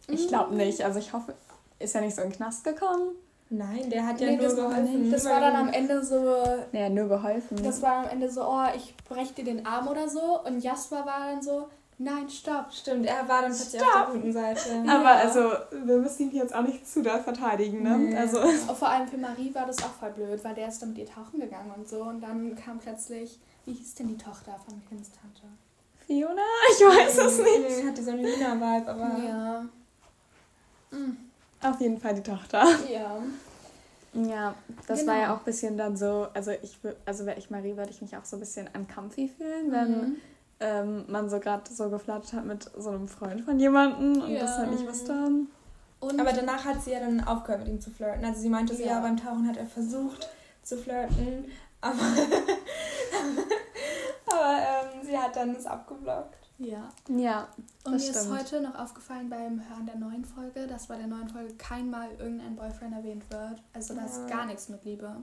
Ich 0.08 0.28
glaube 0.28 0.54
nicht. 0.54 0.82
Also 0.84 0.98
ich 0.98 1.12
hoffe, 1.12 1.34
ist 1.78 1.94
er 1.94 2.00
nicht 2.00 2.16
so 2.16 2.22
in 2.22 2.30
den 2.30 2.36
Knast 2.36 2.64
gekommen? 2.64 3.10
Nein, 3.50 3.88
der 3.88 4.06
hat 4.06 4.20
ja 4.20 4.26
Nee, 4.28 4.36
nur 4.36 4.44
das 4.44 4.56
war 4.58 4.68
geholfen. 4.70 5.10
Das 5.10 5.24
war 5.24 5.40
dann 5.40 5.56
am 5.56 5.68
Ende 5.70 6.04
so, 6.04 6.44
Naja, 6.72 6.88
nur 6.90 7.08
geholfen. 7.08 7.62
Das 7.62 7.80
war 7.80 8.04
am 8.04 8.08
Ende 8.10 8.30
so, 8.30 8.42
oh, 8.44 8.64
ich 8.76 8.94
brech 9.08 9.32
dir 9.34 9.44
den 9.44 9.64
Arm 9.66 9.88
oder 9.88 10.08
so. 10.08 10.40
Und 10.44 10.60
Jasper 10.60 11.04
war 11.06 11.20
dann 11.32 11.42
so, 11.42 11.68
nein, 11.98 12.28
stopp. 12.30 12.72
Stimmt, 12.72 13.06
er 13.06 13.28
war 13.28 13.42
dann 13.42 13.52
plötzlich 13.52 13.82
auf 13.82 14.06
der 14.06 14.14
guten 14.14 14.32
Seite. 14.32 14.60
aber 14.88 15.02
Ja. 15.04 15.14
also, 15.16 15.40
wir 15.84 15.96
müssen 15.98 16.30
ihn 16.30 16.36
jetzt 16.36 16.54
auch 16.54 16.62
nicht 16.62 16.86
zu 16.88 17.02
doll 17.02 17.20
verteidigen, 17.20 17.82
ne? 17.82 17.98
Nee. 17.98 18.16
Also, 18.16 18.40
Und 18.40 18.54
vor 18.76 18.88
allem 18.88 19.06
für 19.08 19.18
Marie 19.18 19.54
war 19.54 19.66
das 19.66 19.78
auch 19.82 19.92
voll 19.92 20.10
blöd, 20.10 20.42
weil 20.44 20.54
der 20.54 20.68
ist 20.68 20.80
dann 20.80 20.90
mit 20.90 20.98
ihr 20.98 21.06
tauchen 21.06 21.40
gegangen 21.40 21.72
und 21.76 21.88
so. 21.88 22.02
Und 22.02 22.20
dann 22.20 22.56
kam 22.56 22.78
plötzlich, 22.78 23.38
wie 23.64 23.72
hieß 23.72 23.94
denn 23.96 24.08
die 24.08 24.16
Tochter 24.16 24.56
von 24.66 24.80
Kims 24.88 25.10
Tante? 25.12 25.42
Fiona? 26.06 26.40
Ich 26.78 26.84
weiß 26.86 27.18
es 27.18 27.38
nicht. 27.38 27.82
Nee, 27.82 27.88
hat 27.88 27.98
die 27.98 28.02
so 28.02 28.10
einen 28.12 28.20
Lina-Vibe, 28.24 28.90
aber... 28.90 29.18
Ja. 29.22 29.64
Mm, 30.90 31.16
Auf 31.62 31.80
jeden 31.80 32.00
Fall 32.00 32.14
die 32.14 32.22
Tochter. 32.22 32.64
ja. 32.90 33.18
Ja, 34.14 34.54
das 34.86 35.00
Genau. 35.00 35.12
war 35.12 35.18
ja 35.20 35.34
auch 35.34 35.38
ein 35.40 35.44
bisschen 35.44 35.76
dann 35.76 35.94
so, 35.96 36.28
also 36.32 36.50
ich 36.62 36.78
also 37.04 37.26
wäre 37.26 37.38
ich 37.38 37.50
Marie, 37.50 37.76
würde 37.76 37.90
ich 37.90 38.00
mich 38.00 38.16
auch 38.16 38.24
so 38.24 38.36
ein 38.36 38.40
bisschen 38.40 38.66
uncomfy 38.74 39.28
fühlen, 39.28 39.70
wenn 39.70 39.90
Mhm. 39.90 40.16
Ähm, 40.60 41.04
man 41.08 41.28
so 41.30 41.38
gerade 41.40 41.72
so 41.72 41.88
geflattert 41.90 42.32
hat 42.32 42.44
mit 42.44 42.70
so 42.76 42.90
einem 42.90 43.08
Freund 43.08 43.42
von 43.42 43.58
jemandem 43.60 44.22
und 44.22 44.30
Ja. 44.30 44.40
das 44.40 44.58
halt 44.58 44.70
nicht 44.72 44.86
wusste. 44.86 45.12
Und 46.00 46.20
Aber 46.20 46.32
danach 46.32 46.64
hat 46.64 46.82
sie 46.82 46.92
ja 46.92 47.00
dann 47.00 47.22
aufgehört 47.24 47.60
mit 47.64 47.68
ihm 47.68 47.80
zu 47.80 47.90
flirten. 47.90 48.24
Also 48.24 48.40
sie 48.40 48.48
meinte 48.48 48.74
so, 48.74 48.82
Ja. 48.82 48.88
ja, 48.92 49.00
beim 49.00 49.16
Tauchen 49.16 49.48
hat 49.48 49.56
er 49.56 49.66
versucht 49.66 50.28
zu 50.62 50.76
flirten, 50.76 51.46
aber, 51.80 51.98
aber 54.26 54.58
ähm, 54.58 55.04
sie 55.04 55.16
hat 55.18 55.36
dann 55.36 55.54
es 55.54 55.66
abgeblockt. 55.66 56.36
ja. 56.58 56.88
Ja, 57.08 57.48
Und 57.84 57.94
Das 57.94 58.02
mir 58.04 58.10
ist 58.10 58.20
stimmt. 58.24 58.38
heute 58.38 58.60
noch 58.60 58.74
aufgefallen 58.78 59.30
beim 59.30 59.62
Hören 59.68 59.86
der 59.86 59.96
neuen 59.96 60.24
Folge, 60.24 60.66
dass 60.66 60.86
bei 60.88 60.96
der 60.96 61.06
neuen 61.06 61.28
Folge 61.28 61.54
kein 61.54 61.90
Mal 61.90 62.08
irgendein 62.18 62.56
Boyfriend 62.56 62.94
erwähnt 62.94 63.24
wird. 63.30 63.62
Also 63.72 63.94
da 63.94 64.04
ist 64.04 64.20
Ja. 64.28 64.36
gar 64.36 64.46
nichts 64.46 64.68
mit 64.68 64.84
Liebe. 64.84 65.16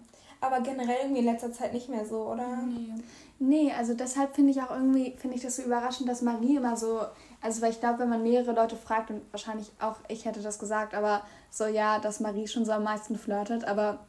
Aber 0.45 0.61
generell 0.61 0.97
irgendwie 1.03 1.19
in 1.19 1.25
letzter 1.25 1.51
Zeit 1.51 1.73
nicht 1.73 1.89
mehr 1.89 2.05
so, 2.05 2.23
oder? 2.31 2.47
Nee. 2.67 2.93
nee, 3.39 3.71
also 3.77 3.93
deshalb 3.93 4.35
finde 4.35 4.51
ich 4.51 4.61
auch 4.61 4.71
irgendwie, 4.71 5.15
finde 5.17 5.35
ich 5.35 5.41
das 5.43 5.55
so 5.57 5.63
überraschend, 5.63 6.07
dass 6.07 6.21
Marie 6.21 6.57
immer 6.57 6.75
so, 6.77 7.01
also 7.41 7.61
weil 7.61 7.71
ich 7.71 7.79
glaube, 7.79 7.99
wenn 7.99 8.09
man 8.09 8.23
mehrere 8.23 8.53
Leute 8.53 8.75
fragt 8.75 9.09
und 9.11 9.21
wahrscheinlich 9.31 9.71
auch 9.79 9.95
ich 10.07 10.25
hätte 10.25 10.41
das 10.41 10.59
gesagt, 10.59 10.93
aber 10.93 11.21
so 11.49 11.65
ja, 11.65 11.99
dass 11.99 12.19
Marie 12.19 12.47
schon 12.47 12.65
so 12.65 12.71
am 12.71 12.83
meisten 12.83 13.17
flirtet, 13.17 13.65
aber 13.65 13.99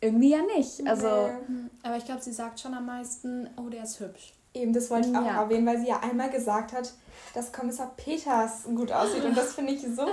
irgendwie 0.00 0.30
ja 0.30 0.42
nicht. 0.56 0.86
Also 0.86 1.06
Nee. 1.48 1.68
Aber 1.82 1.96
ich 1.96 2.04
glaube, 2.04 2.20
sie 2.22 2.32
sagt 2.32 2.58
schon 2.60 2.74
am 2.74 2.86
meisten, 2.86 3.48
oh, 3.56 3.68
der 3.68 3.84
ist 3.84 4.00
hübsch. 4.00 4.34
Eben, 4.54 4.72
das 4.72 4.90
wollte 4.90 5.08
ich 5.08 5.16
auch 5.16 5.24
Ja. 5.24 5.42
erwähnen, 5.42 5.66
weil 5.66 5.78
sie 5.78 5.88
ja 5.88 6.00
einmal 6.00 6.28
gesagt 6.30 6.72
hat, 6.72 6.92
dass 7.34 7.52
Kommissar 7.52 7.92
Peters 7.96 8.64
gut 8.64 8.92
aussieht. 8.92 9.24
Und 9.24 9.36
das 9.36 9.54
finde 9.54 9.72
ich 9.72 9.80
so 9.82 10.06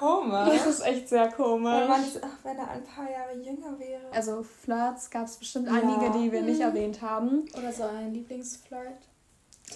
komisch. 0.00 0.48
das 0.64 0.66
ist 0.66 0.80
echt 0.86 1.08
sehr 1.08 1.30
komisch. 1.32 1.88
man 1.88 2.04
so, 2.04 2.18
ach, 2.22 2.44
wenn 2.44 2.56
er 2.58 2.70
ein 2.70 2.82
paar 2.84 3.10
Jahre 3.10 3.34
jünger 3.36 3.78
wäre. 3.78 4.02
Also 4.12 4.42
Flirts 4.42 5.10
gab 5.10 5.26
es 5.26 5.36
bestimmt 5.36 5.66
Ja. 5.68 5.74
einige, 5.74 6.10
die 6.18 6.32
wir 6.32 6.42
nicht 6.42 6.58
Mhm. 6.58 6.64
erwähnt 6.66 7.02
haben. 7.02 7.44
Oder 7.56 7.72
so 7.72 7.84
ein 7.84 8.12
Lieblingsflirt. 8.12 8.98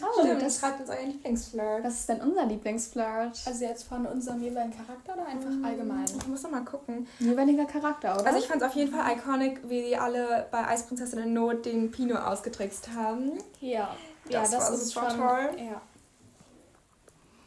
Oh, 0.03 0.21
Stimmt, 0.23 0.43
das, 0.43 0.59
schreibt 0.59 0.81
uns 0.81 0.91
euren 0.91 1.07
Lieblingsflirt. 1.13 1.85
was 1.85 2.01
ist 2.01 2.09
denn 2.09 2.21
unser 2.21 2.47
Lieblingsflirt? 2.47 3.41
Also 3.47 3.65
jetzt 3.65 3.85
von 3.85 4.05
unserem 4.07 4.43
jeweiligen 4.43 4.77
Charakter 4.77 5.13
oder 5.15 5.27
einfach 5.27 5.51
allgemein? 5.69 6.05
Ich 6.07 6.27
muss 6.27 6.43
noch 6.43 6.51
mal 6.51 6.65
gucken. 6.65 7.07
Jeweiliger 7.21 7.65
Charakter, 7.67 8.15
oder? 8.17 8.27
Also 8.27 8.39
ich 8.41 8.49
fand 8.49 8.61
es 8.61 8.67
auf 8.69 8.75
jeden 8.75 8.93
Fall 8.93 9.13
iconic, 9.17 9.61
wie 9.69 9.83
die 9.83 9.97
alle 9.97 10.49
bei 10.51 10.67
Eisprinzessin 10.67 11.21
in 11.21 11.33
Not 11.33 11.65
den 11.65 11.93
Pino 11.93 12.17
ausgetrickst 12.17 12.89
haben. 12.97 13.39
Ja. 13.61 13.95
Das 14.25 14.33
ja, 14.33 14.41
das 14.43 14.53
war 14.69 14.75
ist 14.75 14.89
super 14.89 15.11
schon 15.11 15.19
toll. 15.21 15.49
Ja. 15.59 15.81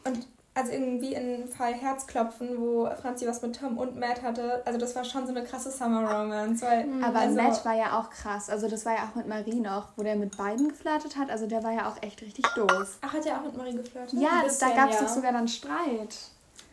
Und 0.06 0.28
also 0.58 0.72
irgendwie 0.72 1.14
in 1.14 1.48
Fall 1.48 1.74
Herzklopfen, 1.74 2.60
wo 2.60 2.90
Franzi 3.00 3.28
was 3.28 3.44
mit 3.44 3.60
Tom 3.60 3.78
und 3.78 3.96
Matt 3.96 4.24
hatte, 4.24 4.64
also 4.66 4.80
das 4.80 4.96
war 4.96 5.06
schon 5.06 5.28
so 5.28 5.32
eine 5.32 5.44
krasse 5.44 5.70
Summer 5.70 6.02
Romance, 6.02 6.64
weil 6.64 6.88
Aber 7.04 7.20
also, 7.20 7.36
Matt 7.36 7.64
war 7.64 7.76
ja 7.76 8.00
auch 8.00 8.10
krass. 8.10 8.50
Also 8.50 8.68
das 8.68 8.84
war 8.84 8.94
ja 8.94 9.08
auch 9.08 9.16
mit 9.16 9.28
Marie 9.28 9.60
noch, 9.60 9.90
wo 9.96 10.04
der 10.04 10.16
mit 10.16 10.36
beiden 10.36 10.70
geflirtet 10.70 11.16
hat. 11.16 11.30
Also 11.30 11.46
der 11.46 11.64
war 11.64 11.74
ja 11.74 11.88
auch 11.88 12.02
echt 12.02 12.24
richtig 12.24 12.46
doof. 12.56 12.98
Ach, 13.02 13.14
hat 13.14 13.26
er 13.28 13.38
auch 13.38 13.44
mit 13.44 13.56
Marie 13.56 13.76
geflirtet? 13.76 14.20
Ja, 14.20 14.42
das, 14.44 14.58
da 14.58 14.68
bisschen, 14.68 14.82
gab 14.82 14.90
es 14.90 14.96
ja. 14.96 15.02
doch 15.04 15.10
sogar 15.10 15.32
dann 15.32 15.48
Streit. 15.48 16.16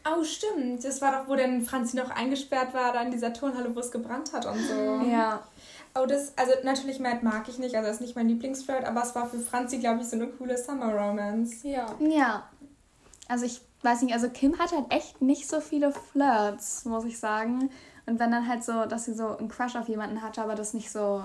Oh, 0.07 0.25
stimmt. 0.25 0.83
Das 0.83 1.03
war 1.03 1.13
doch, 1.13 1.29
wo 1.29 1.35
denn 1.35 1.63
Franzi 1.63 1.97
noch 1.97 2.11
eingesperrt 2.11 2.73
war, 2.73 2.95
da 2.95 3.03
in 3.03 3.11
dieser 3.11 3.35
Turnhalle, 3.35 3.75
wo 3.77 3.81
es 3.81 3.91
gebrannt 3.91 4.33
hat 4.33 4.47
und 4.47 4.59
so. 4.59 5.07
Ja. 5.11 5.43
Oh, 5.95 6.07
das, 6.07 6.33
also 6.37 6.53
natürlich 6.65 7.01
Matt 7.01 7.23
mag 7.23 7.49
ich 7.49 7.59
nicht, 7.59 7.75
also 7.75 7.87
das 7.87 7.97
ist 7.97 8.03
nicht 8.03 8.17
mein 8.17 8.29
Lieblingsflirt, 8.29 8.85
aber 8.85 9.03
es 9.03 9.15
war 9.15 9.29
für 9.29 9.39
Franzi, 9.39 9.79
glaube 9.79 10.01
ich, 10.01 10.09
so 10.09 10.17
eine 10.17 10.27
coole 10.27 10.57
Summer 10.57 10.93
Romance. 10.95 11.63
Ja. 11.63 11.87
Ja. 12.01 12.49
Also 13.29 13.47
ich 13.47 13.61
weiß 13.85 14.03
nicht, 14.03 14.15
also 14.15 14.29
Kim 14.29 14.59
hat 14.59 14.73
halt 14.73 14.87
echt 14.91 15.21
nicht 15.21 15.49
so 15.49 15.61
viele 15.61 15.93
Flirts, 15.93 16.85
muss 16.85 17.05
ich 17.05 17.19
sagen. 17.19 17.71
Und 18.07 18.19
wenn 18.19 18.31
dann 18.31 18.49
halt 18.49 18.65
so, 18.65 18.85
dass 18.87 19.05
sie 19.05 19.15
so 19.15 19.37
einen 19.37 19.49
Crush 19.49 19.77
auf 19.77 19.89
jemanden 19.89 20.23
hatte, 20.23 20.43
aber 20.43 20.55
das 20.55 20.75
nicht 20.75 20.91
so 20.91 21.25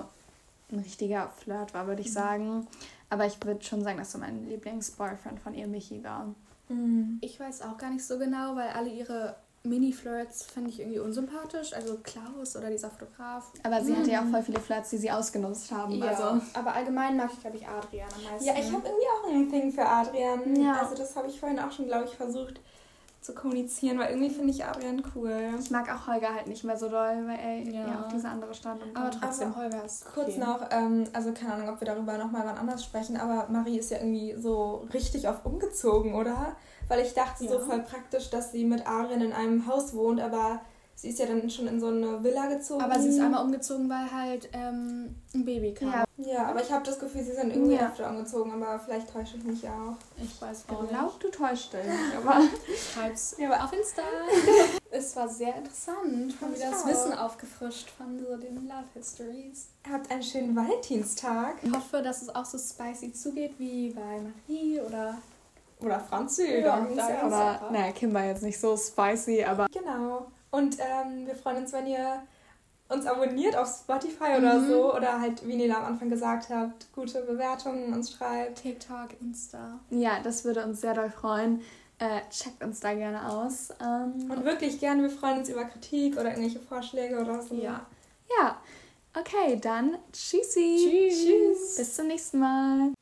ein 0.70 0.78
richtiger 0.78 1.28
Flirt 1.28 1.74
war, 1.74 1.86
würde 1.86 2.02
ich 2.02 2.12
sagen. 2.12 2.66
Aber 3.08 3.26
ich 3.26 3.42
würde 3.44 3.64
schon 3.64 3.82
sagen, 3.82 3.98
dass 3.98 4.12
so 4.12 4.18
mein 4.18 4.48
Lieblingsboyfriend 4.48 5.40
von 5.40 5.54
ihr 5.54 5.66
Michi 5.66 6.02
war. 6.04 6.34
Mhm. 6.68 7.18
Ich 7.20 7.38
weiß 7.40 7.62
auch 7.62 7.76
gar 7.76 7.90
nicht 7.90 8.04
so 8.04 8.18
genau, 8.18 8.56
weil 8.56 8.68
alle 8.68 8.90
ihre 8.90 9.36
Mini-Flirts 9.62 10.44
finde 10.44 10.70
ich 10.70 10.80
irgendwie 10.80 10.98
unsympathisch. 11.00 11.74
Also 11.74 11.98
Klaus 12.02 12.56
oder 12.56 12.70
dieser 12.70 12.88
Fotograf. 12.90 13.52
Aber 13.62 13.82
sie 13.84 13.94
hatte 13.94 14.10
ja 14.10 14.22
auch 14.22 14.26
voll 14.30 14.42
viele 14.42 14.60
Flirts, 14.60 14.90
die 14.90 14.96
sie 14.96 15.10
ausgenutzt 15.10 15.70
haben. 15.70 15.92
Ja, 15.92 16.06
Also. 16.06 16.40
aber 16.54 16.74
allgemein 16.74 17.16
mag 17.16 17.30
ich, 17.32 17.40
glaube 17.40 17.58
ich, 17.58 17.66
Adrian 17.68 18.08
am 18.16 18.24
meisten. 18.32 18.46
Ja, 18.46 18.54
ich 18.54 18.72
habe 18.72 18.86
irgendwie 18.88 19.06
auch 19.06 19.28
ein 19.30 19.48
Thing 19.50 19.70
für 19.72 19.84
Adrian. 19.86 20.56
Ja. 20.56 20.80
Also 20.80 20.94
das 20.96 21.14
habe 21.14 21.28
ich 21.28 21.38
vorhin 21.38 21.58
auch 21.58 21.70
schon, 21.72 21.86
glaube 21.86 22.06
ich, 22.06 22.14
versucht 22.16 22.60
zu 23.20 23.34
kommunizieren, 23.34 23.98
weil 23.98 24.10
irgendwie 24.12 24.30
finde 24.30 24.50
ich 24.50 24.64
Adrian 24.64 25.02
cool. 25.14 25.50
Ich 25.60 25.70
mag 25.70 25.94
auch 25.94 26.06
Holger 26.06 26.34
halt 26.34 26.46
nicht 26.46 26.64
mehr 26.64 26.78
so 26.78 26.88
doll, 26.88 27.26
weil 27.26 27.38
er 27.38 27.58
Ja. 27.58 27.86
ja, 27.86 27.99
auf 28.10 28.14
diese 28.16 28.28
andere 28.28 28.54
stand. 28.54 28.82
Und 28.82 28.96
aber 28.96 29.10
trotzdem, 29.10 29.56
Holger 29.56 29.84
ist 29.84 30.04
Kurz 30.12 30.28
okay. 30.30 30.38
noch, 30.40 30.60
ähm, 30.70 31.04
also 31.12 31.32
keine 31.32 31.54
Ahnung, 31.54 31.68
ob 31.70 31.80
wir 31.80 31.86
darüber 31.86 32.18
nochmal 32.18 32.42
wann 32.46 32.58
anders 32.58 32.84
sprechen, 32.84 33.16
aber 33.16 33.46
Marie 33.50 33.78
ist 33.78 33.90
ja 33.90 33.98
irgendwie 33.98 34.34
so 34.38 34.86
richtig 34.92 35.28
oft 35.28 35.44
umgezogen, 35.46 36.14
oder? 36.14 36.56
Weil 36.88 37.00
ich 37.00 37.14
dachte 37.14 37.44
so 37.46 37.54
Ja. 37.54 37.60
voll 37.60 37.80
praktisch, 37.80 38.30
dass 38.30 38.52
sie 38.52 38.64
mit 38.64 38.86
Adrian 38.86 39.20
in 39.22 39.32
einem 39.32 39.66
Haus 39.66 39.94
wohnt, 39.94 40.20
aber 40.20 40.60
sie 40.96 41.08
ist 41.10 41.18
ja 41.18 41.26
dann 41.26 41.48
schon 41.48 41.66
in 41.68 41.80
so 41.80 41.86
eine 41.86 42.22
Villa 42.24 42.46
gezogen. 42.46 42.82
Aber 42.82 42.98
sie 42.98 43.08
ist 43.08 43.20
einmal 43.20 43.44
umgezogen, 43.44 43.88
weil 43.88 44.10
halt 44.12 44.48
ähm, 44.52 45.14
ein 45.34 45.44
Baby 45.44 45.72
kam. 45.74 45.88
Ja. 45.92 46.04
Ja, 46.22 46.46
aber 46.48 46.60
ich 46.60 46.70
habe 46.70 46.84
das 46.84 46.98
Gefühl, 46.98 47.22
sie 47.22 47.32
sind 47.32 47.50
irgendwie 47.50 47.76
Ja. 47.76 47.86
öfter 47.88 48.10
umgezogen, 48.10 48.52
aber 48.52 48.78
vielleicht 48.78 49.10
täusche 49.10 49.38
ich 49.38 49.44
mich 49.44 49.66
auch. 49.66 49.94
Ich 50.22 50.42
weiß 50.42 50.64
Ich 50.68 50.74
auch 50.76 50.82
nicht. 50.82 50.90
glaube, 50.90 51.12
du 51.18 51.28
täuscht 51.30 51.72
dich. 51.72 51.80
Aber 52.16 52.40
Schreib's 52.92 53.36
Ja, 53.38 53.50
aber 53.50 53.64
auf 53.64 53.72
Insta. 53.72 54.02
es 54.90 55.14
war 55.16 55.28
sehr 55.28 55.54
interessant. 55.56 56.34
Haben 56.40 56.54
wir 56.54 56.70
das 56.70 56.82
auch. 56.82 56.86
Wissen 56.86 57.12
aufgefrischt 57.12 57.90
von 57.90 58.18
so 58.18 58.36
den 58.36 58.66
Love 58.68 58.84
Histories. 58.94 59.68
habt 59.90 60.10
einen 60.10 60.22
schönen 60.22 60.54
Valentinstag. 60.56 61.54
Ich 61.62 61.72
hoffe, 61.72 62.02
dass 62.02 62.22
es 62.22 62.34
auch 62.34 62.44
so 62.44 62.58
spicy 62.58 63.12
zugeht 63.12 63.54
wie 63.58 63.90
bei 63.90 64.20
Marie 64.20 64.80
oder 64.80 65.16
Oder 65.80 66.00
Franzi. 66.00 66.58
Ja, 66.60 66.86
Ja, 66.94 67.22
aber, 67.22 67.70
naja, 67.72 67.92
Kim 67.92 68.12
war 68.12 68.24
jetzt 68.24 68.42
nicht 68.42 68.58
so 68.60 68.76
spicy, 68.76 69.44
aber 69.44 69.66
Genau. 69.72 70.26
Und 70.50 70.76
ähm, 70.78 71.26
wir 71.26 71.34
freuen 71.36 71.58
uns, 71.58 71.72
wenn 71.72 71.86
ihr 71.86 72.22
uns 72.88 73.06
abonniert 73.06 73.56
auf 73.56 73.68
Spotify 73.68 74.36
oder 74.36 74.58
Mhm. 74.58 74.68
so. 74.68 74.94
Oder 74.96 75.20
halt, 75.20 75.46
wie 75.46 75.54
Nela 75.56 75.76
am 75.78 75.84
Anfang 75.84 76.10
gesagt 76.10 76.50
habt, 76.50 76.92
gute 76.92 77.22
Bewertungen 77.22 77.94
uns 77.94 78.10
schreibt. 78.10 78.60
TikTok, 78.62 79.10
Insta. 79.20 79.78
ja, 79.90 80.18
das 80.24 80.44
würde 80.44 80.64
uns 80.64 80.80
sehr 80.80 80.94
doll 80.94 81.08
freuen. 81.10 81.62
Äh, 82.00 82.22
checkt 82.30 82.64
uns 82.64 82.80
da 82.80 82.94
gerne 82.94 83.28
aus. 83.30 83.68
Ähm, 83.78 84.30
Und 84.30 84.44
wirklich 84.44 84.80
gerne, 84.80 85.02
wir 85.02 85.10
freuen 85.10 85.40
uns 85.40 85.50
über 85.50 85.66
Kritik 85.66 86.14
oder 86.14 86.30
irgendwelche 86.30 86.58
Vorschläge 86.58 87.20
oder 87.20 87.42
so. 87.42 87.54
Ja. 87.54 87.84
ja, 88.40 88.58
okay, 89.14 89.60
dann 89.60 89.98
tschüssi. 90.10 91.10
Tschüss. 91.10 91.76
Bis 91.76 91.94
zum 91.96 92.06
nächsten 92.06 92.38
Mal. 92.38 92.92